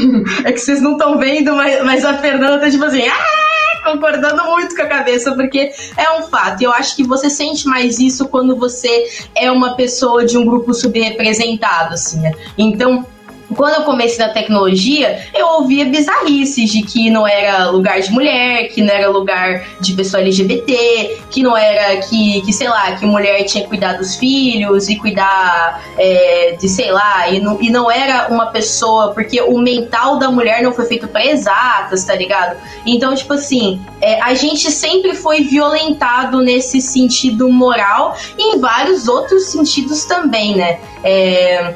é 0.45 0.53
que 0.53 0.59
vocês 0.59 0.81
não 0.81 0.93
estão 0.93 1.19
vendo, 1.19 1.55
mas, 1.55 1.85
mas 1.85 2.05
a 2.05 2.15
Fernanda 2.19 2.59
tá 2.59 2.71
tipo 2.71 2.85
assim, 2.85 3.07
ah, 3.07 3.91
concordando 3.93 4.45
muito 4.45 4.75
com 4.75 4.83
a 4.83 4.87
cabeça, 4.87 5.33
porque 5.35 5.73
é 5.97 6.11
um 6.19 6.23
fato. 6.23 6.63
Eu 6.63 6.73
acho 6.73 6.97
que 6.97 7.05
você 7.05 7.29
sente 7.29 7.67
mais 7.67 7.99
isso 7.99 8.29
quando 8.29 8.57
você 8.57 9.07
é 9.35 9.51
uma 9.51 9.77
pessoa 9.77 10.25
de 10.25 10.37
um 10.39 10.45
grupo 10.45 10.73
subrepresentado, 10.73 11.95
assim, 11.95 12.21
né? 12.21 12.33
Então, 12.57 13.07
quando 13.55 13.75
eu 13.77 13.83
comecei 13.83 14.25
na 14.25 14.33
tecnologia, 14.33 15.27
eu 15.35 15.47
ouvia 15.47 15.85
bizarrices 15.85 16.71
de 16.71 16.83
que 16.83 17.11
não 17.11 17.27
era 17.27 17.71
lugar 17.71 18.01
de 18.01 18.11
mulher, 18.11 18.69
que 18.69 18.83
não 18.83 18.93
era 18.93 19.09
lugar 19.09 19.65
de 19.81 19.93
pessoa 19.95 20.23
LGBT, 20.23 21.21
que 21.31 21.43
não 21.43 21.57
era 21.57 21.97
que, 22.03 22.43
que 22.43 22.53
sei 22.53 22.69
lá, 22.69 22.93
que 22.97 23.07
mulher 23.07 23.45
tinha 23.45 23.63
que 23.63 23.69
cuidar 23.69 23.95
dos 23.95 24.17
filhos 24.17 24.89
e 24.89 24.97
cuidar 24.97 25.83
é, 25.99 26.57
de, 26.59 26.69
sei 26.69 26.91
lá, 26.91 27.29
e 27.29 27.41
não, 27.41 27.61
e 27.61 27.71
não 27.71 27.91
era 27.91 28.29
uma 28.29 28.47
pessoa, 28.47 29.13
porque 29.13 29.41
o 29.41 29.59
mental 29.59 30.19
da 30.19 30.31
mulher 30.31 30.63
não 30.63 30.73
foi 30.73 30.87
feito 30.87 31.09
para 31.09 31.25
exatas, 31.25 32.05
tá 32.05 32.15
ligado? 32.15 32.57
Então, 32.87 33.15
tipo 33.15 33.33
assim, 33.33 33.81
é, 34.01 34.21
a 34.21 34.35
gente 34.35 34.71
sempre 34.71 35.15
foi 35.15 35.43
violentado 35.45 36.41
nesse 36.41 36.81
sentido 36.81 37.49
moral 37.51 38.17
e 38.39 38.55
em 38.55 38.61
vários 38.61 39.09
outros 39.09 39.47
sentidos 39.47 40.05
também, 40.05 40.57
né? 40.57 40.79
É, 41.03 41.75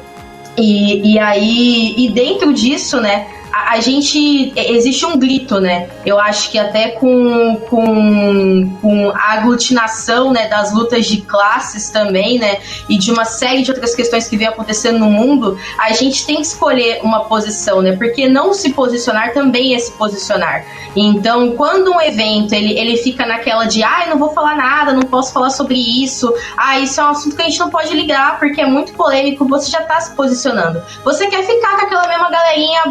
e, 0.59 1.13
e 1.13 1.19
aí, 1.19 1.95
e 1.97 2.09
dentro 2.09 2.53
disso, 2.53 2.99
né, 2.99 3.27
a, 3.51 3.73
a, 3.73 3.79
gente. 3.79 4.53
Existe 4.55 5.05
um 5.05 5.17
grito, 5.17 5.59
né? 5.59 5.89
Eu 6.05 6.19
acho 6.19 6.51
que 6.51 6.57
até 6.57 6.89
com, 6.91 7.55
com, 7.69 8.69
com 8.81 9.09
a 9.11 9.33
aglutinação 9.33 10.31
né, 10.31 10.47
das 10.47 10.73
lutas 10.73 11.05
de 11.05 11.21
classes 11.21 11.89
também, 11.89 12.39
né? 12.39 12.57
E 12.87 12.97
de 12.97 13.11
uma 13.11 13.25
série 13.25 13.61
de 13.61 13.71
outras 13.71 13.95
questões 13.95 14.27
que 14.27 14.37
vem 14.37 14.47
acontecendo 14.47 14.99
no 14.99 15.09
mundo, 15.09 15.57
a 15.77 15.91
gente 15.93 16.25
tem 16.25 16.37
que 16.37 16.43
escolher 16.43 16.99
uma 17.03 17.25
posição, 17.25 17.81
né? 17.81 17.95
Porque 17.95 18.27
não 18.27 18.53
se 18.53 18.71
posicionar 18.71 19.33
também 19.33 19.75
é 19.75 19.79
se 19.79 19.91
posicionar. 19.93 20.65
Então, 20.95 21.51
quando 21.51 21.91
um 21.91 22.01
evento 22.01 22.53
ele, 22.53 22.77
ele 22.77 22.97
fica 22.97 23.25
naquela 23.25 23.65
de 23.65 23.83
ah, 23.83 24.03
eu 24.05 24.11
não 24.11 24.17
vou 24.17 24.33
falar 24.33 24.55
nada, 24.55 24.93
não 24.93 25.03
posso 25.03 25.31
falar 25.31 25.49
sobre 25.49 25.75
isso, 25.75 26.33
ah, 26.57 26.79
isso 26.79 26.99
é 26.99 27.03
um 27.03 27.09
assunto 27.09 27.35
que 27.35 27.41
a 27.41 27.45
gente 27.45 27.59
não 27.59 27.69
pode 27.69 27.93
ligar 27.93 28.39
porque 28.39 28.61
é 28.61 28.65
muito 28.65 28.93
polêmico, 28.93 29.47
você 29.47 29.69
já 29.69 29.81
tá 29.81 29.99
se 29.99 30.15
posicionando. 30.15 30.81
Você 31.03 31.27
quer 31.27 31.45
ficar 31.45 31.77
com 31.77 31.85
aquela 31.85 32.07
mesma 32.07 32.29
galerinha 32.29 32.81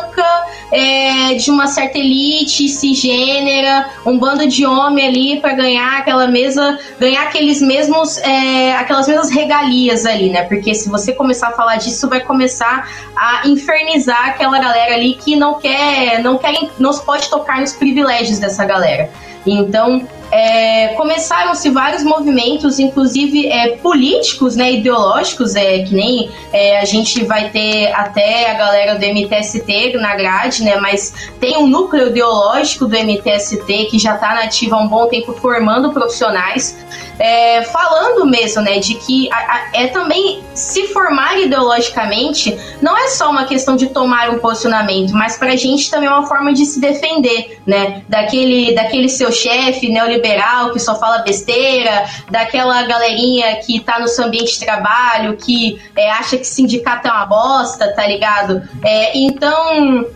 branca, 0.00 0.46
é, 0.72 1.34
de 1.34 1.50
uma 1.50 1.66
certa 1.66 1.98
elite, 1.98 2.68
cisgênera, 2.68 3.90
um 4.06 4.18
bando 4.18 4.46
de 4.46 4.64
homem 4.64 5.06
ali 5.06 5.40
para 5.40 5.52
ganhar 5.52 5.98
aquela 5.98 6.26
mesa, 6.26 6.78
ganhar 6.98 7.22
aqueles 7.22 7.60
mesmos, 7.60 8.18
é, 8.18 8.74
aquelas 8.76 9.06
mesmas 9.08 9.30
regalias 9.30 10.06
ali, 10.06 10.30
né? 10.30 10.42
Porque 10.44 10.74
se 10.74 10.88
você 10.88 11.12
começar 11.12 11.48
a 11.48 11.52
falar 11.52 11.76
disso, 11.76 12.08
vai 12.08 12.20
começar 12.20 12.88
a 13.16 13.46
infernizar 13.46 14.28
aquela 14.28 14.58
galera 14.58 14.94
ali 14.94 15.14
que 15.14 15.36
não 15.36 15.54
quer, 15.54 16.22
não 16.22 16.38
quer, 16.38 16.70
não 16.78 16.92
se 16.92 17.04
pode 17.04 17.28
tocar 17.28 17.60
nos 17.60 17.72
privilégios 17.72 18.38
dessa 18.38 18.64
galera. 18.64 19.10
Então, 19.46 20.06
é, 20.30 20.88
começaram-se 20.94 21.70
vários 21.70 22.04
movimentos, 22.04 22.78
inclusive 22.78 23.48
é, 23.48 23.76
políticos, 23.76 24.54
né, 24.54 24.72
ideológicos, 24.72 25.56
é, 25.56 25.80
que 25.82 25.94
nem 25.94 26.30
é, 26.52 26.78
a 26.78 26.84
gente 26.84 27.24
vai 27.24 27.50
ter 27.50 27.92
até 27.92 28.50
a 28.50 28.54
galera 28.54 28.94
do 28.96 29.04
MTST 29.04 29.96
na 29.98 30.14
grade, 30.14 30.62
né, 30.62 30.76
mas 30.76 31.30
tem 31.40 31.56
um 31.56 31.66
núcleo 31.66 32.08
ideológico 32.08 32.86
do 32.86 32.96
MTST 32.96 33.86
que 33.90 33.98
já 33.98 34.14
está 34.14 34.34
nativo 34.34 34.76
há 34.76 34.78
um 34.78 34.88
bom 34.88 35.08
tempo 35.08 35.32
formando 35.32 35.92
profissionais, 35.92 36.76
é, 37.20 37.62
falando 37.64 38.26
mesmo, 38.26 38.62
né, 38.62 38.78
de 38.78 38.94
que 38.94 39.30
a, 39.30 39.36
a, 39.36 39.70
é 39.74 39.88
também 39.88 40.42
se 40.54 40.88
formar 40.88 41.38
ideologicamente 41.38 42.58
não 42.80 42.96
é 42.96 43.08
só 43.08 43.30
uma 43.30 43.44
questão 43.44 43.76
de 43.76 43.88
tomar 43.88 44.30
um 44.30 44.38
posicionamento, 44.38 45.12
mas 45.12 45.36
para 45.36 45.52
a 45.52 45.56
gente 45.56 45.90
também 45.90 46.08
é 46.08 46.12
uma 46.12 46.26
forma 46.26 46.54
de 46.54 46.64
se 46.64 46.80
defender, 46.80 47.60
né, 47.66 48.02
daquele, 48.08 48.74
daquele 48.74 49.08
seu 49.08 49.30
chefe 49.30 49.90
neoliberal 49.90 50.72
que 50.72 50.78
só 50.80 50.98
fala 50.98 51.18
besteira, 51.18 52.06
daquela 52.30 52.82
galerinha 52.84 53.56
que 53.56 53.80
tá 53.80 53.98
no 53.98 54.08
seu 54.08 54.24
ambiente 54.24 54.58
de 54.58 54.64
trabalho, 54.64 55.36
que 55.36 55.78
é, 55.94 56.10
acha 56.10 56.38
que 56.38 56.46
sindicato 56.46 57.06
é 57.06 57.10
uma 57.10 57.26
bosta, 57.26 57.92
tá 57.94 58.06
ligado? 58.06 58.62
É, 58.82 59.18
então, 59.18 60.06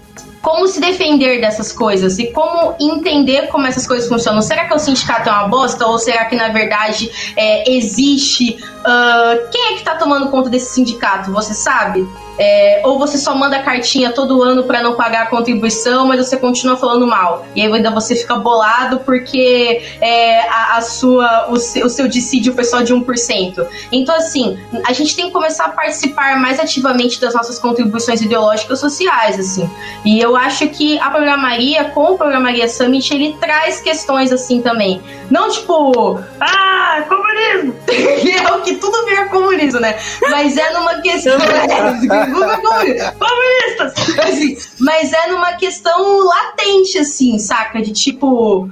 como 0.44 0.68
se 0.68 0.78
defender 0.78 1.40
dessas 1.40 1.72
coisas 1.72 2.18
e 2.18 2.30
como 2.30 2.76
entender 2.78 3.48
como 3.48 3.66
essas 3.66 3.86
coisas 3.86 4.06
funcionam. 4.06 4.42
Será 4.42 4.68
que 4.68 4.74
o 4.74 4.78
sindicato 4.78 5.30
é 5.30 5.32
uma 5.32 5.48
bosta 5.48 5.86
ou 5.86 5.98
será 5.98 6.26
que 6.26 6.36
na 6.36 6.48
verdade 6.48 7.10
é, 7.34 7.72
existe? 7.72 8.62
Uh, 8.80 9.50
quem 9.50 9.68
é 9.68 9.68
que 9.68 9.78
está 9.78 9.96
tomando 9.96 10.28
conta 10.30 10.50
desse 10.50 10.74
sindicato? 10.74 11.32
Você 11.32 11.54
sabe? 11.54 12.06
É, 12.38 12.82
ou 12.84 12.98
você 12.98 13.16
só 13.16 13.34
manda 13.34 13.60
cartinha 13.60 14.10
todo 14.10 14.42
ano 14.42 14.64
para 14.64 14.82
não 14.82 14.94
pagar 14.94 15.22
a 15.22 15.26
contribuição, 15.26 16.06
mas 16.06 16.18
você 16.18 16.36
continua 16.36 16.76
falando 16.76 17.06
mal. 17.06 17.46
E 17.54 17.62
aí 17.62 17.72
ainda 17.72 17.90
você 17.90 18.16
fica 18.16 18.36
bolado 18.36 19.00
porque 19.00 19.82
é, 20.00 20.40
a, 20.48 20.76
a, 20.76 20.80
sua, 20.80 21.50
o, 21.50 21.56
seu, 21.56 21.86
o 21.86 21.88
seu 21.88 22.08
dissídio 22.08 22.52
foi 22.54 22.64
só 22.64 22.82
de 22.82 22.94
1%. 22.94 23.66
Então, 23.92 24.14
assim, 24.14 24.58
a 24.86 24.92
gente 24.92 25.14
tem 25.14 25.26
que 25.26 25.32
começar 25.32 25.66
a 25.66 25.68
participar 25.70 26.38
mais 26.40 26.58
ativamente 26.58 27.20
das 27.20 27.34
nossas 27.34 27.58
contribuições 27.58 28.20
ideológicas 28.20 28.80
sociais, 28.80 29.38
assim. 29.38 29.68
E 30.04 30.20
eu 30.20 30.36
acho 30.36 30.68
que 30.68 30.98
a 30.98 31.10
programaria, 31.10 31.84
com 31.86 32.12
o 32.12 32.18
Programaria 32.18 32.68
Summit, 32.68 33.14
ele 33.14 33.36
traz 33.40 33.80
questões 33.80 34.32
assim 34.32 34.60
também. 34.60 35.00
Não 35.30 35.48
tipo, 35.50 36.20
ah, 36.40 37.04
comunismo! 37.08 37.74
é 37.88 38.52
o 38.52 38.62
que 38.62 38.74
tudo 38.74 39.04
vira 39.06 39.28
comunismo, 39.28 39.80
né? 39.80 39.96
Mas 40.30 40.56
é 40.56 40.72
numa 40.72 41.00
questão. 41.00 41.34
comunistas! 42.26 44.18
Assim, 44.18 44.56
mas 44.80 45.12
é 45.12 45.28
numa 45.28 45.54
questão 45.54 46.24
latente, 46.24 46.98
assim, 46.98 47.38
saca? 47.38 47.80
De 47.80 47.92
tipo 47.92 48.70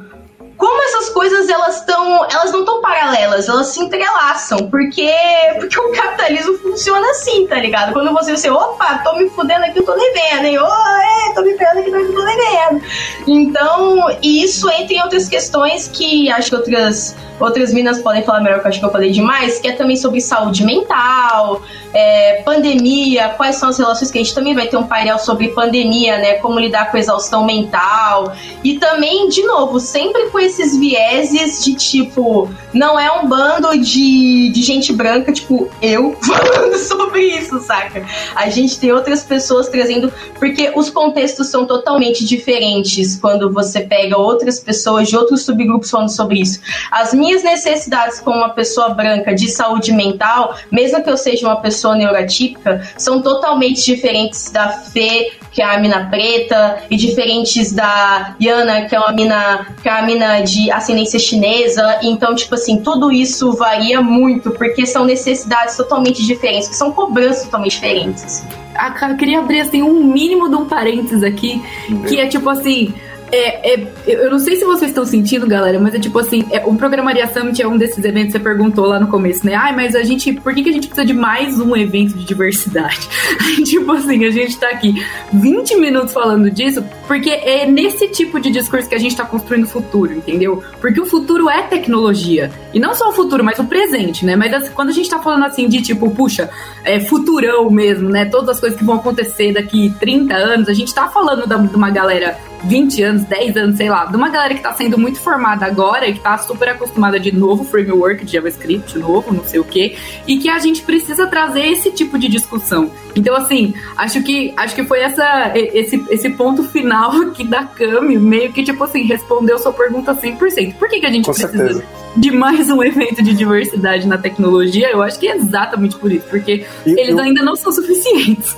como 0.63 0.81
essas 0.85 1.09
coisas 1.09 1.49
elas 1.49 1.79
estão 1.79 2.25
elas 2.31 2.53
não 2.53 2.61
estão 2.61 2.81
paralelas 2.81 3.49
elas 3.49 3.67
se 3.67 3.81
entrelaçam. 3.81 4.71
Porque 4.71 5.13
porque 5.59 5.81
o 5.81 5.91
capitalismo 5.91 6.57
funciona 6.59 7.11
assim 7.11 7.49
tá 7.49 7.57
ligado? 7.57 7.93
Quando 7.93 8.13
você 8.13 8.37
você 8.37 8.49
opa 8.49 8.99
tô 8.99 9.17
me 9.17 9.29
fudendo 9.31 9.65
aqui 9.65 9.81
eu 9.81 9.85
tô 9.85 9.93
devendo 9.95 10.47
hein? 10.47 10.59
Oh, 10.61 11.35
tô 11.35 11.43
me 11.43 11.59
ferrando 11.59 11.81
aqui 11.81 11.91
eu 11.91 12.15
tô 12.15 12.25
devendo. 12.25 12.83
Então 13.27 14.17
isso 14.23 14.71
entre 14.71 15.03
outras 15.03 15.29
questões 15.29 15.89
que 15.89 16.31
acho 16.31 16.51
que 16.51 16.55
outras 16.55 17.17
outras 17.41 17.73
minas 17.75 17.99
podem 17.99 18.23
falar 18.23 18.41
melhor 18.41 18.61
que 18.61 18.67
eu 18.67 18.69
acho 18.69 18.79
que 18.79 18.87
eu 18.87 18.93
falei 18.93 19.11
demais 19.11 19.59
que 19.59 19.67
é 19.67 19.73
também 19.73 19.97
sobre 19.97 20.21
saúde 20.21 20.65
mental 20.65 21.61
é, 21.95 22.43
pandemia, 22.43 23.31
quais 23.37 23.57
são 23.57 23.69
as 23.69 23.79
relações 23.79 24.11
que 24.11 24.19
a 24.19 24.23
gente 24.23 24.35
também 24.35 24.55
vai 24.55 24.67
ter 24.67 24.77
um 24.77 24.87
painel 24.87 25.19
sobre 25.19 25.49
pandemia, 25.49 26.19
né? 26.19 26.35
Como 26.35 26.59
lidar 26.59 26.91
com 26.91 26.97
exaustão 26.97 27.45
mental. 27.45 28.33
E 28.65 28.79
também, 28.79 29.29
de 29.29 29.43
novo, 29.43 29.79
sempre 29.79 30.31
com 30.31 30.39
esses 30.39 30.77
vieses 30.77 31.65
de 31.65 31.75
tipo, 31.75 32.51
não 32.73 32.99
é 32.99 33.11
um 33.13 33.29
bando 33.29 33.79
de, 33.79 34.51
de 34.51 34.63
gente 34.63 34.93
branca, 34.93 35.33
tipo, 35.33 35.71
eu 35.81 36.17
falando 36.23 36.79
sobre 36.79 37.23
isso, 37.25 37.61
saca? 37.61 38.05
A 38.35 38.49
gente 38.49 38.79
tem 38.79 38.93
outras 38.93 39.23
pessoas 39.23 39.69
trazendo, 39.69 40.13
porque 40.39 40.73
os 40.75 40.89
contextos 40.89 41.49
são 41.49 41.67
totalmente 41.67 42.25
diferentes 42.25 43.17
quando 43.17 43.53
você 43.53 43.81
pega 43.81 44.17
outras 44.17 44.59
pessoas 44.59 45.09
de 45.09 45.17
outros 45.17 45.45
subgrupos 45.45 45.91
falando 45.91 46.11
sobre 46.11 46.41
isso. 46.41 46.61
As 46.91 47.13
minhas 47.13 47.43
necessidades 47.43 48.21
como 48.21 48.39
uma 48.39 48.51
pessoa 48.51 48.91
branca 48.91 49.35
de 49.35 49.51
saúde 49.51 49.93
mental, 49.93 50.57
mesmo 50.71 51.03
que 51.03 51.11
eu 51.11 51.17
seja 51.17 51.47
uma 51.47 51.61
pessoa 51.61 51.82
pessoa 51.83 51.97
neurotípica 51.97 52.87
são 52.97 53.21
totalmente 53.21 53.85
diferentes 53.85 54.51
da 54.51 54.69
Fê, 54.69 55.33
que 55.51 55.61
é 55.61 55.65
a 55.65 55.79
mina 55.81 56.09
preta, 56.09 56.79
e 56.89 56.97
diferentes 56.97 57.73
da 57.73 58.37
Yana, 58.41 58.83
que 58.83 58.95
é 58.95 59.01
uma 59.01 59.13
mina, 59.13 59.67
que 59.83 59.89
é 59.89 59.93
uma 59.93 60.03
mina 60.03 60.41
de 60.41 60.71
ascendência 60.71 61.19
chinesa. 61.19 61.99
Então, 62.03 62.35
tipo 62.35 62.55
assim, 62.55 62.81
tudo 62.81 63.11
isso 63.11 63.53
varia 63.53 64.01
muito, 64.01 64.53
porque 64.53 64.87
são 64.87 65.05
necessidades 65.05 65.77
totalmente 65.77 66.25
diferentes, 66.25 66.69
que 66.69 66.77
são 66.77 66.93
cobranças 66.93 67.45
totalmente 67.45 67.73
diferentes. 67.73 68.47
Ah, 68.75 68.95
eu 69.11 69.17
queria 69.17 69.41
abrir 69.41 69.61
assim 69.61 69.83
um 69.83 70.03
mínimo 70.05 70.49
de 70.49 70.55
um 70.55 70.65
parênteses 70.65 71.23
aqui, 71.23 71.63
que 72.09 72.19
é 72.19 72.27
tipo 72.27 72.49
assim 72.49 72.95
é, 73.33 73.75
é, 73.75 73.89
eu 74.07 74.31
não 74.31 74.39
sei 74.39 74.57
se 74.57 74.65
vocês 74.65 74.91
estão 74.91 75.07
sentindo, 75.07 75.47
galera, 75.47 75.81
mas 75.81 75.95
é 75.95 75.99
tipo 75.99 76.19
assim, 76.19 76.45
é, 76.51 76.63
o 76.67 76.75
Programaria 76.75 77.27
Summit 77.27 77.63
é 77.63 77.67
um 77.67 77.79
desses 77.79 78.05
eventos 78.05 78.27
que 78.27 78.33
você 78.33 78.39
perguntou 78.39 78.85
lá 78.85 79.01
no 79.01 79.07
começo, 79.07 79.47
né? 79.47 79.55
Ai, 79.55 79.75
mas 79.75 79.97
a 79.97 80.03
gente, 80.03 80.35
por 80.35 80.55
que, 80.55 80.63
que 80.63 80.69
a 80.69 80.73
gente 80.73 80.87
precisa 80.87 81.07
de 81.07 81.15
mais 81.15 81.59
um 81.59 81.75
evento 81.75 82.13
de 82.13 82.25
diversidade? 82.25 83.09
tipo 83.65 83.91
assim, 83.93 84.27
a 84.27 84.31
gente 84.31 84.59
tá 84.59 84.69
aqui 84.69 85.03
20 85.33 85.77
minutos 85.77 86.13
falando 86.13 86.51
disso, 86.51 86.85
porque 87.09 87.31
é 87.31 87.65
nesse 87.65 88.07
tipo 88.09 88.39
de 88.39 88.51
discurso 88.51 88.87
que 88.87 88.95
a 88.95 88.99
gente 88.99 89.17
tá 89.17 89.25
construindo 89.25 89.65
o 89.65 89.69
futuro, 89.69 90.13
entendeu? 90.13 90.63
Porque 90.79 91.01
o 91.01 91.07
futuro 91.07 91.49
é 91.49 91.63
tecnologia. 91.63 92.51
E 92.75 92.79
não 92.79 92.95
só 92.95 93.09
o 93.09 93.13
futuro, 93.13 93.43
mas 93.43 93.59
o 93.59 93.65
presente, 93.65 94.27
né? 94.27 94.37
Mas 94.37 94.69
quando 94.69 94.91
a 94.91 94.93
gente 94.93 95.09
tá 95.09 95.19
falando 95.19 95.47
assim 95.47 95.69
de 95.69 95.81
tipo, 95.81 96.11
puxa, 96.11 96.51
é 96.85 97.01
futurão 97.01 97.71
mesmo, 97.71 98.11
né? 98.11 98.27
Todas 98.27 98.51
as 98.51 98.61
coisas 98.61 98.79
que 98.79 98.85
vão 98.85 98.97
acontecer 98.97 99.55
daqui 99.55 99.91
30 99.99 100.35
anos, 100.35 100.69
a 100.69 100.75
gente 100.75 100.93
tá 100.93 101.09
falando 101.09 101.47
de 101.47 101.77
uma 101.77 101.91
galera 101.91 102.37
20 102.65 103.03
anos, 103.03 103.25
10 103.25 103.57
anos, 103.57 103.77
sei 103.77 103.89
lá, 103.89 104.05
de 104.05 104.17
uma 104.17 104.29
galera 104.29 104.55
que 104.55 104.61
está 104.61 104.73
sendo 104.73 104.99
muito 104.99 105.21
formada 105.21 105.67
agora 105.67 106.07
e 106.07 106.13
que 106.13 106.19
está 106.19 106.39
super 106.39 106.69
acostumada 106.69 107.19
de 107.19 107.33
novo 107.33 107.65
framework 107.65 108.25
de 108.25 108.33
JavaScript 108.33 108.99
novo, 108.99 109.33
não 109.33 109.45
sei 109.45 109.61
o 109.61 109.65
quê, 109.65 109.97
e 110.27 110.39
que 110.39 110.49
a 110.49 110.59
gente 110.59 110.83
precisa 110.83 111.27
trazer 111.27 111.67
esse 111.67 111.91
tipo 111.91 112.19
de 112.19 112.29
discussão. 112.29 112.91
Então, 113.15 113.35
assim, 113.35 113.75
acho 113.97 114.23
que 114.23 114.53
acho 114.57 114.75
que 114.75 114.85
foi 114.85 115.01
essa, 115.01 115.53
esse, 115.55 116.03
esse 116.11 116.31
ponto 116.31 116.63
final 116.65 117.11
aqui 117.23 117.45
da 117.45 117.65
Cami, 117.65 118.19
meio 118.19 118.53
que, 118.53 118.63
tipo 118.63 118.83
assim, 118.85 119.03
respondeu 119.03 119.59
sua 119.59 119.73
pergunta 119.73 120.15
100%. 120.15 120.75
Por 120.75 120.89
que, 120.89 121.01
que 121.01 121.07
a 121.07 121.11
gente 121.11 121.27
Com 121.27 121.33
precisa 121.33 121.57
certeza. 121.57 121.85
de 122.17 122.31
mais 122.31 122.71
um 122.71 122.83
evento 122.83 123.23
de 123.23 123.35
diversidade 123.35 124.07
na 124.07 124.19
tecnologia? 124.19 124.91
Eu 124.91 125.03
acho 125.03 125.19
que 125.19 125.27
é 125.27 125.37
exatamente 125.37 125.97
por 125.97 126.13
isso, 126.13 126.27
porque 126.29 126.65
e 126.87 126.91
eles 126.91 127.17
eu... 127.17 127.21
ainda 127.21 127.43
não 127.43 127.57
são 127.57 127.73
suficientes 127.73 128.57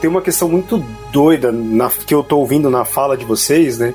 tem 0.00 0.08
uma 0.08 0.22
questão 0.22 0.48
muito 0.48 0.78
doida 1.12 1.52
na, 1.52 1.90
que 1.90 2.14
eu 2.14 2.22
tô 2.22 2.38
ouvindo 2.38 2.70
na 2.70 2.84
fala 2.84 3.16
de 3.16 3.24
vocês, 3.24 3.78
né? 3.78 3.94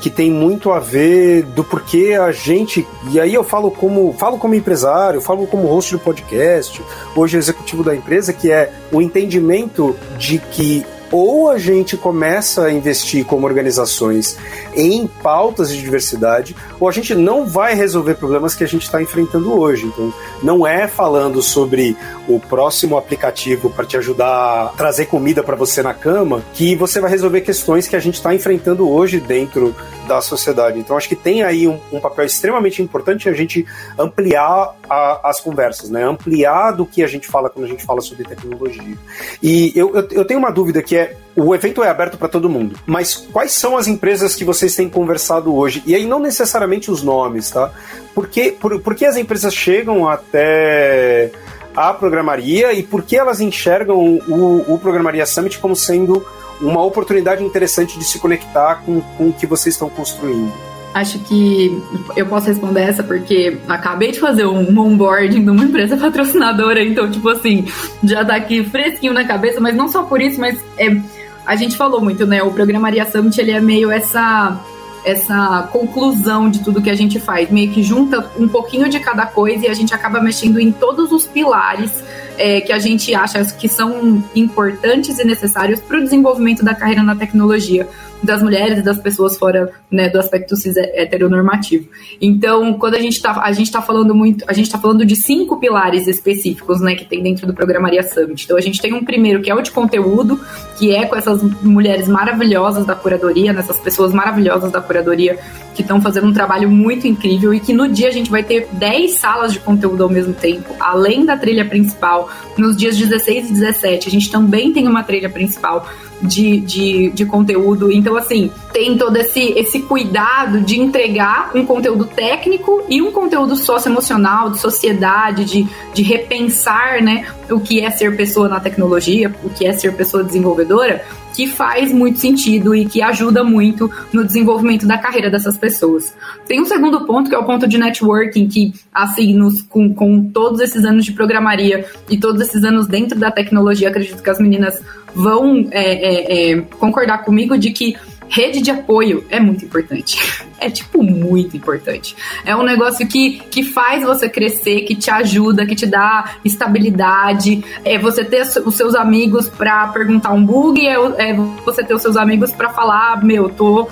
Que 0.00 0.10
tem 0.10 0.30
muito 0.30 0.70
a 0.70 0.78
ver 0.78 1.42
do 1.42 1.64
porquê 1.64 2.16
a 2.20 2.30
gente. 2.30 2.86
E 3.10 3.18
aí 3.18 3.32
eu 3.32 3.42
falo 3.42 3.70
como 3.70 4.12
falo 4.12 4.38
como 4.38 4.54
empresário, 4.54 5.20
falo 5.20 5.46
como 5.46 5.66
host 5.66 5.92
do 5.92 5.98
podcast, 5.98 6.82
hoje 7.14 7.36
executivo 7.36 7.82
da 7.82 7.96
empresa, 7.96 8.32
que 8.32 8.50
é 8.50 8.72
o 8.92 9.00
entendimento 9.00 9.96
de 10.18 10.38
que 10.38 10.84
ou 11.10 11.50
a 11.50 11.58
gente 11.58 11.96
começa 11.96 12.64
a 12.64 12.72
investir 12.72 13.24
como 13.24 13.46
organizações 13.46 14.36
em 14.74 15.06
pautas 15.06 15.70
de 15.70 15.80
diversidade, 15.80 16.54
ou 16.78 16.88
a 16.88 16.92
gente 16.92 17.14
não 17.14 17.46
vai 17.46 17.74
resolver 17.74 18.14
problemas 18.14 18.54
que 18.54 18.64
a 18.64 18.68
gente 18.68 18.82
está 18.82 19.00
enfrentando 19.00 19.58
hoje. 19.58 19.86
Então, 19.86 20.12
não 20.42 20.66
é 20.66 20.86
falando 20.86 21.40
sobre 21.40 21.96
o 22.28 22.38
próximo 22.38 22.96
aplicativo 22.96 23.70
para 23.70 23.86
te 23.86 23.96
ajudar 23.96 24.66
a 24.66 24.68
trazer 24.76 25.06
comida 25.06 25.42
para 25.42 25.56
você 25.56 25.82
na 25.82 25.94
cama 25.94 26.42
que 26.52 26.74
você 26.76 27.00
vai 27.00 27.10
resolver 27.10 27.40
questões 27.40 27.88
que 27.88 27.96
a 27.96 28.00
gente 28.00 28.14
está 28.14 28.34
enfrentando 28.34 28.88
hoje 28.88 29.20
dentro 29.20 29.74
da 30.06 30.20
sociedade. 30.20 30.78
Então, 30.78 30.96
acho 30.96 31.08
que 31.08 31.16
tem 31.16 31.42
aí 31.42 31.66
um, 31.66 31.78
um 31.92 32.00
papel 32.00 32.24
extremamente 32.24 32.82
importante 32.82 33.28
a 33.28 33.32
gente 33.32 33.66
ampliar 33.98 34.74
a, 34.88 35.30
as 35.30 35.40
conversas, 35.40 35.90
né? 35.90 36.04
Ampliar 36.04 36.72
do 36.72 36.86
que 36.86 37.02
a 37.02 37.06
gente 37.06 37.26
fala 37.26 37.50
quando 37.50 37.64
a 37.64 37.68
gente 37.68 37.84
fala 37.84 38.00
sobre 38.00 38.24
tecnologia. 38.24 38.96
E 39.42 39.72
eu, 39.74 39.94
eu, 39.94 40.08
eu 40.10 40.24
tenho 40.24 40.38
uma 40.38 40.50
dúvida 40.50 40.82
é 40.96 41.16
o 41.36 41.54
evento 41.54 41.84
é 41.84 41.88
aberto 41.90 42.16
para 42.16 42.28
todo 42.28 42.48
mundo, 42.48 42.78
mas 42.86 43.14
quais 43.14 43.52
são 43.52 43.76
as 43.76 43.86
empresas 43.86 44.34
que 44.34 44.42
vocês 44.42 44.74
têm 44.74 44.88
conversado 44.88 45.54
hoje? 45.54 45.82
E 45.84 45.94
aí 45.94 46.06
não 46.06 46.18
necessariamente 46.18 46.90
os 46.90 47.02
nomes, 47.02 47.50
tá? 47.50 47.70
Por 48.14 48.26
que, 48.26 48.52
por, 48.52 48.80
por 48.80 48.94
que 48.94 49.04
as 49.04 49.18
empresas 49.18 49.54
chegam 49.54 50.08
até 50.08 51.30
a 51.76 51.92
programaria 51.92 52.72
e 52.72 52.82
por 52.82 53.02
que 53.02 53.18
elas 53.18 53.38
enxergam 53.38 53.98
o, 53.98 54.64
o 54.66 54.78
Programaria 54.78 55.26
Summit 55.26 55.58
como 55.58 55.76
sendo 55.76 56.26
uma 56.58 56.82
oportunidade 56.82 57.44
interessante 57.44 57.98
de 57.98 58.04
se 58.04 58.18
conectar 58.18 58.76
com, 58.76 59.02
com 59.18 59.28
o 59.28 59.32
que 59.32 59.46
vocês 59.46 59.74
estão 59.74 59.90
construindo? 59.90 60.50
Acho 60.96 61.18
que 61.18 61.78
eu 62.16 62.24
posso 62.24 62.46
responder 62.46 62.80
essa 62.80 63.02
porque 63.02 63.58
acabei 63.68 64.12
de 64.12 64.18
fazer 64.18 64.46
um 64.46 64.80
onboarding 64.80 65.44
de 65.44 65.50
uma 65.50 65.62
empresa 65.62 65.94
patrocinadora, 66.00 66.82
então, 66.82 67.10
tipo 67.10 67.28
assim, 67.28 67.66
já 68.02 68.24
tá 68.24 68.34
aqui 68.34 68.64
fresquinho 68.64 69.12
na 69.12 69.22
cabeça, 69.22 69.60
mas 69.60 69.76
não 69.76 69.88
só 69.88 70.04
por 70.04 70.22
isso, 70.22 70.40
mas 70.40 70.58
é, 70.78 70.96
a 71.44 71.54
gente 71.54 71.76
falou 71.76 72.00
muito, 72.00 72.26
né? 72.26 72.42
O 72.42 72.50
Programaria 72.50 73.04
Summit, 73.04 73.38
ele 73.38 73.50
é 73.50 73.60
meio 73.60 73.90
essa 73.90 74.58
essa 75.04 75.68
conclusão 75.70 76.50
de 76.50 76.64
tudo 76.64 76.82
que 76.82 76.90
a 76.90 76.96
gente 76.96 77.20
faz, 77.20 77.48
meio 77.48 77.70
que 77.70 77.80
junta 77.80 78.28
um 78.36 78.48
pouquinho 78.48 78.88
de 78.88 78.98
cada 78.98 79.24
coisa 79.24 79.66
e 79.66 79.68
a 79.68 79.74
gente 79.74 79.94
acaba 79.94 80.20
mexendo 80.20 80.58
em 80.58 80.72
todos 80.72 81.12
os 81.12 81.24
pilares 81.26 81.92
é, 82.36 82.60
que 82.60 82.72
a 82.72 82.78
gente 82.80 83.14
acha 83.14 83.44
que 83.44 83.68
são 83.68 84.24
importantes 84.34 85.18
e 85.20 85.24
necessários 85.24 85.78
para 85.78 85.98
o 85.98 86.02
desenvolvimento 86.02 86.64
da 86.64 86.74
carreira 86.74 87.04
na 87.04 87.14
tecnologia 87.14 87.86
das 88.22 88.42
mulheres 88.42 88.78
e 88.78 88.82
das 88.82 88.98
pessoas 88.98 89.38
fora 89.38 89.70
né, 89.90 90.08
do 90.08 90.18
aspecto 90.18 90.56
cis 90.56 90.76
heteronormativo. 90.76 91.88
Então, 92.20 92.74
quando 92.74 92.94
a 92.94 93.00
gente 93.00 93.14
está 93.14 93.40
a 93.42 93.52
gente 93.52 93.70
tá 93.70 93.82
falando 93.82 94.14
muito, 94.14 94.44
a 94.48 94.52
gente 94.52 94.66
está 94.66 94.78
falando 94.78 95.04
de 95.04 95.16
cinco 95.16 95.58
pilares 95.58 96.06
específicos, 96.06 96.80
né, 96.80 96.94
que 96.94 97.04
tem 97.04 97.22
dentro 97.22 97.46
do 97.46 97.54
Programaria 97.54 98.02
Summit. 98.02 98.44
Então, 98.44 98.56
a 98.56 98.60
gente 98.60 98.80
tem 98.80 98.94
um 98.94 99.04
primeiro 99.04 99.42
que 99.42 99.50
é 99.50 99.54
o 99.54 99.60
de 99.60 99.70
conteúdo, 99.70 100.40
que 100.78 100.94
é 100.94 101.06
com 101.06 101.16
essas 101.16 101.42
mulheres 101.62 102.08
maravilhosas 102.08 102.86
da 102.86 102.94
curadoria, 102.94 103.52
nessas 103.52 103.78
pessoas 103.78 104.12
maravilhosas 104.12 104.72
da 104.72 104.80
curadoria 104.80 105.38
que 105.74 105.82
estão 105.82 106.00
fazendo 106.00 106.26
um 106.26 106.32
trabalho 106.32 106.70
muito 106.70 107.06
incrível 107.06 107.52
e 107.52 107.60
que 107.60 107.72
no 107.72 107.86
dia 107.86 108.08
a 108.08 108.10
gente 108.10 108.30
vai 108.30 108.42
ter 108.42 108.66
10 108.72 109.12
salas 109.12 109.52
de 109.52 109.60
conteúdo 109.60 110.02
ao 110.02 110.08
mesmo 110.08 110.32
tempo, 110.32 110.74
além 110.80 111.24
da 111.26 111.36
trilha 111.36 111.64
principal. 111.64 112.30
Nos 112.56 112.76
dias 112.76 112.96
16 112.96 113.50
e 113.50 113.52
17, 113.52 114.08
a 114.08 114.10
gente 114.10 114.30
também 114.30 114.72
tem 114.72 114.88
uma 114.88 115.02
trilha 115.02 115.28
principal 115.28 115.86
de, 116.22 116.60
de, 116.60 117.10
de 117.10 117.26
conteúdo. 117.26 117.90
Então, 117.90 118.16
assim, 118.16 118.50
tem 118.72 118.96
todo 118.96 119.16
esse, 119.16 119.52
esse 119.52 119.80
cuidado 119.80 120.60
de 120.60 120.80
entregar 120.80 121.50
um 121.54 121.64
conteúdo 121.64 122.04
técnico 122.04 122.82
e 122.88 123.02
um 123.02 123.12
conteúdo 123.12 123.56
socioemocional, 123.56 124.50
de 124.50 124.58
sociedade, 124.58 125.44
de, 125.44 125.66
de 125.94 126.02
repensar 126.02 127.02
né, 127.02 127.26
o 127.50 127.60
que 127.60 127.80
é 127.80 127.90
ser 127.90 128.16
pessoa 128.16 128.48
na 128.48 128.60
tecnologia, 128.60 129.34
o 129.44 129.50
que 129.50 129.66
é 129.66 129.72
ser 129.72 129.94
pessoa 129.94 130.22
desenvolvedora, 130.22 131.04
que 131.34 131.46
faz 131.46 131.92
muito 131.92 132.18
sentido 132.18 132.74
e 132.74 132.86
que 132.86 133.02
ajuda 133.02 133.44
muito 133.44 133.90
no 134.10 134.24
desenvolvimento 134.24 134.86
da 134.86 134.96
carreira 134.96 135.30
dessas 135.30 135.56
pessoas. 135.58 136.14
Tem 136.48 136.62
um 136.62 136.64
segundo 136.64 137.04
ponto, 137.04 137.28
que 137.28 137.36
é 137.36 137.38
o 137.38 137.44
ponto 137.44 137.68
de 137.68 137.76
networking, 137.76 138.48
que, 138.48 138.72
assim, 138.92 139.34
nos, 139.34 139.60
com, 139.60 139.92
com 139.92 140.30
todos 140.30 140.60
esses 140.60 140.82
anos 140.84 141.04
de 141.04 141.12
programaria 141.12 141.84
e 142.08 142.16
todos 142.16 142.40
esses 142.40 142.64
anos 142.64 142.86
dentro 142.86 143.18
da 143.18 143.30
tecnologia, 143.30 143.90
acredito 143.90 144.22
que 144.22 144.30
as 144.30 144.40
meninas 144.40 144.80
vão 145.16 145.66
é, 145.70 145.92
é, 145.92 146.50
é, 146.52 146.60
concordar 146.78 147.24
comigo 147.24 147.56
de 147.56 147.72
que 147.72 147.96
rede 148.28 148.60
de 148.60 148.70
apoio 148.70 149.24
é 149.30 149.40
muito 149.40 149.64
importante. 149.64 150.18
É, 150.58 150.70
tipo, 150.70 151.02
muito 151.02 151.54
importante. 151.54 152.16
É 152.42 152.56
um 152.56 152.62
negócio 152.62 153.06
que, 153.06 153.40
que 153.50 153.62
faz 153.62 154.02
você 154.02 154.26
crescer, 154.26 154.80
que 154.86 154.94
te 154.94 155.10
ajuda, 155.10 155.66
que 155.66 155.74
te 155.74 155.84
dá 155.84 156.36
estabilidade. 156.42 157.62
É 157.84 157.98
você 157.98 158.24
ter 158.24 158.40
os 158.64 158.74
seus 158.74 158.94
amigos 158.94 159.50
para 159.50 159.88
perguntar 159.88 160.32
um 160.32 160.42
bug, 160.42 160.80
é, 160.80 160.94
é 160.94 161.34
você 161.62 161.84
ter 161.84 161.92
os 161.92 162.00
seus 162.00 162.16
amigos 162.16 162.52
para 162.52 162.70
falar: 162.70 163.22
meu, 163.22 163.50
tô 163.50 163.86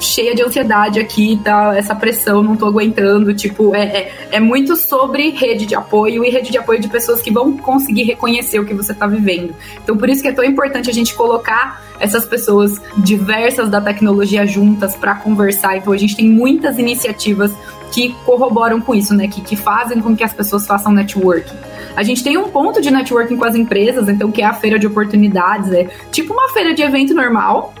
cheia 0.00 0.34
de 0.34 0.42
ansiedade 0.42 0.98
aqui, 0.98 1.40
tá? 1.44 1.76
Essa 1.76 1.94
pressão, 1.94 2.42
não 2.42 2.56
tô 2.56 2.66
aguentando. 2.66 3.32
Tipo, 3.34 3.74
é, 3.74 3.84
é, 3.84 4.12
é, 4.32 4.40
muito 4.40 4.76
sobre 4.76 5.30
rede 5.30 5.66
de 5.66 5.74
apoio 5.74 6.24
e 6.24 6.30
rede 6.30 6.50
de 6.50 6.58
apoio 6.58 6.80
de 6.80 6.88
pessoas 6.88 7.20
que 7.20 7.30
vão 7.30 7.56
conseguir 7.56 8.04
reconhecer 8.04 8.58
o 8.58 8.64
que 8.64 8.74
você 8.74 8.94
tá 8.94 9.06
vivendo. 9.06 9.54
Então, 9.82 9.96
por 9.96 10.08
isso 10.08 10.22
que 10.22 10.28
é 10.28 10.32
tão 10.32 10.44
importante 10.44 10.90
a 10.90 10.92
gente 10.92 11.14
colocar 11.14 11.82
essas 11.98 12.24
pessoas 12.24 12.80
diversas 12.96 13.68
da 13.68 13.80
tecnologia 13.80 14.46
juntas 14.46 14.96
para 14.96 15.14
conversar. 15.14 15.76
Então, 15.76 15.92
a 15.92 15.98
gente 15.98 16.16
tem 16.16 16.28
muitas 16.28 16.78
iniciativas 16.78 17.52
que 17.92 18.14
corroboram 18.24 18.80
com 18.80 18.94
isso, 18.94 19.14
né? 19.14 19.28
Que, 19.28 19.40
que 19.40 19.56
fazem 19.56 20.00
com 20.00 20.16
que 20.16 20.24
as 20.24 20.32
pessoas 20.32 20.66
façam 20.66 20.92
networking. 20.92 21.56
A 21.96 22.02
gente 22.02 22.22
tem 22.22 22.38
um 22.38 22.48
ponto 22.48 22.80
de 22.80 22.90
networking 22.90 23.36
com 23.36 23.44
as 23.44 23.54
empresas, 23.54 24.08
então, 24.08 24.30
que 24.30 24.42
é 24.42 24.46
a 24.46 24.52
feira 24.52 24.78
de 24.78 24.86
oportunidades, 24.86 25.72
é 25.72 25.88
tipo 26.10 26.32
uma 26.32 26.48
feira 26.50 26.72
de 26.72 26.82
evento 26.82 27.12
normal, 27.12 27.74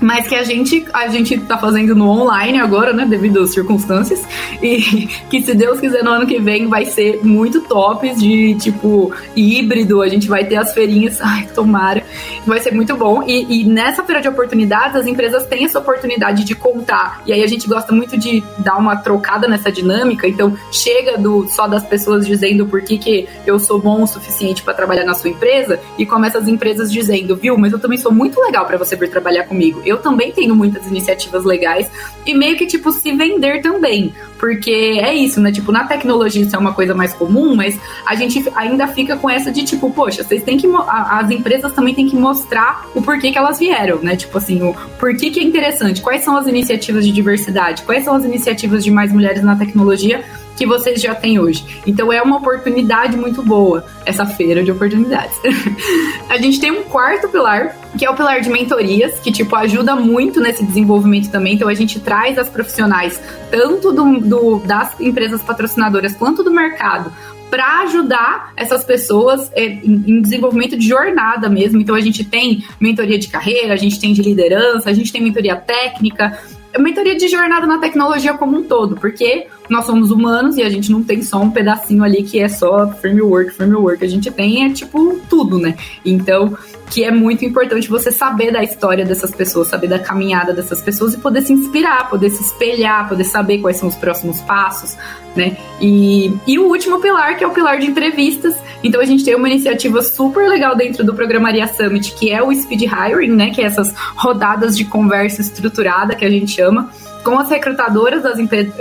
mas 0.00 0.26
que 0.26 0.34
a 0.34 0.42
gente 0.42 0.84
a 0.92 1.08
gente 1.08 1.38
tá 1.40 1.58
fazendo 1.58 1.94
no 1.94 2.08
online 2.08 2.58
agora, 2.58 2.92
né, 2.92 3.04
devido 3.04 3.40
às 3.40 3.52
circunstâncias, 3.52 4.22
e 4.62 5.06
que 5.28 5.42
se 5.42 5.54
Deus 5.54 5.78
quiser 5.78 6.02
no 6.02 6.10
ano 6.10 6.26
que 6.26 6.38
vem 6.38 6.66
vai 6.68 6.86
ser 6.86 7.20
muito 7.22 7.60
top 7.60 8.12
de 8.14 8.54
tipo 8.54 9.12
híbrido, 9.36 10.00
a 10.02 10.08
gente 10.08 10.28
vai 10.28 10.44
ter 10.44 10.56
as 10.56 10.72
feirinhas, 10.72 11.20
ai, 11.22 11.46
tomara, 11.54 12.02
vai 12.46 12.60
ser 12.60 12.72
muito 12.72 12.96
bom. 12.96 13.22
E, 13.26 13.60
e 13.60 13.64
nessa 13.64 14.02
feira 14.02 14.20
de 14.20 14.28
oportunidades, 14.28 14.96
as 14.96 15.06
empresas 15.06 15.46
têm 15.46 15.64
essa 15.64 15.78
oportunidade 15.78 16.44
de 16.44 16.54
contar, 16.54 17.22
e 17.26 17.32
aí 17.32 17.42
a 17.42 17.46
gente 17.46 17.68
gosta 17.68 17.92
muito 17.92 18.16
de 18.16 18.42
dar 18.58 18.76
uma 18.76 18.96
trocada 18.96 19.46
nessa 19.46 19.70
dinâmica, 19.70 20.26
então 20.26 20.56
chega 20.72 21.18
do 21.18 21.46
só 21.48 21.66
das 21.66 21.84
pessoas 21.84 22.26
dizendo 22.26 22.66
por 22.66 22.82
que, 22.82 22.96
que 22.96 23.28
eu 23.46 23.58
sou 23.58 23.80
bom 23.80 24.02
o 24.02 24.06
suficiente 24.06 24.62
para 24.62 24.74
trabalhar 24.74 25.04
na 25.04 25.14
sua 25.14 25.30
empresa, 25.30 25.78
e 25.98 26.06
começa 26.06 26.38
as 26.38 26.48
empresas 26.48 26.90
dizendo, 26.90 27.36
viu, 27.36 27.58
mas 27.58 27.72
eu 27.72 27.78
também 27.78 27.98
sou 27.98 28.12
muito 28.12 28.40
legal 28.40 28.64
para 28.64 28.78
você 28.78 28.96
vir 28.96 29.10
trabalhar 29.10 29.44
comigo 29.44 29.82
eu 29.90 29.98
também 29.98 30.32
tenho 30.32 30.54
muitas 30.54 30.86
iniciativas 30.86 31.44
legais 31.44 31.90
e 32.24 32.34
meio 32.34 32.56
que, 32.56 32.66
tipo, 32.66 32.92
se 32.92 33.12
vender 33.12 33.60
também. 33.60 34.14
Porque 34.38 34.70
é 34.70 35.14
isso, 35.14 35.40
né? 35.40 35.52
Tipo, 35.52 35.70
na 35.70 35.84
tecnologia 35.84 36.42
isso 36.42 36.56
é 36.56 36.58
uma 36.58 36.72
coisa 36.72 36.94
mais 36.94 37.12
comum, 37.12 37.54
mas 37.54 37.78
a 38.06 38.14
gente 38.14 38.42
ainda 38.54 38.86
fica 38.86 39.16
com 39.16 39.28
essa 39.28 39.50
de, 39.50 39.64
tipo, 39.64 39.90
poxa, 39.90 40.22
vocês 40.22 40.42
têm 40.42 40.56
que. 40.56 40.66
As 40.86 41.30
empresas 41.30 41.72
também 41.72 41.94
têm 41.94 42.08
que 42.08 42.16
mostrar 42.16 42.86
o 42.94 43.02
porquê 43.02 43.30
que 43.30 43.38
elas 43.38 43.58
vieram, 43.58 43.98
né? 43.98 44.16
Tipo 44.16 44.38
assim, 44.38 44.62
o 44.62 44.74
porquê 44.98 45.30
que 45.30 45.40
é 45.40 45.42
interessante, 45.42 46.00
quais 46.00 46.24
são 46.24 46.36
as 46.36 46.46
iniciativas 46.46 47.04
de 47.04 47.12
diversidade, 47.12 47.82
quais 47.82 48.04
são 48.04 48.14
as 48.14 48.24
iniciativas 48.24 48.82
de 48.82 48.90
mais 48.90 49.12
mulheres 49.12 49.42
na 49.42 49.56
tecnologia 49.56 50.24
que 50.60 50.66
vocês 50.66 51.00
já 51.00 51.14
têm 51.14 51.40
hoje. 51.40 51.64
Então 51.86 52.12
é 52.12 52.20
uma 52.20 52.36
oportunidade 52.36 53.16
muito 53.16 53.42
boa, 53.42 53.82
essa 54.04 54.26
feira 54.26 54.62
de 54.62 54.70
oportunidades. 54.70 55.34
a 56.28 56.36
gente 56.36 56.60
tem 56.60 56.70
um 56.70 56.82
quarto 56.82 57.30
pilar, 57.30 57.74
que 57.96 58.04
é 58.04 58.10
o 58.10 58.14
pilar 58.14 58.42
de 58.42 58.50
mentorias, 58.50 59.18
que 59.20 59.32
tipo 59.32 59.56
ajuda 59.56 59.96
muito 59.96 60.38
nesse 60.38 60.62
desenvolvimento 60.62 61.30
também. 61.30 61.54
Então 61.54 61.66
a 61.66 61.72
gente 61.72 61.98
traz 61.98 62.36
as 62.36 62.50
profissionais, 62.50 63.18
tanto 63.50 63.90
do, 63.90 64.20
do 64.20 64.58
das 64.58 65.00
empresas 65.00 65.40
patrocinadoras 65.40 66.14
quanto 66.14 66.44
do 66.44 66.50
mercado, 66.50 67.10
para 67.50 67.80
ajudar 67.84 68.52
essas 68.54 68.84
pessoas 68.84 69.50
é, 69.54 69.64
em, 69.64 70.20
desenvolvimento 70.20 70.76
de 70.76 70.86
jornada 70.86 71.48
mesmo. 71.48 71.80
Então 71.80 71.94
a 71.94 72.00
gente 72.00 72.22
tem 72.22 72.66
mentoria 72.78 73.18
de 73.18 73.28
carreira, 73.28 73.72
a 73.72 73.78
gente 73.78 73.98
tem 73.98 74.12
de 74.12 74.20
liderança, 74.20 74.90
a 74.90 74.92
gente 74.92 75.10
tem 75.10 75.22
mentoria 75.22 75.56
técnica, 75.56 76.38
mentoria 76.78 77.16
de 77.16 77.28
jornada 77.28 77.66
na 77.66 77.78
tecnologia 77.78 78.34
como 78.34 78.58
um 78.58 78.62
todo, 78.62 78.94
porque 78.96 79.46
nós 79.68 79.86
somos 79.86 80.10
humanos 80.10 80.56
e 80.56 80.62
a 80.62 80.68
gente 80.68 80.90
não 80.90 81.02
tem 81.02 81.22
só 81.22 81.40
um 81.40 81.50
pedacinho 81.50 82.04
ali 82.04 82.22
que 82.22 82.38
é 82.38 82.48
só 82.48 82.88
framework, 82.88 83.52
framework. 83.52 84.04
A 84.04 84.08
gente 84.08 84.30
tem 84.30 84.64
é 84.64 84.72
tipo 84.72 85.20
tudo, 85.28 85.58
né? 85.58 85.76
Então, 86.04 86.56
que 86.90 87.04
é 87.04 87.10
muito 87.10 87.44
importante 87.44 87.88
você 87.88 88.10
saber 88.10 88.52
da 88.52 88.62
história 88.62 89.04
dessas 89.04 89.30
pessoas, 89.30 89.68
saber 89.68 89.86
da 89.86 89.98
caminhada 89.98 90.52
dessas 90.52 90.82
pessoas 90.82 91.14
e 91.14 91.18
poder 91.18 91.42
se 91.42 91.52
inspirar, 91.52 92.10
poder 92.10 92.30
se 92.30 92.42
espelhar, 92.42 93.08
poder 93.08 93.24
saber 93.24 93.58
quais 93.58 93.76
são 93.76 93.88
os 93.88 93.94
próximos 93.94 94.40
passos, 94.40 94.96
né? 95.36 95.56
E, 95.80 96.34
e 96.48 96.58
o 96.58 96.66
último 96.66 97.00
pilar, 97.00 97.36
que 97.36 97.44
é 97.44 97.46
o 97.46 97.52
pilar 97.52 97.78
de 97.78 97.86
entrevistas. 97.86 98.56
Então 98.82 99.00
a 99.00 99.04
gente 99.04 99.24
tem 99.24 99.36
uma 99.36 99.48
iniciativa 99.48 100.02
super 100.02 100.48
legal 100.48 100.76
dentro 100.76 101.04
do 101.04 101.14
Programaria 101.14 101.68
Summit, 101.68 102.12
que 102.14 102.32
é 102.32 102.42
o 102.42 102.52
Speed 102.52 102.82
Hiring, 102.82 103.36
né? 103.36 103.50
Que 103.50 103.62
é 103.62 103.66
essas 103.66 103.94
rodadas 104.16 104.76
de 104.76 104.84
conversa 104.84 105.40
estruturada 105.40 106.16
que 106.16 106.24
a 106.24 106.30
gente 106.30 106.50
chama 106.50 106.90
com 107.22 107.38
as 107.38 107.48
recrutadoras 107.48 108.22
das, 108.22 108.38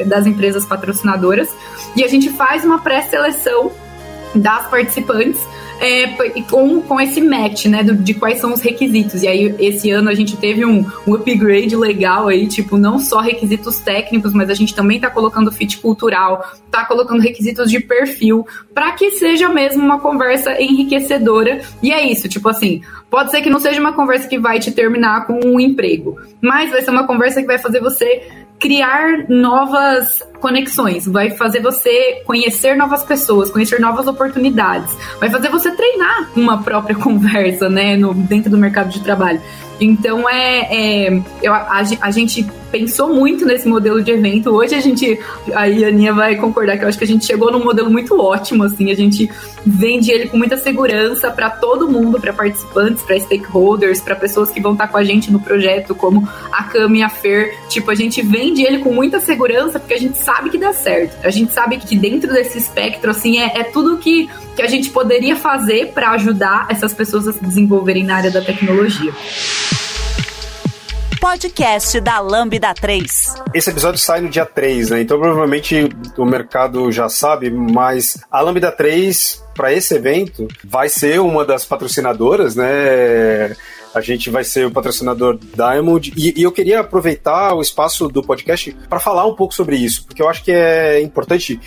das 0.07 0.25
empresas 0.25 0.65
patrocinadoras 0.65 1.49
e 1.95 2.03
a 2.03 2.07
gente 2.07 2.29
faz 2.29 2.63
uma 2.63 2.79
pré-seleção 2.79 3.71
das 4.33 4.67
participantes 4.67 5.41
é, 5.79 6.07
com, 6.49 6.81
com 6.81 6.99
esse 6.99 7.21
match, 7.21 7.65
né, 7.65 7.83
do, 7.83 7.95
de 7.95 8.13
quais 8.13 8.39
são 8.39 8.53
os 8.53 8.61
requisitos. 8.61 9.23
E 9.23 9.27
aí, 9.27 9.55
esse 9.59 9.89
ano 9.91 10.09
a 10.09 10.13
gente 10.13 10.35
teve 10.37 10.65
um, 10.65 10.85
um 11.07 11.15
upgrade 11.15 11.75
legal 11.75 12.27
aí, 12.27 12.47
tipo, 12.47 12.77
não 12.77 12.99
só 12.99 13.19
requisitos 13.19 13.79
técnicos, 13.79 14.33
mas 14.33 14.49
a 14.49 14.53
gente 14.53 14.75
também 14.75 14.99
tá 14.99 15.09
colocando 15.09 15.51
fit 15.51 15.77
cultural, 15.77 16.43
tá 16.69 16.85
colocando 16.85 17.21
requisitos 17.21 17.71
de 17.71 17.79
perfil, 17.79 18.45
para 18.73 18.91
que 18.91 19.11
seja 19.11 19.49
mesmo 19.49 19.83
uma 19.83 19.99
conversa 19.99 20.61
enriquecedora. 20.61 21.61
E 21.81 21.91
é 21.91 22.05
isso, 22.09 22.27
tipo 22.27 22.49
assim, 22.49 22.81
pode 23.09 23.31
ser 23.31 23.41
que 23.41 23.49
não 23.49 23.59
seja 23.59 23.79
uma 23.79 23.93
conversa 23.93 24.27
que 24.27 24.37
vai 24.37 24.59
te 24.59 24.71
terminar 24.71 25.25
com 25.25 25.39
um 25.45 25.59
emprego, 25.59 26.19
mas 26.41 26.69
vai 26.69 26.81
ser 26.81 26.91
uma 26.91 27.07
conversa 27.07 27.41
que 27.41 27.47
vai 27.47 27.57
fazer 27.57 27.79
você 27.79 28.21
criar 28.59 29.29
novas 29.29 30.21
conexões, 30.39 31.05
vai 31.05 31.31
fazer 31.31 31.61
você 31.61 32.21
conhecer 32.25 32.75
novas 32.75 33.03
pessoas, 33.03 33.49
conhecer 33.49 33.79
novas 33.79 34.07
oportunidades, 34.07 34.95
vai 35.19 35.29
fazer 35.29 35.49
você 35.49 35.71
treinar 35.71 36.29
uma 36.35 36.61
própria 36.61 36.95
conversa, 36.99 37.69
né, 37.69 37.95
no, 37.95 38.13
dentro 38.13 38.49
do 38.49 38.57
mercado 38.57 38.89
de 38.89 39.01
trabalho. 39.01 39.41
Então 39.79 40.29
é, 40.29 41.07
é 41.07 41.21
eu, 41.41 41.53
a, 41.53 41.83
a, 42.01 42.11
gente 42.11 42.45
pensou 42.71 43.13
muito 43.13 43.45
nesse 43.45 43.67
modelo 43.67 44.01
de 44.03 44.11
evento. 44.11 44.51
Hoje 44.51 44.75
a 44.75 44.79
gente, 44.79 45.19
aí 45.55 45.83
a 45.83 45.87
Aninha 45.87 46.13
vai 46.13 46.35
concordar 46.35 46.77
que 46.77 46.83
eu 46.83 46.87
acho 46.87 46.97
que 46.97 47.03
a 47.03 47.07
gente 47.07 47.25
chegou 47.25 47.51
num 47.51 47.63
modelo 47.63 47.89
muito 47.89 48.19
ótimo, 48.19 48.63
assim, 48.63 48.91
a 48.91 48.95
gente 48.95 49.29
vende 49.65 50.11
ele 50.11 50.27
com 50.27 50.37
muita 50.37 50.57
segurança 50.57 51.31
para 51.31 51.49
todo 51.49 51.89
mundo, 51.89 52.19
para 52.19 52.33
participantes, 52.33 53.03
para 53.03 53.19
stakeholders, 53.19 54.01
para 54.01 54.15
pessoas 54.15 54.51
que 54.51 54.61
vão 54.61 54.73
estar 54.73 54.87
com 54.87 54.97
a 54.97 55.03
gente 55.03 55.31
no 55.31 55.39
projeto, 55.39 55.95
como 55.95 56.27
a 56.51 56.63
Cami 56.63 56.99
e 56.99 57.03
a 57.03 57.09
Fer. 57.09 57.57
Tipo, 57.69 57.91
a 57.91 57.95
gente 57.95 58.21
vende 58.21 58.61
ele 58.61 58.79
com 58.79 58.93
muita 58.93 59.19
segurança 59.19 59.79
porque 59.79 59.93
a 59.93 59.99
gente 59.99 60.17
sabe 60.17 60.49
que 60.49 60.57
dá 60.57 60.73
certo. 60.73 61.25
A 61.25 61.31
gente 61.31 61.53
sabe 61.53 61.77
que 61.77 61.95
dentro 61.95 62.31
desse 62.31 62.57
espectro, 62.57 63.09
assim, 63.09 63.39
é, 63.39 63.59
é 63.59 63.63
tudo 63.63 63.97
que, 63.97 64.29
que 64.55 64.61
a 64.61 64.67
gente 64.67 64.89
poderia 64.89 65.35
fazer 65.35 65.91
para 65.93 66.11
ajudar 66.11 66.67
essas 66.69 66.93
pessoas 66.93 67.27
a 67.27 67.33
se 67.33 67.43
desenvolverem 67.43 68.03
na 68.03 68.15
área 68.15 68.31
da 68.31 68.41
tecnologia 68.41 69.11
podcast 71.19 71.99
da 71.99 72.19
Lambda 72.19 72.73
3. 72.73 73.35
Esse 73.53 73.69
episódio 73.69 73.99
sai 73.99 74.21
no 74.21 74.29
dia 74.29 74.45
3, 74.45 74.91
né? 74.91 75.01
Então 75.01 75.19
provavelmente 75.19 75.89
o 76.17 76.25
mercado 76.25 76.91
já 76.91 77.09
sabe, 77.09 77.51
mas 77.51 78.17
a 78.31 78.39
Lambda 78.41 78.71
3 78.71 79.43
para 79.53 79.73
esse 79.73 79.93
evento 79.95 80.47
vai 80.63 80.87
ser 80.87 81.19
uma 81.19 81.43
das 81.43 81.65
patrocinadoras, 81.65 82.55
né? 82.55 83.55
A 83.93 84.01
gente 84.01 84.29
vai 84.29 84.43
ser 84.43 84.65
o 84.67 84.71
patrocinador 84.71 85.37
Diamond. 85.37 86.13
E, 86.15 86.39
e 86.39 86.43
eu 86.43 86.51
queria 86.51 86.79
aproveitar 86.79 87.53
o 87.53 87.61
espaço 87.61 88.07
do 88.07 88.23
podcast 88.23 88.71
para 88.87 88.99
falar 88.99 89.25
um 89.25 89.35
pouco 89.35 89.53
sobre 89.53 89.75
isso, 89.75 90.05
porque 90.05 90.21
eu 90.21 90.29
acho 90.29 90.43
que 90.43 90.51
é 90.51 91.01
importante 91.01 91.59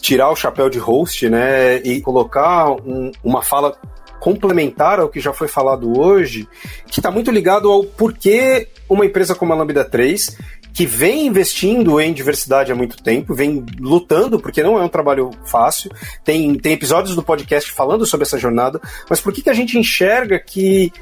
tirar 0.00 0.30
o 0.30 0.36
chapéu 0.36 0.68
de 0.68 0.78
host, 0.78 1.28
né? 1.28 1.76
E 1.78 2.00
colocar 2.00 2.70
um, 2.70 3.12
uma 3.22 3.42
fala 3.42 3.78
complementar 4.20 5.00
ao 5.00 5.08
que 5.08 5.20
já 5.20 5.32
foi 5.32 5.48
falado 5.48 5.98
hoje, 5.98 6.48
que 6.86 7.00
está 7.00 7.10
muito 7.10 7.30
ligado 7.30 7.70
ao 7.70 7.84
porquê 7.84 8.68
uma 8.88 9.04
empresa 9.04 9.34
como 9.34 9.52
a 9.52 9.56
Lambda 9.56 9.84
3, 9.84 10.36
que 10.76 10.84
vem 10.84 11.26
investindo 11.26 11.98
em 11.98 12.12
diversidade 12.12 12.70
há 12.70 12.74
muito 12.74 13.02
tempo, 13.02 13.34
vem 13.34 13.64
lutando, 13.80 14.38
porque 14.38 14.62
não 14.62 14.78
é 14.78 14.84
um 14.84 14.88
trabalho 14.88 15.30
fácil, 15.46 15.90
tem, 16.22 16.54
tem 16.56 16.74
episódios 16.74 17.16
do 17.16 17.22
podcast 17.22 17.72
falando 17.72 18.04
sobre 18.04 18.26
essa 18.26 18.38
jornada, 18.38 18.78
mas 19.08 19.18
por 19.18 19.32
que, 19.32 19.40
que 19.40 19.48
a 19.48 19.54
gente 19.54 19.78
enxerga 19.78 20.38
que 20.38 20.92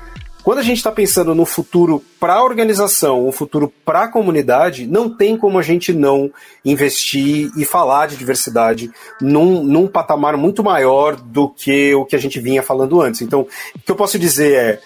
quando 0.45 0.59
a 0.59 0.63
gente 0.63 0.77
está 0.77 0.93
pensando 0.93 1.35
no 1.35 1.47
futuro 1.47 2.05
para 2.21 2.35
a 2.35 2.45
organização, 2.45 3.27
um 3.27 3.33
futuro 3.33 3.73
para 3.83 4.03
a 4.03 4.09
comunidade, 4.09 4.87
não 4.87 5.09
tem 5.09 5.39
como 5.39 5.59
a 5.59 5.63
gente 5.63 5.91
não 5.91 6.31
investir 6.63 7.51
e 7.57 7.65
falar 7.65 8.09
de 8.09 8.17
diversidade 8.17 8.91
num, 9.23 9.65
num 9.65 9.87
patamar 9.87 10.37
muito 10.37 10.63
maior 10.63 11.17
do 11.17 11.49
que 11.49 11.95
o 11.95 12.05
que 12.05 12.15
a 12.15 12.19
gente 12.19 12.39
vinha 12.41 12.63
falando 12.63 13.01
antes. 13.01 13.23
Então, 13.23 13.47
o 13.75 13.79
que 13.79 13.91
eu 13.91 13.97
posso 13.97 14.19
dizer 14.19 14.53
é 14.55 14.81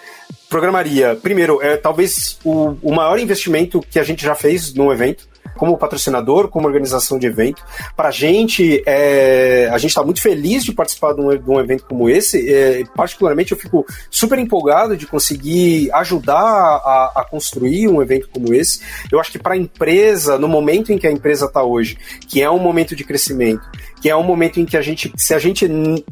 programaria, 0.48 1.18
primeiro, 1.20 1.60
é 1.60 1.76
talvez 1.76 2.38
o, 2.44 2.76
o 2.80 2.94
maior 2.94 3.18
investimento 3.18 3.80
que 3.80 3.98
a 3.98 4.04
gente 4.04 4.24
já 4.24 4.36
fez 4.36 4.72
num 4.72 4.92
evento 4.92 5.28
como 5.58 5.76
patrocinador, 5.76 6.48
como 6.48 6.66
organização 6.66 7.18
de 7.18 7.26
evento. 7.26 7.62
Para 7.96 8.08
a 8.08 8.12
gente, 8.12 8.82
é, 8.86 9.68
a 9.70 9.76
gente 9.76 9.90
está 9.90 10.02
muito 10.02 10.22
feliz 10.22 10.64
de 10.64 10.72
participar 10.72 11.12
de 11.12 11.20
um, 11.20 11.36
de 11.36 11.50
um 11.50 11.60
evento 11.60 11.84
como 11.84 12.08
esse. 12.08 12.50
É, 12.50 12.84
particularmente, 12.96 13.52
eu 13.52 13.58
fico 13.58 13.84
super 14.10 14.38
empolgado 14.38 14.96
de 14.96 15.06
conseguir 15.06 15.90
ajudar 15.92 16.38
a, 16.38 17.12
a 17.16 17.26
construir 17.28 17.88
um 17.88 18.00
evento 18.00 18.28
como 18.32 18.54
esse. 18.54 18.80
Eu 19.10 19.20
acho 19.20 19.32
que 19.32 19.38
para 19.38 19.54
a 19.54 19.56
empresa, 19.56 20.38
no 20.38 20.48
momento 20.48 20.92
em 20.92 20.98
que 20.98 21.06
a 21.06 21.12
empresa 21.12 21.46
está 21.46 21.62
hoje, 21.62 21.98
que 22.28 22.40
é 22.40 22.50
um 22.50 22.58
momento 22.58 22.94
de 22.94 23.04
crescimento, 23.04 23.62
que 24.00 24.08
é 24.08 24.16
um 24.16 24.22
momento 24.22 24.60
em 24.60 24.64
que 24.64 24.76
a 24.76 24.82
gente, 24.82 25.12
se 25.16 25.34
a 25.34 25.38
gente 25.38 25.68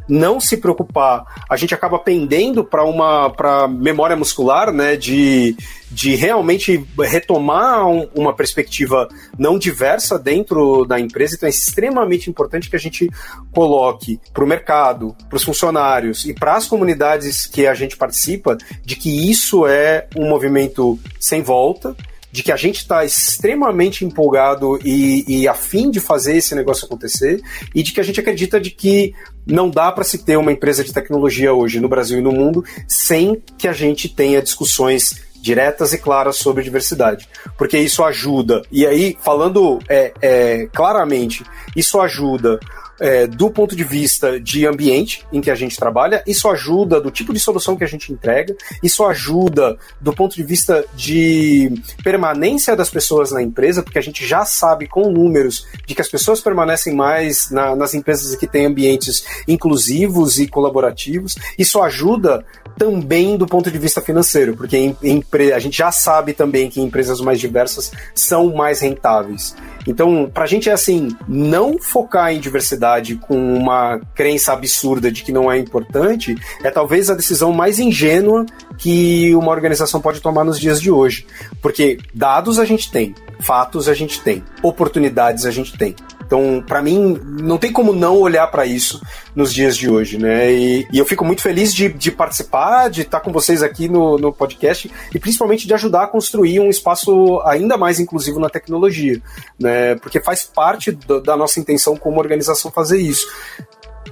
não 0.09 0.41
se 0.41 0.57
preocupar, 0.57 1.25
a 1.49 1.57
gente 1.57 1.75
acaba 1.75 1.99
pendendo 1.99 2.65
para 2.65 2.85
uma 2.85 3.31
pra 3.31 3.69
memória 3.69 4.17
muscular, 4.17 4.73
né, 4.73 4.97
de, 4.97 5.57
de 5.91 6.15
realmente 6.15 6.85
retomar 6.99 7.87
um, 7.87 8.09
uma 8.15 8.35
perspectiva 8.35 9.09
não 9.39 9.59
diversa 9.59 10.19
dentro 10.19 10.85
da 10.85 10.99
empresa. 10.99 11.37
Então 11.37 11.47
é 11.47 11.51
extremamente 11.51 12.29
importante 12.29 12.69
que 12.69 12.77
a 12.77 12.81
gente 12.81 13.09
coloque 13.53 14.21
para 14.33 14.45
o 14.45 14.47
mercado, 14.47 15.17
para 15.29 15.37
os 15.37 15.45
funcionários 15.45 16.25
e 16.25 16.35
para 16.35 16.57
as 16.57 16.67
comunidades 16.67 17.47
que 17.47 17.67
a 17.67 17.75
gente 17.75 17.97
participa 17.97 18.57
de 18.85 18.97
que 18.97 19.31
isso 19.31 19.67
é 19.67 20.07
um 20.17 20.29
movimento 20.29 20.99
sem 21.19 21.43
volta 21.43 21.97
de 22.37 22.43
que 22.43 22.53
a 22.53 22.57
gente 22.57 22.77
está 22.77 23.03
extremamente 23.03 24.05
empolgado 24.05 24.79
e, 24.85 25.25
e 25.27 25.49
afim 25.49 25.91
de 25.91 26.01
fazer 26.01 26.37
esse 26.37 26.55
negócio 26.55 26.85
acontecer 26.85 27.41
e 27.75 27.83
de 27.83 27.95
que 27.95 28.01
a 28.01 28.03
gente 28.03 28.21
acredita 28.21 28.61
de 28.61 28.71
que 28.71 29.15
não 29.47 29.71
dá 29.71 29.91
para 29.91 30.05
se 30.05 30.19
ter 30.19 30.37
uma 30.37 30.53
empresa 30.53 30.85
de 30.85 30.93
tecnologia 30.93 31.55
hoje 31.55 31.81
no 31.81 31.89
Brasil 31.89 32.19
e 32.19 32.23
no 32.23 32.33
mundo 32.33 32.63
sem 32.87 33.43
que 33.57 33.67
a 33.67 33.73
gente 33.73 34.07
tenha 34.11 34.43
discussões 34.43 35.25
diretas 35.41 35.95
e 35.95 35.99
claras 35.99 36.37
sobre 36.37 36.63
diversidade, 36.63 37.27
porque 37.57 37.79
isso 37.79 38.05
ajuda. 38.05 38.61
E 38.71 38.87
aí, 38.87 39.17
falando 39.23 39.79
é, 39.89 40.13
é, 40.21 40.69
claramente, 40.75 41.43
isso 41.75 41.99
ajuda 41.99 42.61
é, 43.01 43.27
do 43.27 43.51
ponto 43.51 43.77
de 43.77 43.85
vista 43.85 44.41
de 44.41 44.67
ambiente 44.67 45.27
em 45.33 45.41
que 45.41 45.51
a 45.51 45.55
gente 45.55 45.77
trabalha, 45.77 46.23
isso 46.27 46.49
ajuda 46.49 47.01
do 47.01 47.11
tipo 47.11 47.33
de 47.33 47.41
solução 47.41 47.77
que 47.77 47.85
a 47.85 47.89
gente 47.89 48.13
entrega, 48.13 48.57
isso 48.83 49.05
ajuda 49.05 49.77
do 50.01 50.13
ponto 50.13 50.35
de 50.35 50.43
vista 50.43 50.85
de 50.95 51.73
permanência 52.03 52.75
das 52.75 52.91
pessoas 52.91 53.31
na 53.31 53.43
empresa, 53.43 53.83
porque 53.83 53.99
a 53.99 54.03
gente 54.03 54.27
já 54.27 54.45
sabe 54.45 54.87
com 54.87 55.11
números 55.11 55.67
de 55.87 55.95
que 55.95 56.01
as 56.01 56.09
pessoas 56.09 56.41
permanecem 56.41 56.95
mais 56.95 57.51
na, 57.51 57.77
nas 57.77 57.95
empresas 57.95 58.35
que 58.37 58.47
têm 58.47 58.67
ambientes 58.67 59.25
inclusivos 59.47 60.39
e 60.39 60.47
colaborativos, 60.47 61.37
isso 61.59 61.83
ajuda 61.83 62.45
também 62.79 63.37
do 63.37 63.47
ponto 63.47 63.71
de 63.71 63.79
vista 63.79 64.01
financeiro, 64.01 64.57
porque 64.57 64.77
em, 64.77 64.97
em, 65.03 65.25
a 65.55 65.59
gente 65.59 65.79
já 65.79 65.91
sabe 65.91 66.33
também 66.33 66.69
que 66.69 66.81
empresas 66.81 67.21
mais 67.21 67.41
diversas 67.41 67.91
são 68.15 68.55
mais 68.55 68.81
rentáveis. 68.81 69.55
Então, 69.87 70.31
para 70.33 70.45
a 70.45 70.47
gente 70.47 70.69
é 70.69 70.73
assim, 70.73 71.17
não 71.29 71.79
focar 71.79 72.33
em 72.33 72.41
diversidade 72.41 72.86
com 73.17 73.55
uma 73.55 74.01
crença 74.15 74.53
absurda 74.53 75.11
de 75.11 75.23
que 75.23 75.33
não 75.33 75.51
é 75.51 75.59
importante, 75.59 76.35
é 76.63 76.71
talvez 76.71 77.11
a 77.11 77.15
decisão 77.15 77.53
mais 77.53 77.79
ingênua 77.79 78.47
que 78.79 79.35
uma 79.35 79.51
organização 79.51 80.01
pode 80.01 80.21
tomar 80.21 80.45
nos 80.45 80.59
dias 80.59 80.81
de 80.81 80.91
hoje. 80.91 81.27
Porque 81.61 81.99
dados 82.15 82.59
a 82.59 82.65
gente 82.65 82.91
tem, 82.91 83.15
fatos 83.41 83.89
a 83.89 83.95
gente 83.95 84.21
tem, 84.21 84.43
oportunidades 84.63 85.45
a 85.45 85.51
gente 85.51 85.77
tem. 85.77 85.95
Então, 86.27 86.63
para 86.67 86.83
mim, 86.83 87.19
não 87.25 87.57
tem 87.57 87.73
como 87.73 87.93
não 87.93 88.19
olhar 88.19 88.47
para 88.49 88.67
isso 88.67 89.01
nos 89.35 89.55
dias 89.55 89.77
de 89.77 89.89
hoje, 89.89 90.19
né? 90.19 90.53
E, 90.53 90.87
e 90.93 90.99
eu 90.99 91.07
fico 91.07 91.25
muito 91.25 91.41
feliz 91.41 91.73
de, 91.73 91.89
de 91.89 92.11
participar, 92.11 92.91
de 92.91 93.03
estar 93.03 93.21
com 93.21 93.33
vocês 93.33 93.63
aqui 93.63 93.89
no, 93.89 94.19
no, 94.19 94.33
podcast 94.33 94.91
e 95.15 95.19
principalmente 95.21 95.67
de 95.67 95.75
ajudar 95.75 96.05
a 96.05 96.09
construir 96.09 96.59
um 96.59 96.69
espaço 96.69 97.41
ainda 97.45 97.77
mais 97.77 98.01
inclusivo 98.01 98.41
na 98.41 98.51
tecnologia, 98.51 99.23
né? 99.59 99.95
Porque 99.97 100.21
faz 100.21 100.43
parte 100.45 100.91
do, 100.91 101.21
da 101.21 101.37
nossa 101.37 101.61
intenção 101.61 101.97
como 101.97 102.19
organização 102.19 102.73
fazer 102.73 102.99
isso. 102.99 103.27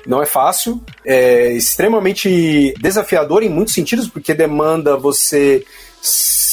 Não 0.07 0.23
é 0.23 0.27
fácil, 0.27 0.81
é 1.05 1.53
extremamente 1.53 2.75
desafiador 2.81 3.43
em 3.43 3.49
muitos 3.49 3.75
sentidos, 3.75 4.07
porque 4.07 4.35
demanda 4.35 4.97
você 4.97 5.65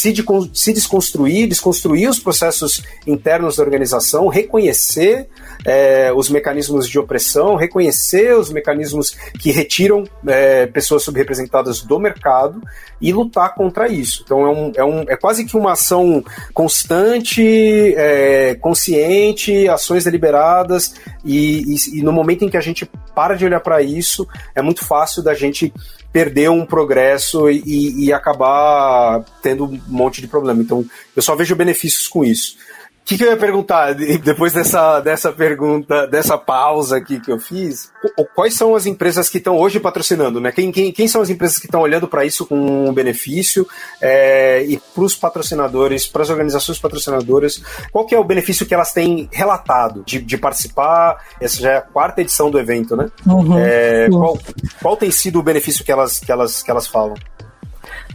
se, 0.01 0.11
de, 0.11 0.25
se 0.51 0.73
desconstruir, 0.73 1.47
desconstruir 1.47 2.09
os 2.09 2.19
processos 2.19 2.81
internos 3.05 3.57
da 3.57 3.63
organização, 3.63 4.27
reconhecer 4.29 5.27
é, 5.63 6.11
os 6.11 6.27
mecanismos 6.27 6.89
de 6.89 6.97
opressão, 6.97 7.55
reconhecer 7.55 8.35
os 8.35 8.51
mecanismos 8.51 9.11
que 9.39 9.51
retiram 9.51 10.03
é, 10.25 10.65
pessoas 10.65 11.03
subrepresentadas 11.03 11.81
do 11.81 11.99
mercado 11.99 12.59
e 12.99 13.13
lutar 13.13 13.53
contra 13.53 13.87
isso. 13.87 14.23
Então 14.25 14.43
é, 14.43 14.49
um, 14.49 14.71
é, 14.77 14.83
um, 14.83 15.01
é 15.01 15.15
quase 15.15 15.45
que 15.45 15.55
uma 15.55 15.73
ação 15.73 16.23
constante, 16.51 17.93
é, 17.95 18.55
consciente, 18.55 19.67
ações 19.69 20.05
deliberadas, 20.05 20.95
e, 21.23 21.75
e, 21.75 21.99
e 21.99 22.01
no 22.01 22.11
momento 22.11 22.43
em 22.43 22.49
que 22.49 22.57
a 22.57 22.61
gente 22.61 22.89
para 23.13 23.35
de 23.35 23.45
olhar 23.45 23.59
para 23.59 23.83
isso, 23.83 24.27
é 24.55 24.63
muito 24.63 24.83
fácil 24.83 25.21
da 25.21 25.35
gente 25.35 25.71
perder 26.12 26.49
um 26.49 26.66
progresso 26.66 27.49
e, 27.49 28.05
e, 28.05 28.14
acabar 28.14 29.24
tendo 29.41 29.66
um 29.66 29.82
monte 29.88 30.20
de 30.20 30.28
problema. 30.28 30.62
Então, 30.62 30.86
eu 31.16 31.22
só 31.22 31.36
vejo 31.36 31.55
benefícios 31.55 32.07
com 32.07 32.24
isso. 32.24 32.57
O 33.01 33.03
que, 33.11 33.17
que, 33.17 33.25
eu 33.25 33.31
ia 33.31 33.37
perguntar 33.37 33.93
depois 33.93 34.53
dessa, 34.53 35.01
dessa 35.01 35.33
pergunta, 35.33 36.07
dessa 36.07 36.37
pausa 36.37 36.97
aqui 36.97 37.19
que 37.19 37.31
eu 37.31 37.39
fiz? 37.39 37.91
Quais 38.33 38.53
são 38.53 38.75
as 38.75 38.85
empresas 38.85 39.27
que 39.27 39.39
estão 39.39 39.57
hoje 39.57 39.79
patrocinando, 39.79 40.39
né? 40.39 40.51
Quem, 40.51 40.71
quem, 40.71 40.91
quem 40.93 41.07
são 41.07 41.21
as 41.21 41.29
empresas 41.29 41.57
que 41.57 41.65
estão 41.65 41.81
olhando 41.81 42.07
para 42.07 42.23
isso 42.23 42.45
com 42.45 42.55
um 42.55 42.93
benefício 42.93 43.67
é, 43.99 44.63
e 44.63 44.77
para 44.77 45.03
os 45.03 45.15
patrocinadores, 45.15 46.07
para 46.07 46.21
as 46.21 46.29
organizações 46.29 46.79
patrocinadoras, 46.79 47.61
qual 47.91 48.05
que 48.05 48.15
é 48.15 48.19
o 48.19 48.23
benefício 48.23 48.65
que 48.65 48.73
elas 48.73 48.93
têm 48.93 49.27
relatado 49.31 50.03
de, 50.05 50.21
de 50.21 50.37
participar? 50.37 51.17
Essa 51.41 51.59
já 51.59 51.71
é 51.71 51.77
a 51.77 51.81
quarta 51.81 52.21
edição 52.21 52.49
do 52.49 52.59
evento, 52.59 52.95
né? 52.95 53.09
Uhum, 53.25 53.57
é, 53.57 54.07
qual, 54.09 54.37
qual 54.81 54.95
tem 54.95 55.11
sido 55.11 55.39
o 55.39 55.43
benefício 55.43 55.83
que 55.83 55.91
elas, 55.91 56.19
que 56.19 56.31
elas, 56.31 56.63
que 56.63 56.71
elas 56.71 56.87
falam? 56.87 57.15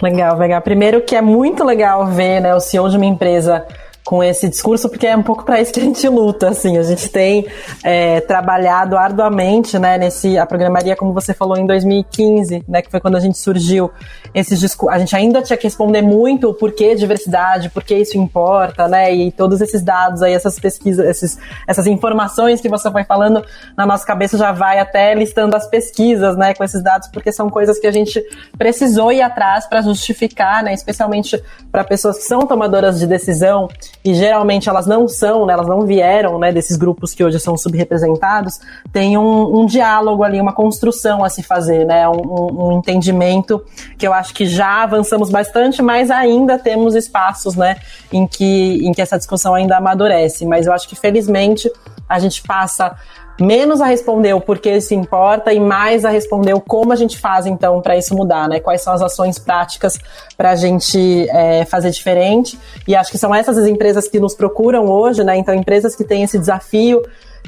Legal, 0.02 0.38
legal. 0.38 0.60
Primeiro 0.60 1.00
que 1.02 1.16
é 1.16 1.22
muito 1.22 1.64
legal 1.64 2.06
ver 2.06 2.40
né, 2.40 2.54
o 2.54 2.60
CEO 2.60 2.88
de 2.88 2.96
uma 2.96 3.06
empresa 3.06 3.66
com 4.06 4.22
esse 4.22 4.48
discurso, 4.48 4.88
porque 4.88 5.04
é 5.04 5.16
um 5.16 5.22
pouco 5.22 5.44
para 5.44 5.60
isso 5.60 5.72
que 5.72 5.80
a 5.80 5.82
gente 5.82 6.08
luta, 6.08 6.50
assim, 6.50 6.78
a 6.78 6.82
gente 6.84 7.10
tem 7.10 7.44
é, 7.82 8.20
trabalhado 8.20 8.96
arduamente, 8.96 9.80
né, 9.80 9.98
nesse, 9.98 10.38
a 10.38 10.46
programaria, 10.46 10.94
como 10.94 11.12
você 11.12 11.34
falou, 11.34 11.56
em 11.56 11.66
2015, 11.66 12.64
né, 12.68 12.82
que 12.82 12.90
foi 12.90 13.00
quando 13.00 13.16
a 13.16 13.20
gente 13.20 13.36
surgiu, 13.36 13.90
esses 14.32 14.78
a 14.88 14.98
gente 15.00 15.16
ainda 15.16 15.42
tinha 15.42 15.56
que 15.56 15.64
responder 15.64 16.02
muito 16.02 16.48
o 16.48 16.54
porquê 16.54 16.94
diversidade, 16.94 17.68
por 17.68 17.82
que 17.82 17.96
isso 17.96 18.16
importa, 18.16 18.86
né, 18.86 19.12
e 19.12 19.32
todos 19.32 19.60
esses 19.60 19.82
dados 19.82 20.22
aí, 20.22 20.32
essas 20.32 20.56
pesquisas, 20.56 21.04
esses, 21.04 21.38
essas 21.66 21.88
informações 21.88 22.60
que 22.60 22.68
você 22.68 22.88
foi 22.88 23.02
falando, 23.02 23.44
na 23.76 23.84
nossa 23.84 24.06
cabeça 24.06 24.38
já 24.38 24.52
vai 24.52 24.78
até 24.78 25.14
listando 25.14 25.56
as 25.56 25.66
pesquisas, 25.66 26.36
né, 26.36 26.54
com 26.54 26.62
esses 26.62 26.80
dados, 26.80 27.08
porque 27.08 27.32
são 27.32 27.50
coisas 27.50 27.76
que 27.80 27.88
a 27.88 27.92
gente 27.92 28.24
precisou 28.56 29.10
ir 29.10 29.20
atrás 29.20 29.66
para 29.66 29.82
justificar, 29.82 30.62
né, 30.62 30.72
especialmente 30.72 31.42
para 31.72 31.82
pessoas 31.82 32.18
que 32.18 32.24
são 32.24 32.42
tomadoras 32.42 33.00
de 33.00 33.06
decisão, 33.08 33.68
e 34.06 34.14
geralmente 34.14 34.68
elas 34.68 34.86
não 34.86 35.08
são, 35.08 35.46
né, 35.46 35.52
elas 35.52 35.66
não 35.66 35.82
vieram 35.82 36.38
né, 36.38 36.52
desses 36.52 36.76
grupos 36.76 37.12
que 37.14 37.24
hoje 37.24 37.38
são 37.40 37.56
subrepresentados, 37.56 38.60
tem 38.92 39.18
um, 39.18 39.60
um 39.60 39.66
diálogo 39.66 40.22
ali, 40.22 40.40
uma 40.40 40.52
construção 40.52 41.24
a 41.24 41.28
se 41.28 41.42
fazer, 41.42 41.84
né, 41.84 42.08
um, 42.08 42.68
um, 42.68 42.78
entendimento 42.78 43.62
que 43.98 44.06
eu 44.06 44.12
acho 44.12 44.32
que 44.32 44.46
já 44.46 44.82
avançamos 44.82 45.30
bastante, 45.30 45.82
mas 45.82 46.10
ainda 46.10 46.58
temos 46.58 46.94
espaços 46.94 47.56
né, 47.56 47.76
em, 48.12 48.26
que, 48.26 48.86
em 48.86 48.92
que 48.92 49.02
essa 49.02 49.16
discussão 49.16 49.54
ainda 49.54 49.76
amadurece. 49.76 50.46
Mas 50.46 50.66
eu 50.66 50.72
acho 50.72 50.88
que 50.88 50.96
felizmente 50.96 51.70
a 52.08 52.18
gente 52.18 52.42
passa 52.42 52.96
menos 53.40 53.80
a 53.80 53.86
responder 53.86 54.32
o 54.34 54.40
porquê 54.40 54.76
isso 54.76 54.94
importa 54.94 55.52
e 55.52 55.60
mais 55.60 56.04
a 56.04 56.10
responder 56.10 56.54
o 56.54 56.60
como 56.60 56.92
a 56.92 56.96
gente 56.96 57.18
faz 57.18 57.46
então 57.46 57.80
para 57.80 57.96
isso 57.96 58.14
mudar, 58.14 58.48
né? 58.48 58.60
Quais 58.60 58.80
são 58.80 58.92
as 58.92 59.02
ações 59.02 59.38
práticas 59.38 59.98
para 60.36 60.50
a 60.50 60.56
gente 60.56 61.28
é, 61.30 61.64
fazer 61.64 61.90
diferente? 61.90 62.58
E 62.86 62.94
acho 62.94 63.10
que 63.10 63.18
são 63.18 63.34
essas 63.34 63.58
as 63.58 63.66
empresas 63.66 64.08
que 64.08 64.18
nos 64.18 64.34
procuram 64.34 64.86
hoje, 64.86 65.22
né? 65.22 65.36
Então 65.36 65.54
empresas 65.54 65.94
que 65.94 66.04
têm 66.04 66.22
esse 66.22 66.38
desafio 66.38 67.02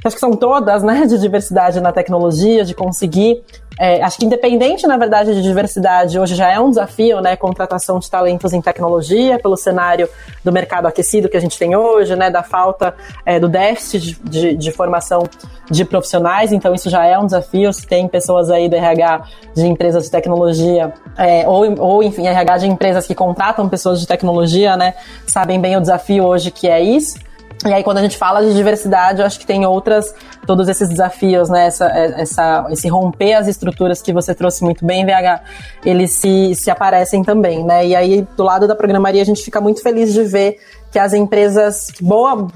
acho 0.05 0.14
que 0.14 0.20
são 0.20 0.32
todas, 0.32 0.82
né, 0.82 1.07
de 1.07 1.18
diversidade 1.18 1.80
na 1.80 1.93
tecnologia, 1.93 2.64
de 2.64 2.74
conseguir 2.74 3.43
é, 3.79 4.03
acho 4.03 4.18
que 4.18 4.26
independente, 4.26 4.87
na 4.87 4.97
verdade, 4.97 5.35
de 5.35 5.43
diversidade, 5.43 6.18
hoje 6.18 6.35
já 6.35 6.51
é 6.51 6.59
um 6.59 6.68
desafio, 6.68 7.20
né, 7.20 7.37
contratação 7.37 7.99
de 7.99 8.11
talentos 8.11 8.53
em 8.53 8.61
tecnologia, 8.61 9.39
pelo 9.39 9.57
cenário 9.57 10.09
do 10.43 10.51
mercado 10.51 10.87
aquecido 10.87 11.29
que 11.29 11.37
a 11.37 11.41
gente 11.41 11.57
tem 11.57 11.76
hoje, 11.76 12.16
né, 12.16 12.31
da 12.31 12.43
falta 12.43 12.95
é, 13.24 13.39
do 13.39 13.49
déficit 13.49 14.01
de, 14.01 14.31
de, 14.31 14.57
de, 14.57 14.72
formação 14.72 15.22
de 15.70 15.85
profissionais, 15.85 16.53
então 16.53 16.74
isso 16.74 16.91
já 16.91 17.05
é 17.05 17.16
um 17.18 17.26
desafio, 17.26 17.72
se 17.72 17.87
tem 17.87 18.09
pessoas 18.09 18.51
aí 18.51 18.68
do 18.68 18.74
RH 18.74 19.22
de 19.55 19.66
empresas 19.66 20.05
de 20.05 20.11
tecnologia, 20.11 20.93
é, 21.16 21.47
ou, 21.47 21.81
ou, 21.81 22.03
enfim, 22.03 22.26
RH 22.26 22.59
de 22.59 22.66
empresas 22.66 23.07
que 23.07 23.14
contratam 23.14 23.68
pessoas 23.68 24.01
de 24.01 24.07
tecnologia, 24.07 24.76
né, 24.76 24.95
sabem 25.26 25.61
bem 25.61 25.76
o 25.76 25.81
desafio 25.81 26.24
hoje 26.24 26.51
que 26.51 26.68
é 26.68 26.81
isso, 26.81 27.28
e 27.67 27.73
aí, 27.73 27.83
quando 27.83 27.99
a 27.99 28.03
gente 28.03 28.17
fala 28.17 28.41
de 28.41 28.55
diversidade, 28.55 29.21
eu 29.21 29.27
acho 29.27 29.39
que 29.39 29.47
tem 29.47 29.67
outras, 29.67 30.15
todos 30.47 30.69
esses 30.69 30.89
desafios, 30.89 31.49
né? 31.49 31.67
Essa, 31.67 31.87
essa, 31.87 32.67
esse 32.71 32.89
romper 32.89 33.35
as 33.35 33.49
estruturas 33.49 34.01
que 34.01 34.13
você 34.13 34.33
trouxe 34.33 34.63
muito 34.63 34.87
bem, 34.87 35.05
VH, 35.05 35.41
eles 35.85 36.13
se, 36.13 36.55
se 36.55 36.71
aparecem 36.71 37.25
também, 37.25 37.65
né? 37.65 37.85
E 37.85 37.97
aí, 37.97 38.27
do 38.37 38.45
lado 38.45 38.69
da 38.69 38.77
programaria, 38.77 39.23
a 39.23 39.25
gente 39.25 39.43
fica 39.43 39.61
muito 39.61 39.83
feliz 39.83 40.13
de 40.13 40.23
ver 40.23 40.61
que 40.93 40.99
as 40.99 41.13
empresas, 41.13 41.93
boa 42.01 42.47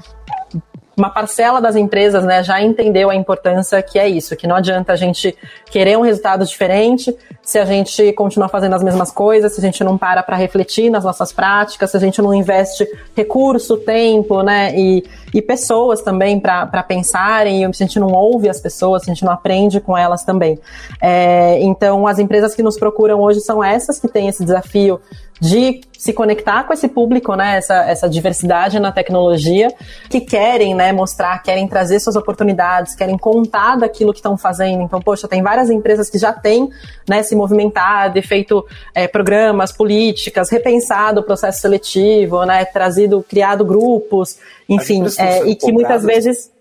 uma 0.95 1.09
parcela 1.09 1.59
das 1.59 1.75
empresas 1.75 2.23
né, 2.23 2.43
já 2.43 2.61
entendeu 2.61 3.09
a 3.09 3.15
importância 3.15 3.81
que 3.81 3.97
é 3.97 4.07
isso, 4.07 4.35
que 4.35 4.45
não 4.45 4.55
adianta 4.55 4.93
a 4.93 4.95
gente 4.95 5.35
querer 5.65 5.97
um 5.97 6.01
resultado 6.01 6.45
diferente 6.45 7.15
se 7.43 7.59
a 7.59 7.65
gente 7.65 8.13
continuar 8.13 8.47
fazendo 8.47 8.73
as 8.73 8.81
mesmas 8.81 9.11
coisas, 9.11 9.53
se 9.53 9.59
a 9.59 9.63
gente 9.63 9.83
não 9.83 9.97
para 9.97 10.23
para 10.23 10.37
refletir 10.37 10.89
nas 10.89 11.03
nossas 11.03 11.33
práticas, 11.33 11.91
se 11.91 11.97
a 11.97 11.99
gente 11.99 12.21
não 12.21 12.33
investe 12.33 12.87
recurso, 13.15 13.77
tempo, 13.77 14.41
né, 14.41 14.73
e, 14.73 15.03
e 15.33 15.41
pessoas 15.41 16.01
também 16.01 16.39
para 16.39 16.83
pensarem, 16.83 17.71
se 17.73 17.83
a 17.83 17.85
gente 17.85 17.99
não 17.99 18.13
ouve 18.13 18.47
as 18.47 18.61
pessoas, 18.61 19.03
se 19.03 19.11
a 19.11 19.13
gente 19.13 19.25
não 19.25 19.33
aprende 19.33 19.81
com 19.81 19.97
elas 19.97 20.23
também. 20.23 20.57
É, 21.01 21.59
então, 21.61 22.07
as 22.07 22.17
empresas 22.17 22.55
que 22.55 22.63
nos 22.63 22.77
procuram 22.77 23.19
hoje 23.19 23.41
são 23.41 23.61
essas 23.61 23.99
que 23.99 24.07
têm 24.07 24.29
esse 24.29 24.45
desafio 24.45 25.01
de 25.43 25.81
se 25.97 26.13
conectar 26.13 26.63
com 26.63 26.73
esse 26.73 26.87
público, 26.87 27.35
né, 27.35 27.57
essa, 27.57 27.75
essa 27.83 28.09
diversidade 28.09 28.79
na 28.79 28.91
tecnologia, 28.91 29.73
que 30.09 30.21
querem, 30.21 30.73
né, 30.73 30.91
mostrar, 30.91 31.41
querem 31.43 31.67
trazer 31.67 31.99
suas 31.99 32.15
oportunidades, 32.15 32.95
querem 32.95 33.17
contar 33.17 33.77
daquilo 33.77 34.13
que 34.13 34.19
estão 34.19 34.37
fazendo. 34.37 34.83
Então, 34.83 35.01
poxa, 35.01 35.27
tem 35.27 35.41
várias 35.41 35.69
empresas 35.69 36.09
que 36.09 36.17
já 36.17 36.31
têm, 36.31 36.69
né, 37.09 37.23
se 37.33 37.35
movimentado, 37.35 38.21
feito 38.21 38.65
é, 38.93 39.07
programas, 39.07 39.71
políticas, 39.71 40.49
repensado 40.49 41.19
o 41.19 41.23
processo 41.23 41.61
seletivo, 41.61 42.45
né, 42.45 42.63
trazido, 42.63 43.25
criado 43.27 43.65
grupos, 43.65 44.37
enfim, 44.69 45.03
é, 45.17 45.45
e 45.47 45.55
que 45.55 45.71
muitas 45.71 46.03
vezes 46.03 46.52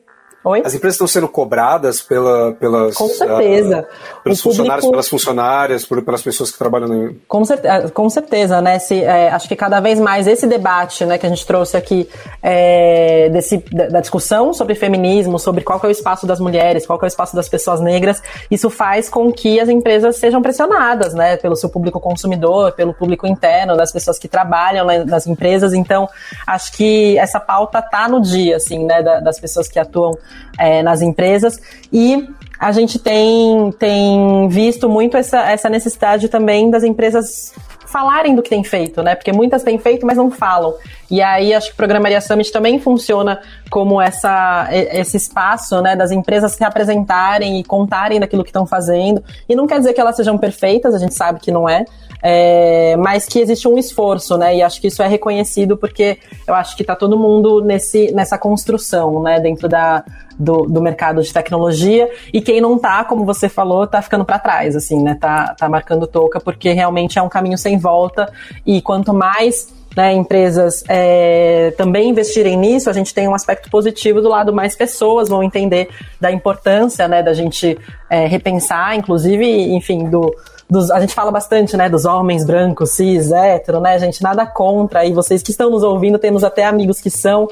Oi? 0.44 0.62
As 0.64 0.74
empresas 0.74 0.96
estão 0.96 1.06
sendo 1.06 1.28
cobradas 1.28 2.02
pela, 2.02 2.52
pelas. 2.54 2.96
Com 2.96 3.06
certeza. 3.08 3.80
Uh, 3.80 4.22
pelos 4.24 4.40
o 4.40 4.42
funcionários, 4.42 4.80
público... 4.80 4.90
pelas 4.90 5.08
funcionárias, 5.08 5.84
por, 5.84 6.02
pelas 6.02 6.20
pessoas 6.20 6.50
que 6.50 6.58
trabalham 6.58 6.88
no. 6.88 7.14
Com, 7.28 7.44
certeza, 7.44 7.90
com 7.90 8.10
certeza, 8.10 8.60
né? 8.60 8.78
Se, 8.80 9.02
é, 9.02 9.30
acho 9.30 9.46
que 9.46 9.54
cada 9.54 9.78
vez 9.78 10.00
mais 10.00 10.26
esse 10.26 10.44
debate 10.46 11.04
né, 11.04 11.16
que 11.16 11.26
a 11.26 11.28
gente 11.28 11.46
trouxe 11.46 11.76
aqui 11.76 12.08
é, 12.42 13.28
desse, 13.30 13.58
da 13.70 14.00
discussão 14.00 14.52
sobre 14.52 14.74
feminismo, 14.74 15.38
sobre 15.38 15.62
qual 15.62 15.80
é 15.84 15.86
o 15.86 15.90
espaço 15.90 16.26
das 16.26 16.40
mulheres, 16.40 16.86
qual 16.86 16.98
é 17.00 17.04
o 17.04 17.06
espaço 17.06 17.36
das 17.36 17.48
pessoas 17.48 17.80
negras, 17.80 18.20
isso 18.50 18.68
faz 18.68 19.08
com 19.08 19.32
que 19.32 19.60
as 19.60 19.68
empresas 19.68 20.16
sejam 20.16 20.42
pressionadas, 20.42 21.14
né? 21.14 21.36
Pelo 21.36 21.54
seu 21.54 21.68
público 21.68 22.00
consumidor, 22.00 22.72
pelo 22.72 22.92
público 22.92 23.28
interno, 23.28 23.76
das 23.76 23.92
pessoas 23.92 24.18
que 24.18 24.26
trabalham 24.26 24.86
né, 24.86 25.04
nas 25.04 25.24
empresas. 25.24 25.72
Então, 25.72 26.08
acho 26.44 26.72
que 26.72 27.16
essa 27.16 27.38
pauta 27.38 27.80
tá 27.80 28.08
no 28.08 28.20
dia, 28.20 28.56
assim, 28.56 28.84
né? 28.84 29.02
das 29.02 29.38
pessoas 29.38 29.68
que 29.68 29.78
atuam 29.78 30.16
é, 30.58 30.82
nas 30.82 31.02
empresas 31.02 31.60
e 31.92 32.28
a 32.58 32.70
gente 32.70 32.98
tem, 32.98 33.72
tem 33.78 34.48
visto 34.48 34.88
muito 34.88 35.16
essa, 35.16 35.40
essa 35.50 35.68
necessidade 35.68 36.28
também 36.28 36.70
das 36.70 36.84
empresas 36.84 37.52
falarem 37.86 38.34
do 38.34 38.42
que 38.42 38.48
tem 38.48 38.64
feito, 38.64 39.02
né? 39.02 39.14
Porque 39.14 39.32
muitas 39.32 39.62
têm 39.62 39.78
feito, 39.78 40.06
mas 40.06 40.16
não 40.16 40.30
falam. 40.30 40.74
E 41.12 41.20
aí 41.20 41.52
acho 41.52 41.66
que 41.66 41.74
o 41.74 41.76
Programaria 41.76 42.22
Summit 42.22 42.50
também 42.50 42.80
funciona 42.80 43.38
como 43.68 44.00
essa, 44.00 44.66
esse 44.72 45.18
espaço, 45.18 45.82
né, 45.82 45.94
das 45.94 46.10
empresas 46.10 46.52
se 46.52 46.64
apresentarem 46.64 47.60
e 47.60 47.64
contarem 47.64 48.18
daquilo 48.18 48.42
que 48.42 48.48
estão 48.48 48.64
fazendo. 48.64 49.22
E 49.46 49.54
não 49.54 49.66
quer 49.66 49.78
dizer 49.78 49.92
que 49.92 50.00
elas 50.00 50.16
sejam 50.16 50.38
perfeitas, 50.38 50.94
a 50.94 50.98
gente 50.98 51.12
sabe 51.14 51.38
que 51.38 51.52
não 51.52 51.68
é, 51.68 51.84
é, 52.22 52.96
mas 52.96 53.26
que 53.26 53.40
existe 53.40 53.68
um 53.68 53.76
esforço, 53.76 54.38
né? 54.38 54.56
E 54.56 54.62
acho 54.62 54.80
que 54.80 54.86
isso 54.86 55.02
é 55.02 55.06
reconhecido 55.06 55.76
porque 55.76 56.18
eu 56.46 56.54
acho 56.54 56.74
que 56.74 56.82
está 56.82 56.96
todo 56.96 57.18
mundo 57.18 57.60
nesse, 57.60 58.10
nessa 58.12 58.38
construção, 58.38 59.22
né? 59.22 59.38
Dentro 59.38 59.68
da, 59.68 60.02
do, 60.38 60.62
do 60.62 60.80
mercado 60.80 61.22
de 61.22 61.30
tecnologia. 61.30 62.08
E 62.32 62.40
quem 62.40 62.58
não 62.58 62.78
tá, 62.78 63.04
como 63.04 63.26
você 63.26 63.50
falou, 63.50 63.86
tá 63.86 64.00
ficando 64.00 64.24
para 64.24 64.38
trás, 64.38 64.74
assim, 64.74 65.02
né? 65.02 65.14
Tá, 65.20 65.54
tá 65.58 65.68
marcando 65.68 66.06
toca, 66.06 66.40
porque 66.40 66.72
realmente 66.72 67.18
é 67.18 67.22
um 67.22 67.28
caminho 67.28 67.58
sem 67.58 67.76
volta. 67.76 68.32
E 68.64 68.80
quanto 68.80 69.12
mais 69.12 69.81
né, 69.96 70.12
empresas 70.12 70.82
é, 70.88 71.72
também 71.76 72.10
investirem 72.10 72.56
nisso, 72.56 72.88
a 72.88 72.92
gente 72.92 73.12
tem 73.14 73.28
um 73.28 73.34
aspecto 73.34 73.70
positivo 73.70 74.20
do 74.20 74.28
lado 74.28 74.52
mais 74.52 74.74
pessoas 74.74 75.28
vão 75.28 75.42
entender 75.42 75.88
da 76.20 76.30
importância 76.30 77.06
né, 77.06 77.22
da 77.22 77.32
gente 77.32 77.78
é, 78.08 78.26
repensar, 78.26 78.96
inclusive, 78.96 79.44
enfim, 79.74 80.08
do, 80.08 80.34
dos, 80.68 80.90
a 80.90 80.98
gente 81.00 81.14
fala 81.14 81.30
bastante, 81.30 81.76
né, 81.76 81.88
dos 81.88 82.04
homens 82.04 82.44
brancos, 82.44 82.90
cis, 82.92 83.30
hétero, 83.30 83.80
né, 83.80 83.98
gente, 83.98 84.22
nada 84.22 84.46
contra, 84.46 85.04
e 85.04 85.12
vocês 85.12 85.42
que 85.42 85.50
estão 85.50 85.70
nos 85.70 85.82
ouvindo, 85.82 86.18
temos 86.18 86.42
até 86.42 86.64
amigos 86.64 87.00
que 87.00 87.10
são, 87.10 87.46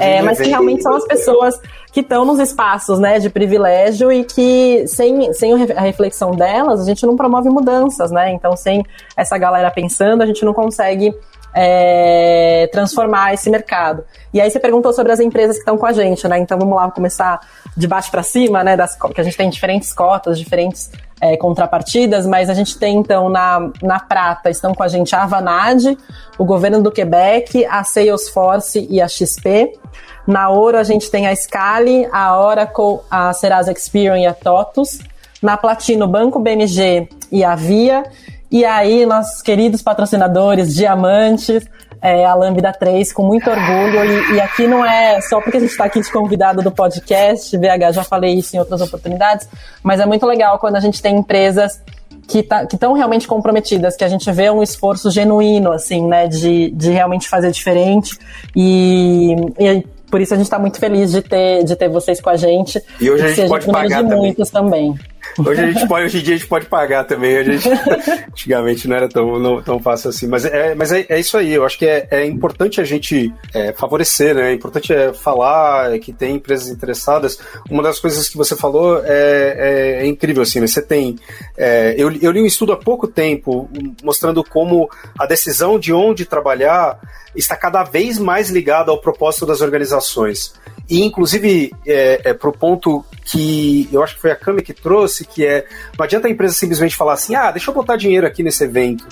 é, 0.00 0.20
mas 0.20 0.38
que 0.38 0.48
realmente 0.48 0.82
são 0.82 0.94
as 0.94 1.06
pessoas 1.06 1.58
que 1.92 2.00
estão 2.00 2.26
nos 2.26 2.38
espaços, 2.38 2.98
né, 2.98 3.18
de 3.18 3.30
privilégio 3.30 4.12
e 4.12 4.24
que 4.24 4.86
sem, 4.86 5.32
sem 5.32 5.54
a 5.72 5.80
reflexão 5.80 6.32
delas, 6.32 6.80
a 6.80 6.84
gente 6.84 7.06
não 7.06 7.16
promove 7.16 7.48
mudanças, 7.48 8.10
né, 8.10 8.32
então 8.32 8.54
sem 8.54 8.84
essa 9.16 9.38
galera 9.38 9.70
pensando, 9.70 10.22
a 10.22 10.26
gente 10.26 10.44
não 10.44 10.52
consegue 10.52 11.14
é, 11.58 12.68
transformar 12.70 13.32
esse 13.32 13.48
mercado. 13.48 14.04
E 14.32 14.38
aí 14.38 14.50
você 14.50 14.60
perguntou 14.60 14.92
sobre 14.92 15.10
as 15.10 15.20
empresas 15.20 15.56
que 15.56 15.62
estão 15.62 15.78
com 15.78 15.86
a 15.86 15.92
gente, 15.92 16.28
né? 16.28 16.38
Então 16.38 16.58
vamos 16.58 16.76
lá 16.76 16.90
começar 16.90 17.40
de 17.74 17.88
baixo 17.88 18.10
para 18.10 18.22
cima, 18.22 18.62
né? 18.62 18.76
Das, 18.76 18.94
que 18.94 19.20
a 19.20 19.24
gente 19.24 19.38
tem 19.38 19.48
diferentes 19.48 19.90
cotas, 19.90 20.38
diferentes 20.38 20.90
é, 21.18 21.34
contrapartidas, 21.38 22.26
mas 22.26 22.50
a 22.50 22.54
gente 22.54 22.78
tem 22.78 22.98
então 22.98 23.30
na, 23.30 23.70
na 23.82 23.98
prata, 23.98 24.50
estão 24.50 24.74
com 24.74 24.82
a 24.82 24.88
gente 24.88 25.16
a 25.16 25.22
Avanade, 25.22 25.96
o 26.36 26.44
governo 26.44 26.82
do 26.82 26.92
Quebec, 26.92 27.64
a 27.64 27.82
Salesforce 27.82 28.86
e 28.90 29.00
a 29.00 29.08
XP. 29.08 29.78
Na 30.26 30.50
ouro 30.50 30.76
a 30.76 30.84
gente 30.84 31.10
tem 31.10 31.26
a 31.26 31.34
Scali, 31.34 32.06
a 32.12 32.38
Oracle, 32.38 32.98
a 33.10 33.32
Serasa 33.32 33.72
Experian 33.72 34.18
e 34.18 34.26
a 34.26 34.34
TOTUS. 34.34 34.98
Na 35.40 35.56
platino, 35.56 36.06
Banco 36.06 36.38
BMG 36.38 37.08
e 37.32 37.42
a 37.42 37.54
Via. 37.54 38.04
E 38.50 38.64
aí, 38.64 39.04
nossos 39.04 39.42
queridos 39.42 39.82
patrocinadores, 39.82 40.74
diamantes, 40.74 41.66
é, 42.00 42.24
a 42.24 42.34
Lambda 42.34 42.72
3 42.72 43.12
com 43.12 43.24
muito 43.24 43.50
orgulho. 43.50 44.04
E, 44.04 44.34
e 44.34 44.40
aqui 44.40 44.66
não 44.66 44.84
é 44.84 45.20
só 45.20 45.40
porque 45.40 45.56
a 45.56 45.60
gente 45.60 45.70
está 45.70 45.84
aqui 45.84 46.00
de 46.00 46.10
convidado 46.10 46.62
do 46.62 46.70
podcast, 46.70 47.56
VH, 47.56 47.92
já 47.92 48.04
falei 48.04 48.34
isso 48.34 48.54
em 48.54 48.58
outras 48.58 48.80
oportunidades, 48.80 49.48
mas 49.82 50.00
é 50.00 50.06
muito 50.06 50.26
legal 50.26 50.58
quando 50.58 50.76
a 50.76 50.80
gente 50.80 51.02
tem 51.02 51.16
empresas 51.16 51.80
que 52.28 52.42
tá, 52.42 52.64
estão 52.64 52.92
realmente 52.92 53.28
comprometidas, 53.28 53.96
que 53.96 54.04
a 54.04 54.08
gente 54.08 54.30
vê 54.32 54.50
um 54.50 54.62
esforço 54.62 55.10
genuíno, 55.10 55.70
assim, 55.70 56.06
né, 56.06 56.26
de, 56.26 56.70
de 56.70 56.90
realmente 56.90 57.28
fazer 57.28 57.50
diferente. 57.52 58.18
E, 58.54 59.36
e 59.58 59.86
por 60.10 60.20
isso 60.20 60.34
a 60.34 60.36
gente 60.36 60.46
está 60.46 60.58
muito 60.58 60.78
feliz 60.78 61.12
de 61.12 61.22
ter, 61.22 61.62
de 61.64 61.76
ter 61.76 61.88
vocês 61.88 62.20
com 62.20 62.30
a 62.30 62.36
gente. 62.36 62.82
E 63.00 63.10
hoje 63.10 63.24
a 63.24 63.32
gente 63.32 63.48
pode 63.48 63.66
pagar 63.66 64.02
também. 64.02 64.18
muitos 64.18 64.50
também. 64.50 64.98
Hoje, 65.38 65.60
a 65.60 65.70
gente 65.70 65.86
pode, 65.86 66.04
hoje 66.06 66.18
em 66.18 66.22
dia 66.22 66.34
a 66.34 66.38
gente 66.38 66.48
pode 66.48 66.66
pagar 66.66 67.04
também. 67.04 67.44
Gente, 67.44 67.68
antigamente 68.28 68.88
não 68.88 68.96
era 68.96 69.08
tão, 69.08 69.38
não, 69.38 69.62
tão 69.62 69.80
fácil 69.80 70.10
assim. 70.10 70.26
Mas, 70.26 70.44
é, 70.44 70.74
mas 70.74 70.92
é, 70.92 71.06
é 71.08 71.20
isso 71.20 71.36
aí. 71.36 71.52
Eu 71.52 71.64
acho 71.64 71.78
que 71.78 71.86
é, 71.86 72.06
é 72.10 72.26
importante 72.26 72.80
a 72.80 72.84
gente 72.84 73.32
é, 73.54 73.72
favorecer, 73.72 74.34
né? 74.34 74.50
É 74.50 74.54
importante 74.54 74.92
é, 74.92 75.12
falar 75.12 75.98
que 75.98 76.12
tem 76.12 76.36
empresas 76.36 76.68
interessadas. 76.68 77.38
Uma 77.70 77.82
das 77.82 77.98
coisas 77.98 78.28
que 78.28 78.36
você 78.36 78.56
falou 78.56 79.02
é, 79.04 79.08
é, 79.08 80.02
é 80.02 80.06
incrível, 80.06 80.42
assim, 80.42 80.60
né? 80.60 80.66
Você 80.66 80.82
tem. 80.82 81.16
É, 81.56 81.94
eu, 81.98 82.10
eu 82.12 82.30
li 82.30 82.40
um 82.40 82.46
estudo 82.46 82.72
há 82.72 82.76
pouco 82.76 83.06
tempo 83.06 83.68
mostrando 84.02 84.42
como 84.44 84.88
a 85.18 85.26
decisão 85.26 85.78
de 85.78 85.92
onde 85.92 86.24
trabalhar 86.24 86.98
está 87.34 87.56
cada 87.56 87.84
vez 87.84 88.18
mais 88.18 88.50
ligada 88.50 88.90
ao 88.90 89.00
propósito 89.00 89.46
das 89.46 89.60
organizações. 89.60 90.54
E, 90.88 91.02
inclusive, 91.02 91.74
é, 91.86 92.30
é, 92.30 92.32
pro 92.32 92.52
ponto 92.52 93.04
que 93.24 93.88
eu 93.92 94.02
acho 94.02 94.14
que 94.14 94.20
foi 94.20 94.30
a 94.30 94.36
Cami 94.36 94.62
que 94.62 94.72
trouxe, 94.72 95.24
que 95.24 95.44
é 95.44 95.66
não 95.98 96.04
adianta 96.04 96.28
a 96.28 96.30
empresa 96.30 96.54
simplesmente 96.54 96.94
falar 96.94 97.14
assim, 97.14 97.34
ah, 97.34 97.50
deixa 97.50 97.70
eu 97.70 97.74
botar 97.74 97.96
dinheiro 97.96 98.26
aqui 98.26 98.42
nesse 98.42 98.62
evento 98.62 99.04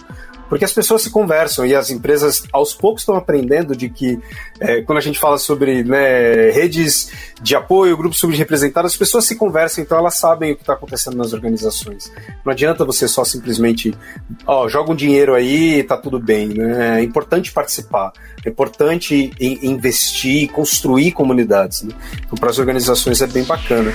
porque 0.49 0.65
as 0.65 0.73
pessoas 0.73 1.03
se 1.03 1.11
conversam 1.11 1.67
e 1.67 1.75
as 1.75 1.91
empresas 1.91 2.45
aos 2.53 2.75
poucos 2.75 3.03
estão 3.03 3.17
aprendendo 3.17 3.77
de 3.77 3.89
que 3.89 4.19
é, 4.61 4.83
quando 4.83 4.99
a 4.99 5.01
gente 5.01 5.19
fala 5.19 5.39
sobre 5.39 5.83
né, 5.85 6.51
redes 6.51 7.11
de 7.43 7.55
apoio, 7.55 7.97
grupos 7.97 8.19
subrepresentados, 8.19 8.93
as 8.93 8.97
pessoas 8.97 9.25
se 9.25 9.37
conversam, 9.37 9.83
então 9.83 9.99
elas 9.99 10.17
sabem 10.17 10.53
o 10.53 10.57
que 10.57 10.63
está 10.63 10.75
acontecendo 10.75 11.17
nas 11.17 11.33
organizações. 11.33 12.13
Não 12.45 12.53
adianta 12.53 12.85
você 12.85 13.09
só 13.09 13.25
simplesmente, 13.25 13.95
ó, 14.47 14.69
joga 14.69 14.93
um 14.93 14.97
dinheiro 14.97 15.35
aí, 15.35 15.83
tá 15.83 15.97
tudo 15.97 16.19
bem. 16.19 16.49
Né? 16.49 17.01
É 17.01 17.03
importante 17.03 17.53
participar, 17.53 18.13
é 18.45 18.49
importante 18.49 19.33
investir, 19.41 20.51
construir 20.51 21.13
comunidades. 21.13 21.83
Né? 21.83 21.95
Então, 22.25 22.39
para 22.39 22.51
as 22.51 22.59
organizações 22.59 23.21
é 23.21 23.27
bem 23.27 23.45
bacana. 23.45 23.93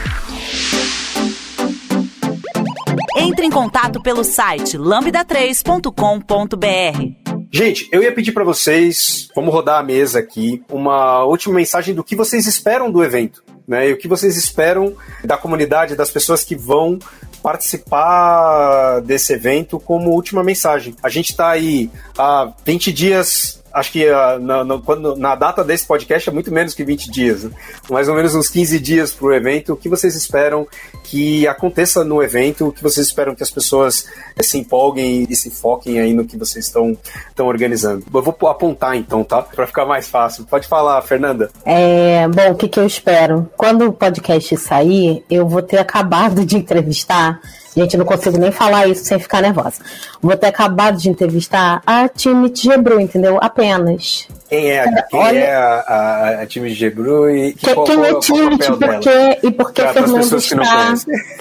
Entre 3.21 3.45
em 3.45 3.49
contato 3.49 4.01
pelo 4.01 4.23
site 4.23 4.77
lambda3.com.br. 4.77 7.35
Gente, 7.51 7.89
eu 7.91 8.01
ia 8.01 8.13
pedir 8.13 8.31
para 8.31 8.45
vocês, 8.45 9.27
vamos 9.35 9.53
rodar 9.53 9.77
a 9.77 9.83
mesa 9.83 10.19
aqui, 10.19 10.63
uma 10.71 11.25
última 11.25 11.55
mensagem 11.55 11.93
do 11.93 12.01
que 12.01 12.15
vocês 12.15 12.47
esperam 12.47 12.89
do 12.89 13.03
evento. 13.03 13.43
Né, 13.67 13.89
e 13.89 13.93
o 13.93 13.97
que 13.97 14.07
vocês 14.07 14.35
esperam 14.35 14.95
da 15.23 15.37
comunidade, 15.37 15.95
das 15.95 16.09
pessoas 16.09 16.43
que 16.43 16.55
vão 16.55 16.97
participar 17.43 19.01
desse 19.01 19.33
evento 19.33 19.79
como 19.79 20.09
última 20.09 20.43
mensagem. 20.43 20.95
A 21.03 21.09
gente 21.09 21.31
está 21.31 21.49
aí 21.49 21.91
há 22.17 22.51
20 22.65 22.91
dias 22.91 23.58
acho 23.73 23.91
que 23.91 24.09
uh, 24.09 24.39
na, 24.39 24.63
na, 24.63 24.77
quando, 24.79 25.15
na, 25.15 25.35
data 25.35 25.63
desse 25.63 25.85
podcast 25.85 26.29
é 26.29 26.31
muito 26.31 26.51
menos 26.51 26.73
que 26.73 26.83
20 26.83 27.11
dias, 27.11 27.43
né? 27.43 27.51
mais 27.89 28.07
ou 28.07 28.15
menos 28.15 28.35
uns 28.35 28.49
15 28.49 28.79
dias 28.79 29.11
para 29.11 29.27
o 29.27 29.33
evento. 29.33 29.73
O 29.73 29.77
que 29.77 29.89
vocês 29.89 30.15
esperam 30.15 30.67
que 31.03 31.47
aconteça 31.47 32.03
no 32.03 32.21
evento? 32.21 32.67
O 32.67 32.71
que 32.71 32.83
vocês 32.83 33.07
esperam 33.07 33.35
que 33.35 33.43
as 33.43 33.51
pessoas 33.51 34.05
eh, 34.37 34.43
se 34.43 34.57
empolguem 34.57 35.27
e 35.29 35.35
se 35.35 35.49
foquem 35.49 35.99
aí 35.99 36.13
no 36.13 36.25
que 36.25 36.37
vocês 36.37 36.65
estão 36.65 36.97
organizando? 37.37 38.05
Eu 38.13 38.21
vou 38.21 38.35
apontar 38.47 38.95
então, 38.95 39.23
tá? 39.23 39.41
Para 39.41 39.67
ficar 39.67 39.85
mais 39.85 40.07
fácil. 40.07 40.45
Pode 40.45 40.67
falar, 40.67 41.01
Fernanda. 41.01 41.49
É, 41.65 42.27
bom, 42.27 42.51
o 42.51 42.55
que, 42.55 42.67
que 42.67 42.79
eu 42.79 42.85
espero? 42.85 43.49
Quando 43.55 43.85
o 43.87 43.93
podcast 43.93 44.55
sair, 44.57 45.23
eu 45.29 45.47
vou 45.47 45.61
ter 45.61 45.77
acabado 45.77 46.45
de 46.45 46.57
entrevistar 46.57 47.39
Gente, 47.75 47.97
não 47.97 48.05
consigo 48.05 48.37
nem 48.37 48.51
falar 48.51 48.87
isso 48.87 49.05
sem 49.05 49.19
ficar 49.19 49.41
nervosa. 49.41 49.77
Vou 50.21 50.35
ter 50.35 50.47
acabado 50.47 50.97
de 50.97 51.09
entrevistar 51.09 51.81
a 51.85 52.07
time 52.07 52.49
de 52.49 52.63
Gebru, 52.63 52.99
entendeu? 52.99 53.37
Apenas. 53.41 54.27
Quem 54.49 54.71
é, 54.71 54.83
quem 55.09 55.19
Olha, 55.19 55.37
é 55.37 55.55
a, 55.55 55.73
a, 55.87 56.41
a 56.41 56.45
time 56.45 56.69
de 56.69 56.75
Gebru 56.75 57.29
e 57.29 57.53
que, 57.53 57.73
qual, 57.73 57.85
quem 57.85 58.03
é 58.03 58.19
time 58.19 58.57
de 58.57 58.67
porque, 58.67 59.39
e 59.43 59.51
por 59.51 59.71
que 59.71 59.81
Fernanda 59.81 60.35
está 60.35 60.95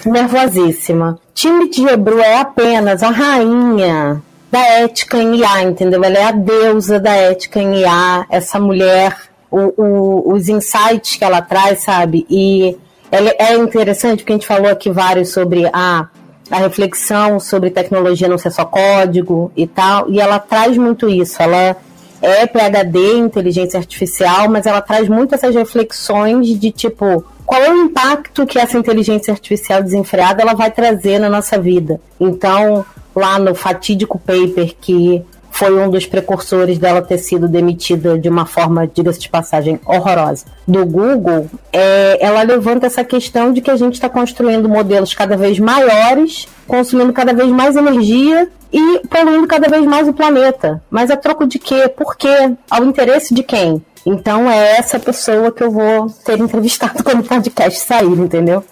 nervosíssima. 0.05 1.19
Time 1.33 1.69
de 1.69 1.81
Gebru 1.81 2.19
é 2.19 2.37
apenas 2.37 3.01
a 3.01 3.09
rainha 3.09 4.21
da 4.51 4.59
ética 4.59 5.17
em 5.17 5.37
IA, 5.37 5.63
entendeu? 5.63 6.03
Ela 6.03 6.17
é 6.17 6.23
a 6.23 6.31
deusa 6.31 6.99
da 6.99 7.15
ética 7.15 7.59
em 7.59 7.81
IA, 7.81 8.25
essa 8.29 8.59
mulher, 8.59 9.15
o, 9.49 9.73
o, 9.81 10.33
os 10.33 10.47
insights 10.47 11.15
que 11.15 11.23
ela 11.23 11.41
traz, 11.41 11.81
sabe? 11.81 12.25
E 12.29 12.77
ela 13.11 13.33
é 13.39 13.55
interessante 13.55 14.19
porque 14.19 14.33
a 14.33 14.35
gente 14.35 14.47
falou 14.47 14.69
aqui 14.69 14.91
vários 14.91 15.29
sobre 15.29 15.69
a 15.73 16.07
a 16.49 16.57
reflexão 16.57 17.39
sobre 17.39 17.69
tecnologia 17.69 18.27
não 18.27 18.37
ser 18.37 18.51
só 18.51 18.65
código 18.65 19.51
e 19.55 19.67
tal, 19.67 20.09
e 20.09 20.19
ela 20.19 20.39
traz 20.39 20.77
muito 20.77 21.07
isso. 21.09 21.41
Ela 21.41 21.77
é 22.21 22.45
PhD 22.47 23.13
inteligência 23.17 23.77
artificial, 23.77 24.49
mas 24.49 24.65
ela 24.65 24.81
traz 24.81 25.07
muito 25.07 25.35
essas 25.35 25.55
reflexões 25.55 26.47
de 26.59 26.71
tipo, 26.71 27.23
qual 27.45 27.61
é 27.61 27.71
o 27.71 27.77
impacto 27.77 28.45
que 28.45 28.59
essa 28.59 28.77
inteligência 28.77 29.31
artificial 29.31 29.81
desenfreada 29.81 30.41
ela 30.41 30.53
vai 30.53 30.69
trazer 30.69 31.19
na 31.19 31.29
nossa 31.29 31.57
vida. 31.59 31.99
Então, 32.19 32.85
lá 33.15 33.39
no 33.39 33.55
fatídico 33.55 34.19
paper 34.19 34.75
que 34.79 35.23
foi 35.51 35.77
um 35.77 35.89
dos 35.89 36.05
precursores 36.05 36.77
dela 36.77 37.01
ter 37.01 37.17
sido 37.17 37.47
demitida 37.47 38.17
de 38.17 38.29
uma 38.29 38.45
forma, 38.45 38.87
diga-se 38.87 39.19
de 39.19 39.29
passagem, 39.29 39.79
horrorosa 39.85 40.45
do 40.67 40.85
Google, 40.85 41.47
é, 41.73 42.17
ela 42.21 42.43
levanta 42.43 42.85
essa 42.85 43.03
questão 43.03 43.51
de 43.51 43.61
que 43.61 43.71
a 43.71 43.75
gente 43.75 43.95
está 43.95 44.07
construindo 44.07 44.69
modelos 44.69 45.13
cada 45.13 45.35
vez 45.35 45.59
maiores, 45.59 46.47
consumindo 46.67 47.11
cada 47.11 47.33
vez 47.33 47.49
mais 47.49 47.75
energia 47.75 48.47
e 48.71 49.01
poluindo 49.07 49.47
cada 49.47 49.67
vez 49.67 49.83
mais 49.85 50.07
o 50.07 50.13
planeta. 50.13 50.81
Mas 50.89 51.09
a 51.09 51.17
troco 51.17 51.47
de 51.47 51.57
quê? 51.57 51.89
Por 51.89 52.15
quê? 52.15 52.53
Ao 52.69 52.83
interesse 52.85 53.33
de 53.33 53.41
quem? 53.41 53.83
Então 54.05 54.49
é 54.49 54.77
essa 54.77 54.99
pessoa 54.99 55.51
que 55.51 55.63
eu 55.63 55.71
vou 55.71 56.09
ter 56.23 56.39
entrevistado 56.39 57.01
quando 57.03 57.21
o 57.21 57.27
podcast 57.27 57.79
sair, 57.79 58.05
entendeu? 58.05 58.63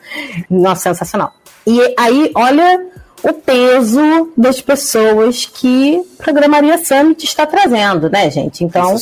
Nossa, 0.49 0.89
sensacional. 0.89 1.34
E 1.65 1.95
aí, 1.97 2.32
olha 2.34 2.80
o 3.24 3.34
peso 3.34 4.32
das 4.38 4.61
pessoas 4.61 5.45
que 5.45 6.01
Programaria 6.18 6.78
Summit 6.78 7.26
está 7.26 7.45
trazendo, 7.45 8.09
né, 8.09 8.30
gente? 8.30 8.63
Então, 8.63 8.95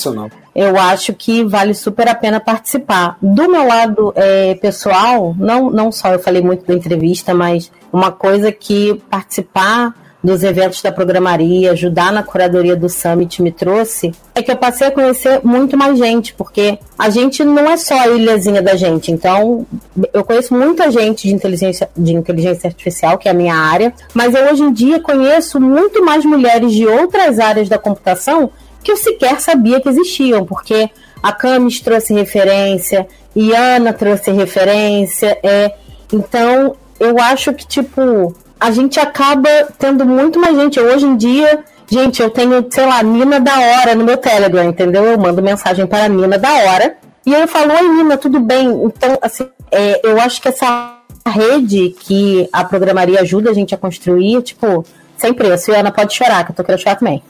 eu 0.55 0.80
acho 0.80 1.13
que 1.13 1.43
vale 1.43 1.74
super 1.74 2.07
a 2.07 2.16
pena 2.16 2.39
participar. 2.39 3.18
Do 3.22 3.49
meu 3.49 3.68
lado 3.68 4.13
é, 4.16 4.55
pessoal, 4.55 5.36
não, 5.38 5.70
não 5.70 5.91
só 5.91 6.13
eu 6.13 6.20
falei 6.20 6.41
muito 6.41 6.66
da 6.66 6.74
entrevista, 6.74 7.34
mas 7.34 7.72
uma 7.91 8.11
coisa 8.11 8.51
que 8.51 9.01
participar 9.09 9.93
dos 10.26 10.43
eventos 10.43 10.82
da 10.82 10.91
programaria, 10.91 11.71
ajudar 11.71 12.11
na 12.11 12.23
curadoria 12.23 12.76
do 12.76 12.89
Summit 12.89 13.41
me 13.41 13.51
trouxe, 13.51 14.11
é 14.34 14.41
que 14.41 14.51
eu 14.51 14.57
passei 14.57 14.88
a 14.88 14.91
conhecer 14.91 15.39
muito 15.43 15.78
mais 15.78 15.97
gente, 15.97 16.34
porque 16.34 16.80
a 16.97 17.09
gente 17.09 17.43
não 17.43 17.69
é 17.69 17.78
só 17.78 17.97
a 17.97 18.07
ilhazinha 18.07 18.61
da 18.61 18.76
gente. 18.76 19.11
Então, 19.11 19.65
eu 20.11 20.23
conheço 20.23 20.53
muita 20.53 20.89
gente 20.89 21.28
de 21.28 21.34
inteligência, 21.34 21.89
de 21.95 22.13
inteligência 22.13 22.67
artificial, 22.67 23.17
que 23.19 23.28
é 23.28 23.32
a 23.32 23.36
minha 23.36 23.55
área, 23.55 23.93
mas 24.13 24.34
eu 24.34 24.51
hoje 24.51 24.63
em 24.63 24.73
dia 24.73 24.99
conheço 24.99 25.61
muito 25.61 26.03
mais 26.03 26.26
mulheres 26.26 26.73
de 26.73 26.88
outras 26.88 27.39
áreas 27.39 27.69
da 27.69 27.78
computação 27.78 28.49
que 28.84 28.91
eu 28.91 28.97
sequer 28.97 29.39
sabia 29.39 29.80
que 29.80 29.89
existiam, 29.89 30.43
porque 30.43 30.89
a 31.21 31.32
Camis 31.32 31.80
trouxe 31.80 32.13
referência, 32.13 33.07
Iana 33.36 33.93
trouxe 33.93 34.32
referência, 34.32 35.38
é, 35.43 35.71
então 36.11 36.76
eu 36.99 37.19
acho 37.19 37.53
que, 37.53 37.67
tipo, 37.67 38.34
a 38.59 38.71
gente 38.71 38.99
acaba 38.99 39.49
tendo 39.77 40.05
muito 40.05 40.39
mais 40.39 40.55
gente. 40.55 40.79
Hoje 40.79 41.05
em 41.05 41.15
dia, 41.15 41.63
gente, 41.89 42.21
eu 42.21 42.29
tenho, 42.29 42.65
sei 42.69 42.85
lá, 42.85 43.01
Nina 43.03 43.39
da 43.39 43.57
hora 43.59 43.95
no 43.95 44.03
meu 44.03 44.17
Telegram, 44.17 44.63
entendeu? 44.63 45.03
Eu 45.05 45.17
mando 45.17 45.41
mensagem 45.41 45.85
para 45.85 46.05
a 46.05 46.09
Nina 46.09 46.37
da 46.37 46.51
hora. 46.51 46.97
E 47.25 47.33
eu 47.33 47.47
falo, 47.47 47.73
oi 47.73 47.87
Nina, 47.89 48.17
tudo 48.17 48.39
bem? 48.39 48.67
Então, 48.67 49.17
assim, 49.21 49.47
é, 49.71 50.01
eu 50.03 50.19
acho 50.19 50.41
que 50.41 50.47
essa 50.47 50.95
rede 51.27 51.95
que 51.99 52.47
a 52.53 52.63
programaria 52.63 53.21
ajuda 53.21 53.49
a 53.49 53.53
gente 53.53 53.73
a 53.73 53.77
construir, 53.77 54.41
tipo, 54.43 54.85
sem 55.17 55.33
preço. 55.33 55.71
E 55.71 55.75
a 55.75 55.79
Ana 55.79 55.91
pode 55.91 56.13
chorar, 56.13 56.45
que 56.45 56.51
eu 56.51 56.55
tô 56.55 56.63
querendo 56.63 56.81
chorar 56.81 56.97
também. 56.97 57.23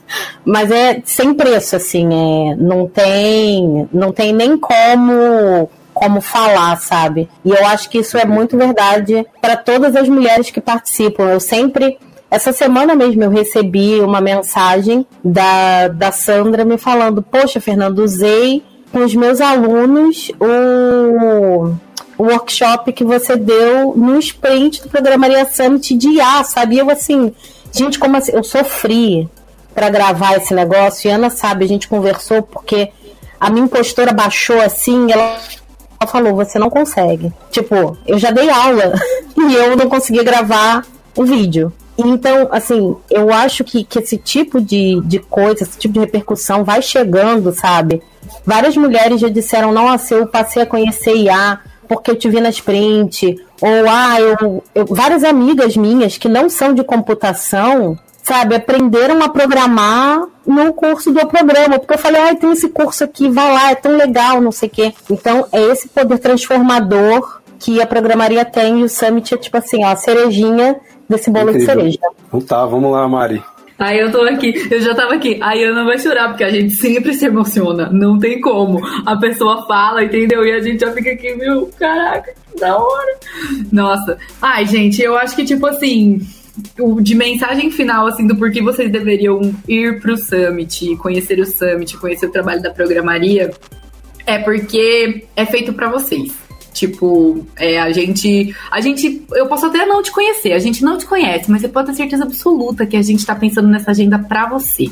Mas 0.44 0.70
é 0.70 1.02
sem 1.06 1.34
preço, 1.34 1.76
assim, 1.76 2.08
é, 2.08 2.56
não 2.56 2.88
tem, 2.88 3.88
não 3.92 4.12
tem 4.12 4.34
nem 4.34 4.58
como 4.58 5.70
como 5.96 6.20
falar, 6.20 6.78
sabe? 6.82 7.30
E 7.44 7.50
eu 7.50 7.66
acho 7.66 7.90
que 7.90 8.00
isso 8.00 8.18
é 8.18 8.26
muito 8.26 8.58
verdade 8.58 9.26
para 9.42 9.56
todas 9.56 9.96
as 9.96 10.10
mulheres 10.10 10.52
que 10.52 10.60
participam. 10.60 11.24
Eu 11.24 11.40
sempre 11.40 11.98
essa 12.30 12.52
semana 12.52 12.96
mesmo 12.96 13.24
eu 13.24 13.30
recebi 13.30 14.02
uma 14.02 14.20
mensagem 14.20 15.08
da, 15.24 15.88
da 15.88 16.12
Sandra 16.12 16.66
me 16.66 16.78
falando: 16.78 17.22
Poxa, 17.22 17.62
Fernando, 17.62 18.00
usei 18.00 18.62
com 18.92 19.06
os 19.06 19.16
meus 19.16 19.40
alunos 19.40 20.32
o, 20.40 21.74
o 22.18 22.24
workshop 22.24 22.92
que 22.92 23.06
você 23.06 23.38
deu 23.38 23.96
no 23.96 24.20
sprint 24.20 24.84
do 24.84 24.90
Programaria 24.90 25.46
Summit 25.46 25.96
de 25.96 26.10
IA, 26.10 26.44
sabe? 26.44 26.78
Eu 26.78 26.90
assim, 26.90 27.34
gente, 27.72 27.98
como 27.98 28.18
assim? 28.18 28.34
Eu 28.34 28.44
sofri 28.44 29.30
para 29.74 29.90
gravar 29.90 30.36
esse 30.36 30.54
negócio 30.54 31.08
e 31.08 31.12
Ana 31.12 31.30
sabe, 31.30 31.64
a 31.64 31.68
gente 31.68 31.88
conversou 31.88 32.42
porque 32.42 32.92
a 33.40 33.50
minha 33.50 33.66
impostora 33.66 34.12
baixou 34.12 34.60
assim, 34.62 35.12
ela 35.12 35.38
falou: 36.08 36.36
Você 36.36 36.60
não 36.60 36.70
consegue. 36.70 37.32
Tipo, 37.52 37.98
eu 38.06 38.18
já 38.18 38.32
dei 38.32 38.50
aula 38.50 38.94
e 39.38 39.54
eu 39.54 39.76
não 39.76 39.90
consegui 39.90 40.24
gravar 40.24 40.86
o 41.16 41.24
vídeo. 41.24 41.72
Então, 41.98 42.50
assim, 42.52 42.96
eu 43.10 43.32
acho 43.34 43.64
que, 43.64 43.84
que 43.84 44.00
esse 44.00 44.18
tipo 44.18 44.60
de, 44.60 45.02
de 45.06 45.20
coisa, 45.20 45.64
esse 45.64 45.78
tipo 45.78 45.94
de 45.94 46.00
repercussão 46.02 46.64
vai 46.64 46.82
chegando, 46.82 47.54
sabe? 47.54 48.02
Várias 48.46 48.76
mulheres 48.76 49.22
já 49.22 49.30
disseram, 49.30 49.72
nossa, 49.72 50.14
eu 50.14 50.28
passei 50.28 50.62
a 50.62 50.66
conhecer 50.66 51.16
IA 51.16 51.60
porque 51.88 52.12
eu 52.12 52.16
te 52.16 52.30
vi 52.30 52.42
na 52.42 52.50
sprint, 52.50 53.38
ou 53.62 53.90
ah, 53.90 54.20
eu, 54.20 54.64
eu, 54.74 54.86
várias 54.88 55.24
amigas 55.24 55.78
minhas 55.78 56.18
que 56.18 56.28
não 56.28 56.50
são 56.50 56.74
de 56.74 56.84
computação, 56.84 57.98
sabe, 58.26 58.56
aprenderam 58.56 59.22
a 59.22 59.30
programar 59.30 60.26
no 60.48 60.74
curso 60.74 61.12
do 61.12 61.28
programa, 61.28 61.78
porque 61.78 61.94
eu 61.94 61.98
falei, 62.00 62.22
ah, 62.22 62.36
tem 62.36 62.52
esse 62.52 62.70
curso 62.70 63.04
aqui, 63.04 63.30
vai 63.30 63.54
lá, 63.54 63.70
é 63.70 63.76
tão 63.76 63.96
legal, 63.96 64.42
não 64.42 64.52
sei 64.52 64.68
o 64.68 64.72
quê. 64.72 64.94
Então, 65.12 65.46
é 65.52 65.62
esse 65.62 65.88
poder 65.88 66.18
transformador 66.18 67.42
que 67.60 67.80
a 67.80 67.86
programaria 67.86 68.44
tem 68.44 68.80
e 68.80 68.84
o 68.84 68.90
Summit 68.90 69.36
é 69.36 69.38
tipo 69.38 69.56
assim, 69.58 69.86
ó, 69.86 69.90
a 69.90 69.96
cerejinha 69.96 70.76
desse 71.08 71.30
bolo 71.30 71.52
Incrível. 71.52 71.68
de 71.68 71.82
cereja. 71.82 72.00
Então 72.28 72.42
tá, 72.42 72.66
vamos 72.66 72.92
lá, 72.92 73.08
Mari. 73.08 73.44
Aí 73.78 74.00
eu 74.00 74.12
tô 74.12 74.22
aqui, 74.22 74.54
eu 74.72 74.80
já 74.82 74.96
tava 74.96 75.14
aqui. 75.16 75.38
A 75.42 75.54
Ana 75.54 75.84
vai 75.84 76.00
chorar, 76.00 76.30
porque 76.30 76.44
a 76.44 76.50
gente 76.50 76.74
sempre 76.74 77.14
se 77.14 77.26
emociona. 77.26 77.90
Não 77.92 78.18
tem 78.18 78.42
como. 78.42 78.80
A 79.06 79.18
pessoa 79.18 79.68
fala, 79.68 80.04
entendeu? 80.04 80.44
E 80.46 80.52
a 80.52 80.62
gente 80.62 80.80
já 80.80 80.92
fica 80.92 81.12
aqui, 81.12 81.36
meu, 81.36 81.70
caraca, 81.78 82.34
que 82.34 82.60
da 82.60 82.76
hora. 82.76 83.18
Nossa. 83.72 84.18
Ai, 84.42 84.66
gente, 84.66 85.02
eu 85.02 85.18
acho 85.18 85.36
que, 85.36 85.44
tipo 85.44 85.68
assim, 85.68 86.22
de 87.02 87.16
mensagem 87.16 87.72
final, 87.72 88.08
assim, 88.08 88.26
do 88.26 88.36
porquê 88.36 88.62
vocês 88.62 88.92
deveriam 88.92 89.54
ir 89.68 90.00
pro 90.00 90.18
Summit, 90.18 90.96
conhecer 90.98 91.40
o 91.40 91.46
Summit, 91.46 91.98
conhecer 91.98 92.28
o 92.28 92.32
trabalho 92.32 92.62
da 92.62 92.72
programaria, 92.72 93.52
é 94.26 94.40
porque 94.40 95.26
é 95.36 95.46
feito 95.46 95.74
para 95.74 95.90
vocês. 95.90 96.34
Tipo, 96.76 97.48
é, 97.56 97.80
a 97.80 97.90
gente. 97.94 98.54
A 98.70 98.82
gente. 98.82 99.26
Eu 99.32 99.48
posso 99.48 99.66
até 99.66 99.86
não 99.86 100.04
te 100.04 100.12
conhecer, 100.12 100.52
a 100.52 100.60
gente 100.60 100.84
não 100.84 100.98
te 100.98 101.06
conhece, 101.06 101.50
mas 101.50 101.62
você 101.62 101.70
pode 101.70 101.88
ter 101.88 101.96
certeza 101.96 102.24
absoluta 102.24 102.86
que 102.86 102.98
a 102.98 103.02
gente 103.02 103.26
tá 103.26 103.34
pensando 103.34 103.70
nessa 103.70 103.92
agenda 103.92 104.20
para 104.20 104.50
você. 104.50 104.92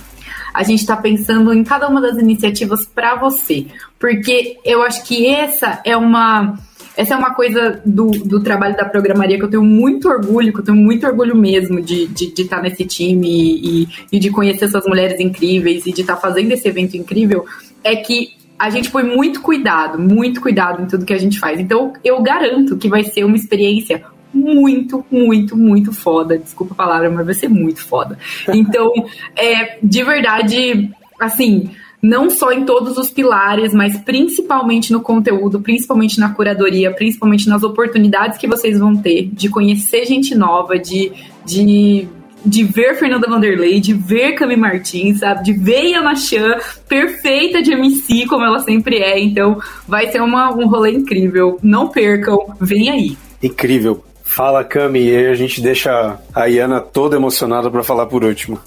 A 0.54 0.64
gente 0.64 0.86
tá 0.86 0.96
pensando 0.96 1.54
em 1.54 1.62
cada 1.62 1.90
uma 1.90 2.00
das 2.00 2.18
iniciativas 2.18 2.86
para 2.86 3.16
você. 3.16 3.66
Porque 4.00 4.58
eu 4.64 4.82
acho 4.82 5.04
que 5.04 5.28
essa 5.28 5.82
é 5.84 5.98
uma. 5.98 6.58
Essa 6.96 7.16
é 7.16 7.18
uma 7.18 7.34
coisa 7.34 7.82
do, 7.86 8.12
do 8.12 8.42
trabalho 8.42 8.76
da 8.76 8.86
programaria 8.86 9.38
que 9.38 9.44
eu 9.44 9.50
tenho 9.50 9.64
muito 9.64 10.08
orgulho, 10.08 10.54
que 10.54 10.60
eu 10.60 10.64
tenho 10.64 10.78
muito 10.78 11.06
orgulho 11.06 11.36
mesmo 11.36 11.82
de 11.82 12.04
estar 12.04 12.14
de, 12.14 12.34
de 12.34 12.46
tá 12.46 12.62
nesse 12.62 12.86
time 12.86 13.28
e, 13.28 13.88
e, 14.12 14.20
de 14.20 14.30
conhecer 14.30 14.66
essas 14.66 14.86
mulheres 14.86 15.20
incríveis 15.20 15.86
e 15.86 15.92
de 15.92 16.02
estar 16.02 16.16
tá 16.16 16.22
fazendo 16.22 16.52
esse 16.52 16.68
evento 16.68 16.96
incrível. 16.96 17.46
É 17.84 17.96
que 17.96 18.36
a 18.58 18.70
gente 18.70 18.92
põe 18.92 19.04
muito 19.04 19.42
cuidado, 19.42 20.00
muito 20.00 20.40
cuidado 20.40 20.84
em 20.84 20.86
tudo 20.86 21.06
que 21.06 21.14
a 21.14 21.18
gente 21.18 21.40
faz. 21.40 21.60
Então, 21.60 21.94
eu 22.04 22.22
garanto 22.22 22.78
que 22.78 22.88
vai 22.88 23.04
ser 23.04 23.24
uma 23.24 23.36
experiência 23.36 24.04
muito, 24.34 25.06
muito, 25.12 25.58
muito 25.58 25.92
foda. 25.92 26.38
Desculpa 26.38 26.74
a 26.74 26.78
palavra, 26.78 27.10
mas 27.10 27.26
vai 27.26 27.36
ser 27.36 27.50
muito 27.50 27.84
foda. 27.84 28.18
Então, 28.54 28.92
é, 29.36 29.78
de 29.82 30.04
verdade, 30.04 30.92
assim, 31.20 31.70
não 32.04 32.30
só 32.30 32.52
em 32.52 32.66
todos 32.66 32.98
os 32.98 33.10
pilares, 33.10 33.74
mas 33.74 33.98
principalmente 33.98 34.92
no 34.92 35.00
conteúdo, 35.00 35.62
principalmente 35.62 36.20
na 36.20 36.34
curadoria, 36.34 36.94
principalmente 36.94 37.48
nas 37.48 37.64
oportunidades 37.64 38.38
que 38.38 38.46
vocês 38.46 38.78
vão 38.78 38.94
ter 38.94 39.30
de 39.32 39.48
conhecer 39.48 40.06
gente 40.06 40.36
nova, 40.36 40.78
de, 40.78 41.14
de 41.46 42.06
de 42.46 42.62
ver 42.62 42.96
Fernanda 42.96 43.26
Vanderlei, 43.26 43.80
de 43.80 43.94
ver 43.94 44.34
Cami 44.34 44.58
Martins, 44.58 45.20
sabe? 45.20 45.46
De 45.46 45.54
ver 45.54 45.92
Yana 45.92 46.14
Chan, 46.14 46.58
perfeita 46.90 47.62
de 47.62 47.72
MC, 47.72 48.26
como 48.28 48.44
ela 48.44 48.60
sempre 48.60 48.98
é. 48.98 49.18
Então, 49.18 49.62
vai 49.88 50.12
ser 50.12 50.22
uma, 50.22 50.54
um 50.54 50.68
rolê 50.68 50.92
incrível. 50.92 51.58
Não 51.64 51.88
percam, 51.88 52.38
vem 52.60 52.90
aí. 52.90 53.18
Incrível. 53.42 54.04
Fala, 54.24 54.62
Cami, 54.62 55.04
e 55.08 55.28
a 55.28 55.36
gente 55.36 55.62
deixa 55.62 56.20
a 56.36 56.46
Iana 56.48 56.82
toda 56.82 57.16
emocionada 57.16 57.72
para 57.72 57.82
falar 57.82 58.08
por 58.08 58.26
último. 58.26 58.60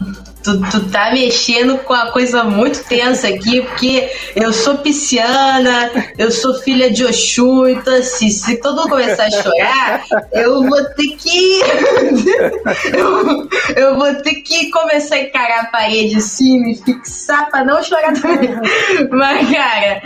Tu, 0.48 0.70
tu 0.70 0.88
tá 0.88 1.12
mexendo 1.12 1.76
com 1.76 1.92
uma 1.92 2.10
coisa 2.10 2.42
muito 2.42 2.82
tensa 2.84 3.28
aqui, 3.28 3.60
porque 3.60 4.10
eu 4.34 4.50
sou 4.50 4.78
pisciana, 4.78 5.90
eu 6.16 6.30
sou 6.30 6.54
filha 6.54 6.90
de 6.90 7.04
Oxum, 7.04 7.68
então 7.68 7.94
assim, 7.94 8.30
se 8.30 8.56
todo 8.56 8.76
mundo 8.76 8.88
começar 8.88 9.26
a 9.26 9.30
chorar, 9.30 10.04
eu 10.32 10.62
vou 10.62 10.84
ter 10.94 11.16
que. 11.18 11.60
eu, 12.96 13.48
eu 13.76 13.98
vou 13.98 14.14
ter 14.22 14.36
que 14.36 14.70
começar 14.70 15.16
a 15.16 15.20
encarar 15.20 15.60
a 15.64 15.66
parede 15.66 16.16
assim, 16.16 16.60
me 16.60 16.74
fixar 16.76 17.50
pra 17.50 17.62
não 17.62 17.82
chorar 17.82 18.14
também. 18.18 18.48
Mas, 19.10 19.50
cara, 19.50 20.02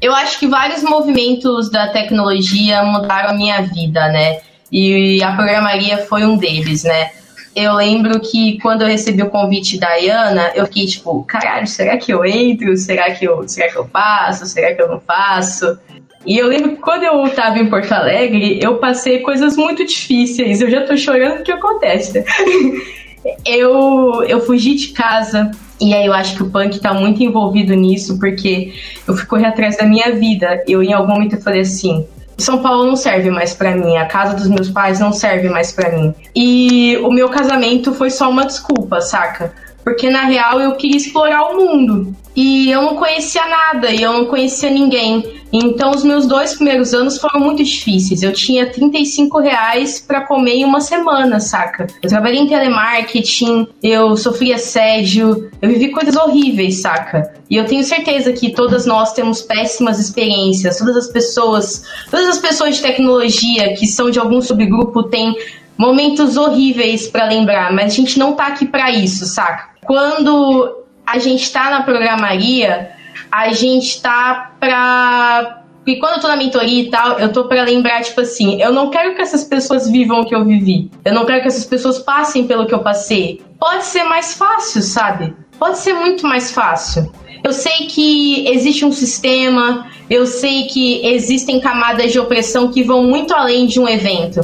eu 0.00 0.14
acho 0.14 0.38
que 0.38 0.46
vários 0.46 0.82
movimentos 0.82 1.70
da 1.70 1.88
tecnologia 1.88 2.82
mudaram 2.82 3.28
a 3.28 3.34
minha 3.34 3.60
vida, 3.60 4.08
né? 4.08 4.40
E 4.72 5.22
a 5.22 5.36
programaria 5.36 5.98
foi 6.06 6.24
um 6.24 6.38
deles, 6.38 6.84
né? 6.84 7.10
Eu 7.54 7.74
lembro 7.74 8.18
que 8.20 8.58
quando 8.60 8.82
eu 8.82 8.88
recebi 8.88 9.22
o 9.22 9.28
convite 9.28 9.78
da 9.78 9.94
Iana, 9.96 10.52
eu 10.54 10.64
fiquei 10.66 10.86
tipo, 10.86 11.22
caralho, 11.24 11.66
será 11.66 11.98
que 11.98 12.12
eu 12.12 12.24
entro? 12.24 12.74
Será 12.76 13.10
que 13.10 13.26
eu, 13.26 13.46
será 13.46 13.68
que 13.68 13.76
eu 13.76 13.86
faço? 13.88 14.46
Será 14.46 14.74
que 14.74 14.80
eu 14.80 14.88
não 14.88 15.00
faço? 15.00 15.78
E 16.24 16.38
eu 16.38 16.46
lembro 16.46 16.70
que 16.70 16.76
quando 16.76 17.02
eu 17.02 17.28
tava 17.30 17.58
em 17.58 17.66
Porto 17.66 17.92
Alegre, 17.92 18.58
eu 18.62 18.76
passei 18.76 19.18
coisas 19.20 19.56
muito 19.56 19.84
difíceis. 19.84 20.60
Eu 20.60 20.70
já 20.70 20.86
tô 20.86 20.96
chorando 20.96 21.40
o 21.40 21.42
que 21.42 21.52
acontece. 21.52 22.24
Eu, 23.46 24.24
eu 24.24 24.40
fugi 24.40 24.74
de 24.74 24.88
casa. 24.88 25.52
E 25.80 25.94
aí 25.94 26.06
eu 26.06 26.12
acho 26.12 26.36
que 26.36 26.42
o 26.42 26.50
punk 26.50 26.80
tá 26.80 26.92
muito 26.92 27.22
envolvido 27.22 27.72
nisso, 27.74 28.18
porque 28.18 28.72
eu 29.06 29.16
fui 29.16 29.26
correr 29.26 29.46
atrás 29.46 29.76
da 29.76 29.84
minha 29.84 30.12
vida. 30.12 30.62
Eu, 30.66 30.82
em 30.82 30.92
algum 30.92 31.12
momento, 31.12 31.36
eu 31.36 31.40
falei 31.40 31.60
assim: 31.60 32.04
são 32.38 32.62
Paulo 32.62 32.86
não 32.86 32.96
serve 32.96 33.30
mais 33.30 33.54
para 33.54 33.76
mim, 33.76 33.96
a 33.96 34.06
casa 34.06 34.34
dos 34.34 34.48
meus 34.48 34.70
pais 34.70 34.98
não 34.98 35.12
serve 35.12 35.48
mais 35.48 35.72
para 35.72 35.90
mim. 35.90 36.14
E 36.34 36.96
o 36.98 37.10
meu 37.10 37.28
casamento 37.28 37.92
foi 37.94 38.10
só 38.10 38.30
uma 38.30 38.46
desculpa, 38.46 39.00
saca? 39.00 39.52
Porque 39.84 40.08
na 40.10 40.22
real 40.22 40.60
eu 40.60 40.76
queria 40.76 40.96
explorar 40.96 41.42
o 41.50 41.56
mundo. 41.56 42.14
E 42.34 42.70
eu 42.70 42.82
não 42.82 42.96
conhecia 42.96 43.44
nada, 43.46 43.90
e 43.90 44.02
eu 44.02 44.12
não 44.12 44.24
conhecia 44.24 44.70
ninguém. 44.70 45.42
Então, 45.52 45.90
os 45.90 46.02
meus 46.02 46.26
dois 46.26 46.54
primeiros 46.54 46.94
anos 46.94 47.18
foram 47.18 47.40
muito 47.40 47.62
difíceis. 47.62 48.22
Eu 48.22 48.32
tinha 48.32 48.70
35 48.70 49.38
reais 49.38 50.00
para 50.00 50.22
comer 50.22 50.54
em 50.54 50.64
uma 50.64 50.80
semana, 50.80 51.40
saca? 51.40 51.86
Eu 52.02 52.08
trabalhei 52.08 52.40
em 52.40 52.48
telemarketing, 52.48 53.68
eu 53.82 54.16
sofri 54.16 54.52
assédio, 54.52 55.50
eu 55.60 55.68
vivi 55.68 55.90
coisas 55.90 56.16
horríveis, 56.16 56.80
saca? 56.80 57.34
E 57.50 57.56
eu 57.56 57.66
tenho 57.66 57.84
certeza 57.84 58.32
que 58.32 58.52
todas 58.52 58.86
nós 58.86 59.12
temos 59.12 59.42
péssimas 59.42 59.98
experiências. 59.98 60.78
Todas 60.78 60.96
as 60.96 61.08
pessoas, 61.08 61.84
todas 62.10 62.28
as 62.28 62.38
pessoas 62.38 62.76
de 62.76 62.82
tecnologia 62.82 63.74
que 63.74 63.86
são 63.86 64.10
de 64.10 64.18
algum 64.18 64.40
subgrupo 64.40 65.02
têm 65.02 65.36
momentos 65.76 66.36
horríveis 66.36 67.08
para 67.08 67.28
lembrar, 67.28 67.72
mas 67.72 67.92
a 67.92 67.96
gente 67.96 68.18
não 68.18 68.32
tá 68.34 68.46
aqui 68.46 68.66
para 68.66 68.90
isso, 68.90 69.26
saca? 69.26 69.70
Quando 69.84 70.81
a 71.12 71.18
gente 71.18 71.52
tá 71.52 71.68
na 71.68 71.82
programaria, 71.82 72.90
a 73.30 73.52
gente 73.52 74.00
tá 74.00 74.54
pra. 74.58 75.62
E 75.86 75.96
quando 75.96 76.14
eu 76.14 76.20
tô 76.20 76.28
na 76.28 76.36
mentoria 76.36 76.84
e 76.84 76.90
tal, 76.90 77.18
eu 77.18 77.30
tô 77.30 77.44
para 77.44 77.64
lembrar, 77.64 78.02
tipo 78.02 78.20
assim, 78.20 78.62
eu 78.62 78.72
não 78.72 78.88
quero 78.88 79.14
que 79.14 79.20
essas 79.20 79.44
pessoas 79.44 79.90
vivam 79.90 80.20
o 80.20 80.24
que 80.24 80.34
eu 80.34 80.44
vivi. 80.44 80.90
Eu 81.04 81.12
não 81.12 81.26
quero 81.26 81.42
que 81.42 81.48
essas 81.48 81.66
pessoas 81.66 81.98
passem 81.98 82.46
pelo 82.46 82.66
que 82.66 82.72
eu 82.72 82.78
passei. 82.78 83.42
Pode 83.58 83.84
ser 83.84 84.04
mais 84.04 84.34
fácil, 84.34 84.80
sabe? 84.80 85.34
Pode 85.58 85.78
ser 85.78 85.92
muito 85.92 86.26
mais 86.26 86.50
fácil. 86.50 87.12
Eu 87.44 87.52
sei 87.52 87.88
que 87.88 88.48
existe 88.48 88.84
um 88.84 88.92
sistema, 88.92 89.86
eu 90.08 90.26
sei 90.26 90.68
que 90.68 91.04
existem 91.04 91.60
camadas 91.60 92.10
de 92.12 92.18
opressão 92.18 92.70
que 92.70 92.82
vão 92.82 93.02
muito 93.02 93.34
além 93.34 93.66
de 93.66 93.78
um 93.78 93.88
evento. 93.88 94.40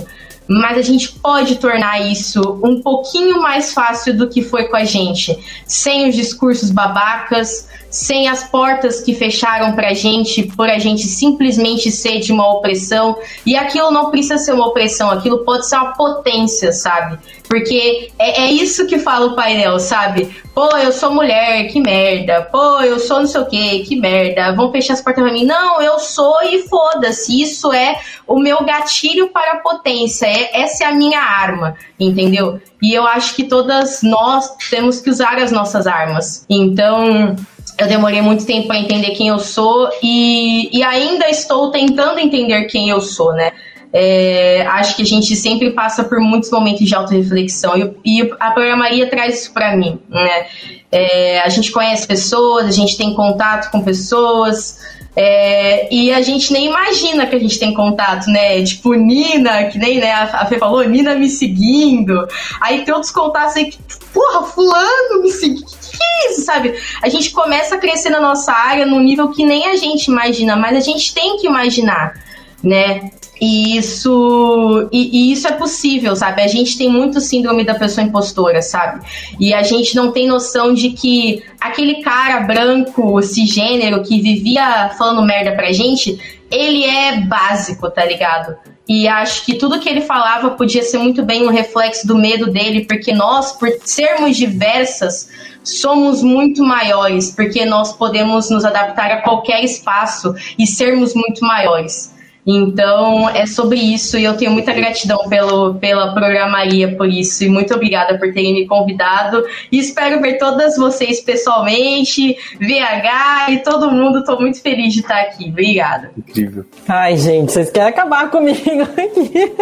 Mas 0.49 0.78
a 0.78 0.82
gente 0.82 1.12
pode 1.12 1.57
tornar 1.57 2.01
isso 2.01 2.40
um 2.64 2.80
pouquinho 2.80 3.42
mais 3.42 3.72
fácil 3.74 4.16
do 4.16 4.28
que 4.28 4.42
foi 4.42 4.64
com 4.68 4.76
a 4.76 4.84
gente, 4.84 5.38
sem 5.66 6.09
os 6.09 6.16
discursos 6.16 6.70
babacas, 6.70 7.68
sem 7.90 8.28
as 8.28 8.44
portas 8.44 9.01
que 9.01 9.14
fecharam 9.14 9.72
pra 9.72 9.94
gente 9.94 10.42
por 10.42 10.68
a 10.68 10.78
gente 10.78 11.07
simplesmente 11.07 11.90
ser 11.90 12.20
de 12.20 12.32
uma 12.32 12.51
opressão. 12.51 13.18
E 13.44 13.57
aquilo 13.57 13.90
não 13.90 14.11
precisa 14.11 14.38
ser 14.38 14.53
uma 14.53 14.66
opressão, 14.66 15.11
aquilo 15.11 15.44
pode 15.44 15.68
ser 15.68 15.76
uma 15.76 15.92
potência, 15.92 16.72
sabe? 16.72 17.18
Porque 17.49 18.11
é, 18.18 18.42
é 18.42 18.51
isso 18.53 18.86
que 18.86 18.99
fala 18.99 19.26
o 19.26 19.34
painel, 19.34 19.78
sabe? 19.78 20.36
Pô, 20.55 20.76
eu 20.76 20.92
sou 20.92 21.14
mulher, 21.14 21.68
que 21.68 21.80
merda. 21.80 22.42
Pô, 22.42 22.80
eu 22.80 22.99
sou 22.99 23.20
não 23.20 23.26
sei 23.26 23.40
o 23.40 23.46
que, 23.46 23.78
que 23.84 23.96
merda. 23.96 24.53
Vão 24.55 24.70
fechar 24.70 24.94
as 24.94 25.01
portas 25.01 25.24
pra 25.24 25.32
mim. 25.32 25.44
Não, 25.44 25.80
eu 25.80 25.99
sou 25.99 26.42
e 26.42 26.68
foda-se. 26.68 27.40
Isso 27.40 27.72
é 27.72 27.99
o 28.26 28.38
meu 28.38 28.64
gatilho 28.64 29.28
para 29.28 29.53
a 29.53 29.57
potência. 29.57 30.26
É, 30.26 30.61
essa 30.62 30.84
é 30.84 30.86
a 30.88 30.94
minha 30.94 31.20
arma, 31.20 31.74
entendeu? 31.99 32.61
E 32.82 32.92
eu 32.92 33.07
acho 33.07 33.34
que 33.34 33.44
todas 33.44 34.03
nós 34.03 34.55
temos 34.68 35.01
que 35.01 35.09
usar 35.09 35.38
as 35.38 35.51
nossas 35.51 35.86
armas. 35.86 36.44
Então, 36.51 37.34
eu 37.78 37.86
demorei 37.86 38.20
muito 38.20 38.44
tempo 38.44 38.66
para 38.66 38.78
entender 38.78 39.12
quem 39.12 39.28
eu 39.28 39.38
sou 39.38 39.88
e, 40.03 40.76
e 40.76 40.82
ainda 40.82 41.28
estou 41.28 41.70
tentando 41.70 42.18
entender 42.18 42.64
quem 42.64 42.90
eu 42.90 43.01
sou, 43.01 43.32
né? 43.32 43.53
É, 43.93 44.66
acho 44.66 44.97
que 44.97 45.03
a 45.03 45.07
gente 45.07 45.34
sempre 45.34 45.70
passa 45.70 46.05
por 46.05 46.20
muitos 46.20 46.51
momentos 46.51 46.86
de 46.86 46.95
autorreflexão 46.95 47.97
e, 48.05 48.20
e 48.20 48.30
a 48.39 48.51
programaria 48.51 49.09
traz 49.09 49.43
isso 49.43 49.53
para 49.53 49.74
mim, 49.76 49.99
né? 50.09 50.47
É, 50.91 51.41
a 51.41 51.49
gente 51.49 51.70
conhece 51.70 52.07
pessoas, 52.07 52.66
a 52.66 52.70
gente 52.70 52.97
tem 52.97 53.14
contato 53.14 53.70
com 53.70 53.82
pessoas 53.82 54.78
é, 55.20 55.93
e 55.93 56.12
a 56.12 56.22
gente 56.22 56.53
nem 56.53 56.66
imagina 56.66 57.26
que 57.26 57.34
a 57.34 57.41
gente 57.41 57.59
tem 57.59 57.74
contato, 57.74 58.30
né? 58.30 58.62
Tipo, 58.62 58.95
Nina, 58.95 59.64
que 59.64 59.76
nem 59.76 59.99
né, 59.99 60.12
a 60.12 60.47
Fê 60.47 60.59
falou, 60.59 60.86
Nina 60.89 61.16
me 61.16 61.28
seguindo. 61.28 62.28
Aí 62.61 62.84
tem 62.84 62.95
outros 62.95 63.11
contatos 63.11 63.57
aí 63.57 63.66
que, 63.66 63.78
porra, 64.12 64.45
fulano 64.45 65.22
me 65.22 65.30
seguindo 65.30 65.66
que 65.66 66.30
isso, 66.30 66.43
sabe? 66.43 66.74
A 67.03 67.09
gente 67.09 67.30
começa 67.30 67.74
a 67.74 67.78
crescer 67.78 68.11
na 68.11 68.20
nossa 68.20 68.53
área 68.53 68.86
num 68.86 69.01
nível 69.01 69.30
que 69.30 69.45
nem 69.45 69.66
a 69.66 69.76
gente 69.76 70.07
imagina, 70.07 70.55
mas 70.55 70.76
a 70.76 70.80
gente 70.80 71.12
tem 71.12 71.36
que 71.39 71.49
imaginar, 71.49 72.14
né? 72.62 73.11
E 73.41 73.76
isso, 73.76 74.89
e, 74.91 75.30
e, 75.30 75.32
isso 75.32 75.47
é 75.47 75.53
possível, 75.53 76.16
sabe? 76.16 76.43
A 76.43 76.49
gente 76.49 76.76
tem 76.76 76.89
muito 76.89 77.20
síndrome 77.20 77.64
da 77.64 77.74
pessoa 77.74 78.05
impostora, 78.05 78.61
sabe? 78.61 79.07
E 79.39 79.55
a 79.55 79.62
gente 79.62 79.95
não 79.95 80.11
tem 80.11 80.26
noção 80.26 80.74
de 80.74 80.91
que 80.91 81.43
aquele 81.61 82.03
cara 82.03 82.41
branco, 82.41 83.22
cisgênero, 83.22 84.03
que 84.03 84.20
vivia 84.20 84.91
falando 84.99 85.22
merda 85.22 85.53
pra 85.53 85.72
gente, 85.72 86.18
ele 86.51 86.84
é 86.84 87.20
básico, 87.20 87.89
tá 87.91 88.05
ligado? 88.05 88.57
E 88.89 89.07
acho 89.07 89.45
que 89.45 89.55
tudo 89.55 89.78
que 89.78 89.89
ele 89.89 90.01
falava 90.01 90.51
podia 90.53 90.82
ser 90.82 90.99
muito 90.99 91.22
bem 91.22 91.47
um 91.47 91.51
reflexo 91.51 92.07
do 92.07 92.16
medo 92.16 92.51
dele, 92.51 92.86
porque 92.86 93.12
nós, 93.12 93.53
por 93.53 93.68
sermos 93.84 94.36
diversas, 94.36 95.28
somos 95.62 96.22
muito 96.22 96.64
maiores, 96.64 97.30
porque 97.30 97.66
nós 97.66 97.93
podemos 97.93 98.49
nos 98.49 98.64
adaptar 98.64 99.11
a 99.11 99.22
qualquer 99.22 99.62
espaço 99.62 100.34
e 100.59 100.66
sermos 100.66 101.14
muito 101.14 101.45
maiores. 101.45 102.16
Então, 102.51 103.28
é 103.28 103.44
sobre 103.44 103.78
isso 103.78 104.16
e 104.16 104.24
eu 104.24 104.34
tenho 104.34 104.51
muita 104.51 104.72
gratidão 104.72 105.28
pelo, 105.28 105.74
pela 105.74 106.14
programaria 106.14 106.96
por 106.96 107.07
isso 107.07 107.44
e 107.44 107.49
muito 107.49 107.74
obrigada 107.74 108.16
por 108.18 108.32
terem 108.32 108.55
me 108.55 108.66
convidado 108.66 109.44
e 109.70 109.78
espero 109.78 110.18
ver 110.22 110.38
todas 110.38 110.74
vocês 110.78 111.20
pessoalmente, 111.20 112.38
VH 112.59 113.51
e 113.51 113.59
todo 113.59 113.90
mundo, 113.90 114.20
estou 114.20 114.40
muito 114.40 114.62
feliz 114.62 114.94
de 114.94 115.01
estar 115.01 115.20
aqui. 115.20 115.51
Obrigada. 115.51 116.11
Incrível. 116.16 116.64
Ai, 116.88 117.18
gente, 117.18 117.53
vocês 117.53 117.70
querem 117.70 117.90
acabar 117.90 118.30
comigo 118.30 118.82
aqui. 118.82 119.53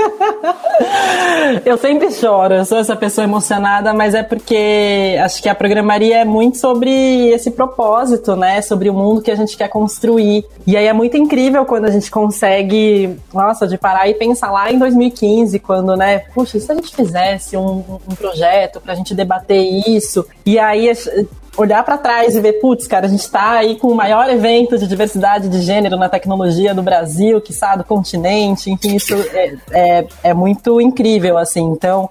eu 1.66 1.76
sempre 1.78 2.12
choro, 2.12 2.54
eu 2.54 2.64
sou 2.64 2.78
essa 2.78 2.94
pessoa 2.94 3.24
emocionada, 3.24 3.92
mas 3.92 4.14
é 4.14 4.22
porque 4.22 5.18
acho 5.24 5.42
que 5.42 5.48
a 5.48 5.56
programaria 5.56 6.18
é 6.18 6.24
muito 6.24 6.56
sobre 6.56 7.30
esse 7.30 7.50
propósito, 7.50 8.36
né? 8.36 8.62
Sobre 8.62 8.88
o 8.88 8.94
mundo 8.94 9.22
que 9.22 9.30
a 9.32 9.34
gente 9.34 9.56
quer 9.56 9.68
construir. 9.68 10.44
E 10.64 10.76
aí 10.76 10.86
é 10.86 10.92
muito 10.92 11.16
incrível 11.16 11.64
quando 11.64 11.86
a 11.86 11.90
gente 11.90 12.08
consegue 12.12 12.75
nossa, 13.32 13.66
de 13.66 13.76
parar 13.78 14.08
e 14.08 14.14
pensar 14.14 14.50
lá 14.50 14.70
em 14.70 14.78
2015, 14.78 15.58
quando, 15.58 15.96
né, 15.96 16.20
puxa, 16.34 16.58
se 16.58 16.70
a 16.70 16.74
gente 16.74 16.94
fizesse 16.94 17.56
um, 17.56 17.84
um 18.08 18.14
projeto 18.14 18.80
pra 18.80 18.94
gente 18.94 19.14
debater 19.14 19.62
isso, 19.88 20.26
e 20.44 20.58
aí 20.58 20.88
olhar 21.56 21.82
para 21.82 21.96
trás 21.96 22.36
e 22.36 22.40
ver, 22.40 22.54
putz, 22.54 22.86
cara, 22.86 23.06
a 23.06 23.08
gente 23.08 23.20
está 23.20 23.52
aí 23.52 23.76
com 23.76 23.88
o 23.88 23.94
maior 23.94 24.28
evento 24.28 24.78
de 24.78 24.86
diversidade 24.86 25.48
de 25.48 25.62
gênero 25.62 25.96
na 25.96 26.08
tecnologia 26.08 26.74
do 26.74 26.82
Brasil, 26.82 27.40
que 27.40 27.52
do 27.76 27.84
continente, 27.84 28.70
enfim, 28.70 28.96
isso 28.96 29.14
é, 29.14 29.54
é, 29.70 30.06
é 30.22 30.34
muito 30.34 30.80
incrível, 30.80 31.38
assim. 31.38 31.62
Então, 31.62 32.10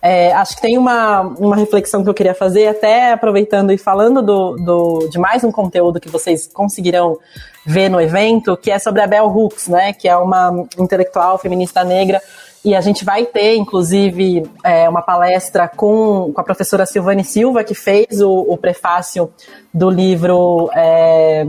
é, 0.00 0.32
acho 0.32 0.56
que 0.56 0.62
tem 0.62 0.78
uma, 0.78 1.20
uma 1.20 1.56
reflexão 1.56 2.02
que 2.02 2.08
eu 2.08 2.14
queria 2.14 2.34
fazer, 2.34 2.68
até 2.68 3.12
aproveitando 3.12 3.72
e 3.72 3.78
falando 3.78 4.22
do, 4.22 4.56
do, 4.56 5.08
de 5.08 5.18
mais 5.18 5.42
um 5.44 5.50
conteúdo 5.50 6.00
que 6.00 6.08
vocês 6.08 6.46
conseguirão 6.46 7.18
ver 7.64 7.88
no 7.88 8.00
evento, 8.00 8.56
que 8.56 8.70
é 8.70 8.78
sobre 8.78 9.02
a 9.02 9.06
Bell 9.06 9.26
Hooks, 9.26 9.68
né, 9.68 9.92
que 9.92 10.08
é 10.08 10.16
uma 10.16 10.66
intelectual 10.78 11.38
feminista 11.38 11.82
negra 11.82 12.20
e 12.66 12.74
a 12.74 12.80
gente 12.80 13.04
vai 13.04 13.24
ter, 13.24 13.54
inclusive, 13.54 14.42
é, 14.64 14.88
uma 14.88 15.00
palestra 15.00 15.68
com, 15.68 16.32
com 16.34 16.40
a 16.40 16.42
professora 16.42 16.84
Silvane 16.84 17.22
Silva, 17.22 17.62
que 17.62 17.76
fez 17.76 18.20
o, 18.20 18.28
o 18.28 18.56
prefácio 18.56 19.32
do 19.72 19.88
livro 19.88 20.68
é, 20.74 21.44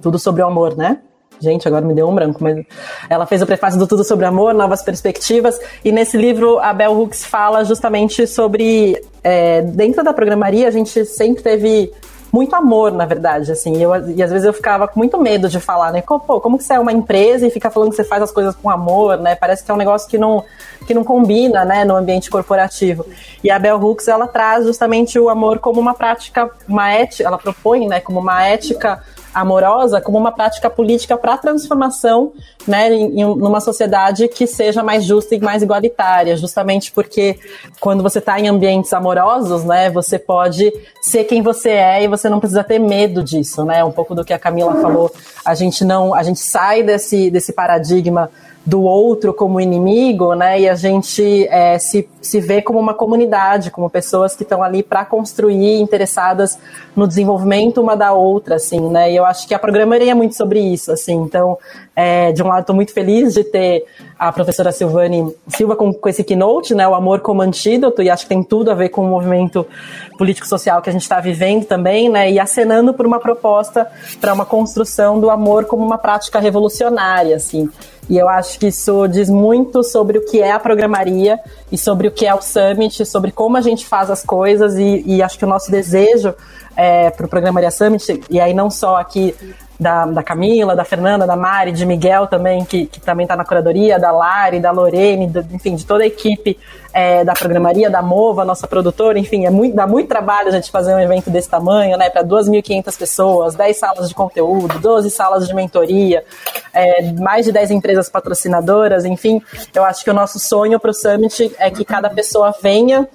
Tudo 0.00 0.18
sobre 0.18 0.40
o 0.40 0.46
Amor, 0.46 0.74
né? 0.74 1.00
Gente, 1.40 1.66
agora 1.66 1.84
me 1.84 1.94
deu 1.94 2.08
um 2.08 2.14
branco, 2.14 2.42
mas 2.42 2.64
ela 3.08 3.26
fez 3.26 3.42
o 3.42 3.46
prefácio 3.46 3.78
do 3.78 3.86
Tudo 3.86 4.04
sobre 4.04 4.24
Amor, 4.24 4.54
Novas 4.54 4.82
Perspectivas, 4.82 5.58
e 5.84 5.92
nesse 5.92 6.16
livro 6.16 6.58
a 6.58 6.72
Bell 6.72 6.92
Hooks 6.92 7.24
fala 7.24 7.64
justamente 7.64 8.26
sobre. 8.26 9.02
É, 9.22 9.62
dentro 9.62 10.04
da 10.04 10.12
programaria, 10.12 10.68
a 10.68 10.70
gente 10.70 11.04
sempre 11.06 11.42
teve 11.42 11.90
muito 12.34 12.52
amor, 12.56 12.90
na 12.90 13.06
verdade, 13.06 13.52
assim. 13.52 13.80
Eu, 13.80 14.10
e 14.10 14.20
às 14.20 14.32
vezes 14.32 14.44
eu 14.44 14.52
ficava 14.52 14.88
com 14.88 14.98
muito 14.98 15.16
medo 15.16 15.48
de 15.48 15.60
falar, 15.60 15.92
né? 15.92 16.02
Pô, 16.02 16.40
como 16.40 16.58
que 16.58 16.64
você 16.64 16.74
é 16.74 16.80
uma 16.80 16.92
empresa 16.92 17.46
e 17.46 17.50
fica 17.50 17.70
falando 17.70 17.90
que 17.90 17.96
você 17.96 18.02
faz 18.02 18.20
as 18.24 18.32
coisas 18.32 18.56
com 18.56 18.68
amor, 18.68 19.18
né? 19.18 19.36
Parece 19.36 19.62
que 19.62 19.70
é 19.70 19.74
um 19.74 19.76
negócio 19.76 20.10
que 20.10 20.18
não, 20.18 20.42
que 20.84 20.92
não 20.92 21.04
combina, 21.04 21.64
né, 21.64 21.84
no 21.84 21.94
ambiente 21.94 22.28
corporativo. 22.28 23.06
E 23.42 23.52
a 23.52 23.58
Bell 23.58 23.80
Hooks, 23.80 24.08
ela 24.08 24.26
traz 24.26 24.66
justamente 24.66 25.16
o 25.16 25.28
amor 25.28 25.60
como 25.60 25.80
uma 25.80 25.94
prática, 25.94 26.50
uma 26.68 26.90
ética, 26.90 27.28
ela 27.28 27.38
propõe, 27.38 27.86
né, 27.86 28.00
como 28.00 28.18
uma 28.18 28.44
ética 28.44 29.00
amorosa 29.34 30.00
como 30.00 30.16
uma 30.16 30.32
prática 30.32 30.70
política 30.70 31.16
para 31.16 31.34
a 31.34 31.38
transformação, 31.38 32.32
né, 32.66 32.92
em, 32.94 33.20
em, 33.20 33.60
sociedade 33.60 34.28
que 34.28 34.46
seja 34.46 34.82
mais 34.82 35.04
justa 35.04 35.34
e 35.34 35.40
mais 35.40 35.62
igualitária, 35.62 36.36
justamente 36.36 36.92
porque 36.92 37.38
quando 37.80 38.02
você 38.02 38.18
está 38.18 38.38
em 38.38 38.48
ambientes 38.48 38.92
amorosos, 38.92 39.64
né, 39.64 39.90
você 39.90 40.18
pode 40.18 40.72
ser 41.00 41.24
quem 41.24 41.42
você 41.42 41.70
é 41.70 42.04
e 42.04 42.08
você 42.08 42.28
não 42.28 42.40
precisa 42.40 42.62
ter 42.62 42.78
medo 42.78 43.22
disso, 43.22 43.64
né, 43.64 43.82
um 43.84 43.92
pouco 43.92 44.14
do 44.14 44.24
que 44.24 44.32
a 44.32 44.38
Camila 44.38 44.74
falou, 44.80 45.10
a 45.44 45.54
gente 45.54 45.84
não, 45.84 46.14
a 46.14 46.22
gente 46.22 46.40
sai 46.40 46.82
desse, 46.82 47.30
desse 47.30 47.52
paradigma 47.52 48.30
do 48.66 48.82
outro 48.82 49.34
como 49.34 49.60
inimigo, 49.60 50.34
né? 50.34 50.60
E 50.60 50.68
a 50.68 50.74
gente 50.74 51.46
é, 51.48 51.78
se, 51.78 52.08
se 52.22 52.40
vê 52.40 52.62
como 52.62 52.78
uma 52.78 52.94
comunidade, 52.94 53.70
como 53.70 53.90
pessoas 53.90 54.34
que 54.34 54.42
estão 54.42 54.62
ali 54.62 54.82
para 54.82 55.04
construir, 55.04 55.80
interessadas 55.80 56.58
no 56.96 57.06
desenvolvimento 57.06 57.80
uma 57.82 57.94
da 57.94 58.12
outra, 58.12 58.56
assim, 58.56 58.80
né? 58.88 59.12
E 59.12 59.16
eu 59.16 59.24
acho 59.26 59.46
que 59.46 59.54
a 59.54 59.58
programaria 59.58 60.12
é 60.12 60.14
muito 60.14 60.34
sobre 60.34 60.60
isso, 60.60 60.90
assim. 60.90 61.14
Então, 61.14 61.58
é, 61.94 62.32
de 62.32 62.42
um 62.42 62.48
lado, 62.48 62.60
estou 62.60 62.74
muito 62.74 62.92
feliz 62.92 63.34
de 63.34 63.44
ter 63.44 63.84
a 64.28 64.32
professora 64.32 64.72
Silvane 64.72 65.34
Silva 65.48 65.76
com, 65.76 65.92
com 65.92 66.08
esse 66.08 66.24
keynote, 66.24 66.74
né? 66.74 66.86
O 66.86 66.94
amor 66.94 67.20
como 67.20 67.42
antídoto, 67.42 68.02
e 68.02 68.10
acho 68.10 68.24
que 68.24 68.28
tem 68.28 68.42
tudo 68.42 68.70
a 68.70 68.74
ver 68.74 68.88
com 68.88 69.04
o 69.04 69.08
movimento 69.08 69.66
político-social 70.18 70.80
que 70.82 70.90
a 70.90 70.92
gente 70.92 71.02
está 71.02 71.20
vivendo 71.20 71.64
também, 71.64 72.08
né? 72.08 72.30
E 72.30 72.38
acenando 72.38 72.94
por 72.94 73.06
uma 73.06 73.18
proposta 73.18 73.86
para 74.20 74.32
uma 74.32 74.44
construção 74.44 75.20
do 75.20 75.30
amor 75.30 75.64
como 75.66 75.84
uma 75.84 75.98
prática 75.98 76.38
revolucionária, 76.40 77.36
assim. 77.36 77.68
E 78.08 78.18
eu 78.18 78.28
acho 78.28 78.58
que 78.58 78.66
isso 78.66 79.06
diz 79.06 79.30
muito 79.30 79.82
sobre 79.82 80.18
o 80.18 80.26
que 80.26 80.40
é 80.40 80.52
a 80.52 80.58
programaria 80.58 81.40
e 81.72 81.78
sobre 81.78 82.08
o 82.08 82.10
que 82.10 82.26
é 82.26 82.34
o 82.34 82.42
Summit, 82.42 83.04
sobre 83.06 83.32
como 83.32 83.56
a 83.56 83.60
gente 83.60 83.86
faz 83.86 84.10
as 84.10 84.22
coisas 84.22 84.74
e, 84.76 85.02
e 85.06 85.22
acho 85.22 85.38
que 85.38 85.44
o 85.44 85.48
nosso 85.48 85.70
desejo 85.70 86.34
é, 86.76 87.10
para 87.10 87.24
o 87.24 87.28
Programaria 87.28 87.70
Summit, 87.70 88.20
e 88.28 88.40
aí 88.40 88.52
não 88.52 88.70
só 88.70 88.96
aqui 88.96 89.34
da, 89.84 90.06
da 90.06 90.22
Camila, 90.22 90.74
da 90.74 90.82
Fernanda, 90.82 91.26
da 91.26 91.36
Mari, 91.36 91.70
de 91.70 91.84
Miguel 91.84 92.26
também, 92.26 92.64
que, 92.64 92.86
que 92.86 92.98
também 92.98 93.24
está 93.24 93.36
na 93.36 93.44
curadoria, 93.44 93.98
da 93.98 94.10
Lari, 94.10 94.58
da 94.58 94.70
Lorene, 94.70 95.26
do, 95.26 95.40
enfim, 95.52 95.74
de 95.74 95.84
toda 95.84 96.04
a 96.04 96.06
equipe 96.06 96.58
é, 96.90 97.22
da 97.22 97.34
programaria, 97.34 97.90
da 97.90 98.00
Mova, 98.00 98.46
nossa 98.46 98.66
produtora, 98.66 99.18
enfim, 99.18 99.44
é 99.44 99.50
muito, 99.50 99.76
dá 99.76 99.86
muito 99.86 100.08
trabalho 100.08 100.48
a 100.48 100.52
gente 100.52 100.70
fazer 100.70 100.94
um 100.94 100.98
evento 100.98 101.28
desse 101.28 101.50
tamanho, 101.50 101.98
né, 101.98 102.08
para 102.08 102.24
2.500 102.24 102.96
pessoas, 102.96 103.54
10 103.54 103.76
salas 103.76 104.08
de 104.08 104.14
conteúdo, 104.14 104.78
12 104.78 105.10
salas 105.10 105.46
de 105.46 105.54
mentoria, 105.54 106.24
é, 106.72 107.12
mais 107.12 107.44
de 107.44 107.52
10 107.52 107.70
empresas 107.72 108.08
patrocinadoras, 108.08 109.04
enfim, 109.04 109.42
eu 109.74 109.84
acho 109.84 110.02
que 110.02 110.10
o 110.10 110.14
nosso 110.14 110.38
sonho 110.38 110.80
para 110.80 110.92
o 110.92 110.94
Summit 110.94 111.54
é 111.58 111.70
que 111.70 111.84
cada 111.84 112.08
pessoa 112.08 112.54
venha 112.62 113.06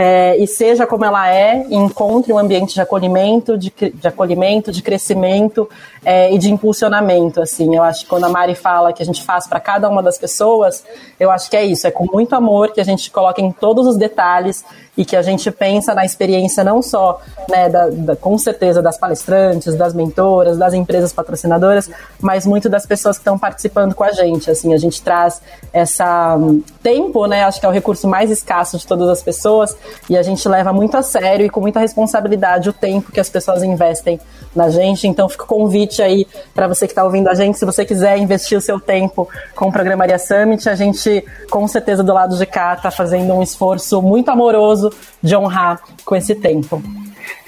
é, 0.00 0.36
e 0.36 0.46
seja 0.46 0.86
como 0.86 1.04
ela 1.04 1.28
é, 1.28 1.66
encontre 1.70 2.32
um 2.32 2.38
ambiente 2.38 2.72
de 2.72 2.80
acolhimento, 2.80 3.58
de, 3.58 3.72
de 3.72 4.06
acolhimento, 4.06 4.70
de 4.70 4.80
crescimento 4.80 5.68
é, 6.04 6.32
e 6.32 6.38
de 6.38 6.50
impulsionamento. 6.50 7.40
Assim, 7.40 7.74
eu 7.74 7.82
acho 7.82 8.04
que 8.04 8.06
quando 8.06 8.24
a 8.24 8.28
Mari 8.28 8.54
fala 8.54 8.92
que 8.92 9.02
a 9.02 9.06
gente 9.06 9.22
faz 9.22 9.46
para 9.46 9.60
cada 9.60 9.88
uma 9.88 10.02
das 10.02 10.18
pessoas, 10.18 10.84
eu 11.18 11.30
acho 11.30 11.50
que 11.50 11.56
é 11.56 11.64
isso, 11.64 11.86
é 11.86 11.90
com 11.90 12.06
muito 12.12 12.34
amor 12.34 12.72
que 12.72 12.80
a 12.80 12.84
gente 12.84 13.10
coloca 13.10 13.40
em 13.40 13.52
todos 13.52 13.86
os 13.86 13.96
detalhes 13.96 14.64
e 14.98 15.04
que 15.04 15.14
a 15.14 15.22
gente 15.22 15.48
pensa 15.52 15.94
na 15.94 16.04
experiência 16.04 16.64
não 16.64 16.82
só, 16.82 17.20
né, 17.48 17.68
da, 17.68 17.88
da, 17.88 18.16
com 18.16 18.36
certeza, 18.36 18.82
das 18.82 18.98
palestrantes, 18.98 19.76
das 19.76 19.94
mentoras, 19.94 20.58
das 20.58 20.74
empresas 20.74 21.12
patrocinadoras, 21.12 21.88
mas 22.20 22.44
muito 22.44 22.68
das 22.68 22.84
pessoas 22.84 23.16
que 23.16 23.20
estão 23.20 23.38
participando 23.38 23.94
com 23.94 24.02
a 24.02 24.10
gente. 24.10 24.50
Assim, 24.50 24.74
a 24.74 24.76
gente 24.76 25.00
traz 25.00 25.40
essa 25.72 26.36
um, 26.36 26.60
tempo, 26.82 27.26
né, 27.26 27.44
acho 27.44 27.60
que 27.60 27.66
é 27.66 27.68
o 27.68 27.72
recurso 27.72 28.08
mais 28.08 28.28
escasso 28.28 28.76
de 28.76 28.84
todas 28.84 29.08
as 29.08 29.22
pessoas, 29.22 29.76
e 30.10 30.18
a 30.18 30.22
gente 30.22 30.48
leva 30.48 30.72
muito 30.72 30.96
a 30.96 31.02
sério 31.02 31.46
e 31.46 31.48
com 31.48 31.60
muita 31.60 31.78
responsabilidade 31.78 32.68
o 32.68 32.72
tempo 32.72 33.12
que 33.12 33.20
as 33.20 33.30
pessoas 33.30 33.62
investem 33.62 34.18
na 34.52 34.68
gente. 34.68 35.06
Então, 35.06 35.28
fica 35.28 35.44
convite 35.44 35.87
aí 36.02 36.26
para 36.54 36.68
você 36.68 36.86
que 36.86 36.92
está 36.92 37.04
ouvindo 37.04 37.28
a 37.28 37.34
gente, 37.34 37.58
se 37.58 37.64
você 37.64 37.84
quiser 37.84 38.18
investir 38.18 38.56
o 38.56 38.60
seu 38.60 38.78
tempo 38.78 39.28
com 39.54 39.68
o 39.68 39.72
Programaria 39.72 40.18
Summit, 40.18 40.68
a 40.68 40.74
gente, 40.74 41.24
com 41.50 41.66
certeza, 41.66 42.02
do 42.02 42.12
lado 42.12 42.36
de 42.36 42.46
cá, 42.46 42.74
está 42.74 42.90
fazendo 42.90 43.32
um 43.34 43.42
esforço 43.42 44.00
muito 44.02 44.30
amoroso 44.30 44.92
de 45.22 45.36
honrar 45.36 45.80
com 46.04 46.14
esse 46.14 46.34
tempo. 46.34 46.82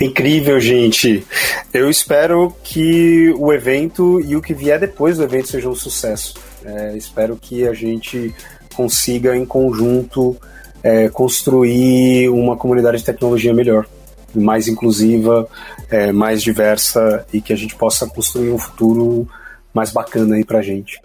Incrível, 0.01 0.59
gente. 0.61 1.27
Eu 1.73 1.91
espero 1.91 2.55
que 2.63 3.35
o 3.39 3.53
evento 3.53 4.21
e 4.21 4.37
o 4.37 4.43
que 4.43 4.55
vier 4.55 4.79
depois 4.79 5.19
do 5.19 5.25
evento 5.25 5.49
seja 5.49 5.69
um 5.69 5.75
sucesso. 5.75 6.35
É, 6.65 6.97
espero 6.97 7.37
que 7.37 7.67
a 7.67 7.73
gente 7.73 8.35
consiga, 8.75 9.37
em 9.37 9.45
conjunto, 9.45 10.37
é, 10.83 11.09
construir 11.09 12.29
uma 12.31 12.57
comunidade 12.57 12.99
de 12.99 13.05
tecnologia 13.05 13.53
melhor, 13.53 13.87
mais 14.35 14.69
inclusiva, 14.69 15.47
é, 15.91 16.13
mais 16.13 16.43
diversa 16.43 17.27
e 17.33 17.41
que 17.41 17.53
a 17.53 17.57
gente 17.57 17.75
possa 17.75 18.07
construir 18.07 18.51
um 18.51 18.59
futuro 18.59 19.29
mais 19.75 19.91
bacana 19.93 20.37
aí 20.37 20.45
pra 20.45 20.63
gente. 20.63 21.01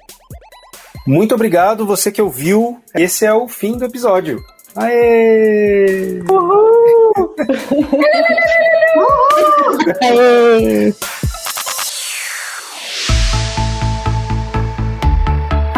Muito 1.06 1.36
obrigado, 1.36 1.86
você 1.86 2.12
que 2.12 2.22
ouviu. 2.22 2.80
Esse 2.96 3.26
é 3.26 3.34
o 3.34 3.48
fim 3.48 3.78
do 3.78 3.86
episódio. 3.86 4.40
Aê! 4.76 6.22
Uhul! 6.30 7.36
Uhul! 7.72 8.04
Aê! 10.02 10.94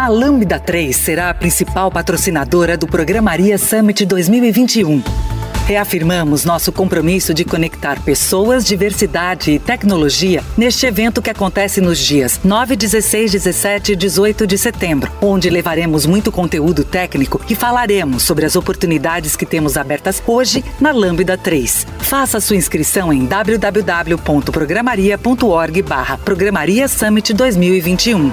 A 0.08 0.10
Lambda 0.10 0.58
3 0.58 0.96
será 0.96 1.28
a 1.28 1.34
principal 1.34 1.90
patrocinadora 1.90 2.78
do 2.78 2.86
Programaria 2.86 3.58
Summit 3.58 4.06
2021 4.06 5.02
Reafirmamos 5.66 6.46
nosso 6.46 6.72
compromisso 6.72 7.34
de 7.34 7.44
conectar 7.44 8.02
pessoas, 8.02 8.64
diversidade 8.64 9.50
e 9.50 9.58
tecnologia 9.58 10.42
neste 10.56 10.86
evento 10.86 11.20
que 11.20 11.28
acontece 11.28 11.82
nos 11.82 11.98
dias 11.98 12.40
9, 12.42 12.74
16, 12.74 13.32
17 13.32 13.92
e 13.92 13.96
18 13.96 14.46
de 14.46 14.56
setembro, 14.56 15.12
onde 15.20 15.50
levaremos 15.50 16.06
muito 16.06 16.32
conteúdo 16.32 16.84
técnico 16.84 17.38
e 17.46 17.54
falaremos 17.54 18.22
sobre 18.22 18.46
as 18.46 18.56
oportunidades 18.56 19.36
que 19.36 19.44
temos 19.44 19.76
abertas 19.76 20.22
hoje 20.26 20.64
na 20.80 20.90
Lambda 20.90 21.36
3. 21.36 21.86
Faça 21.98 22.40
sua 22.40 22.56
inscrição 22.56 23.12
em 23.12 23.26
www.programaria.org 23.26 25.82
barra 25.82 26.16
Programaria 26.16 26.88
Summit 26.88 27.34
2021. 27.34 28.32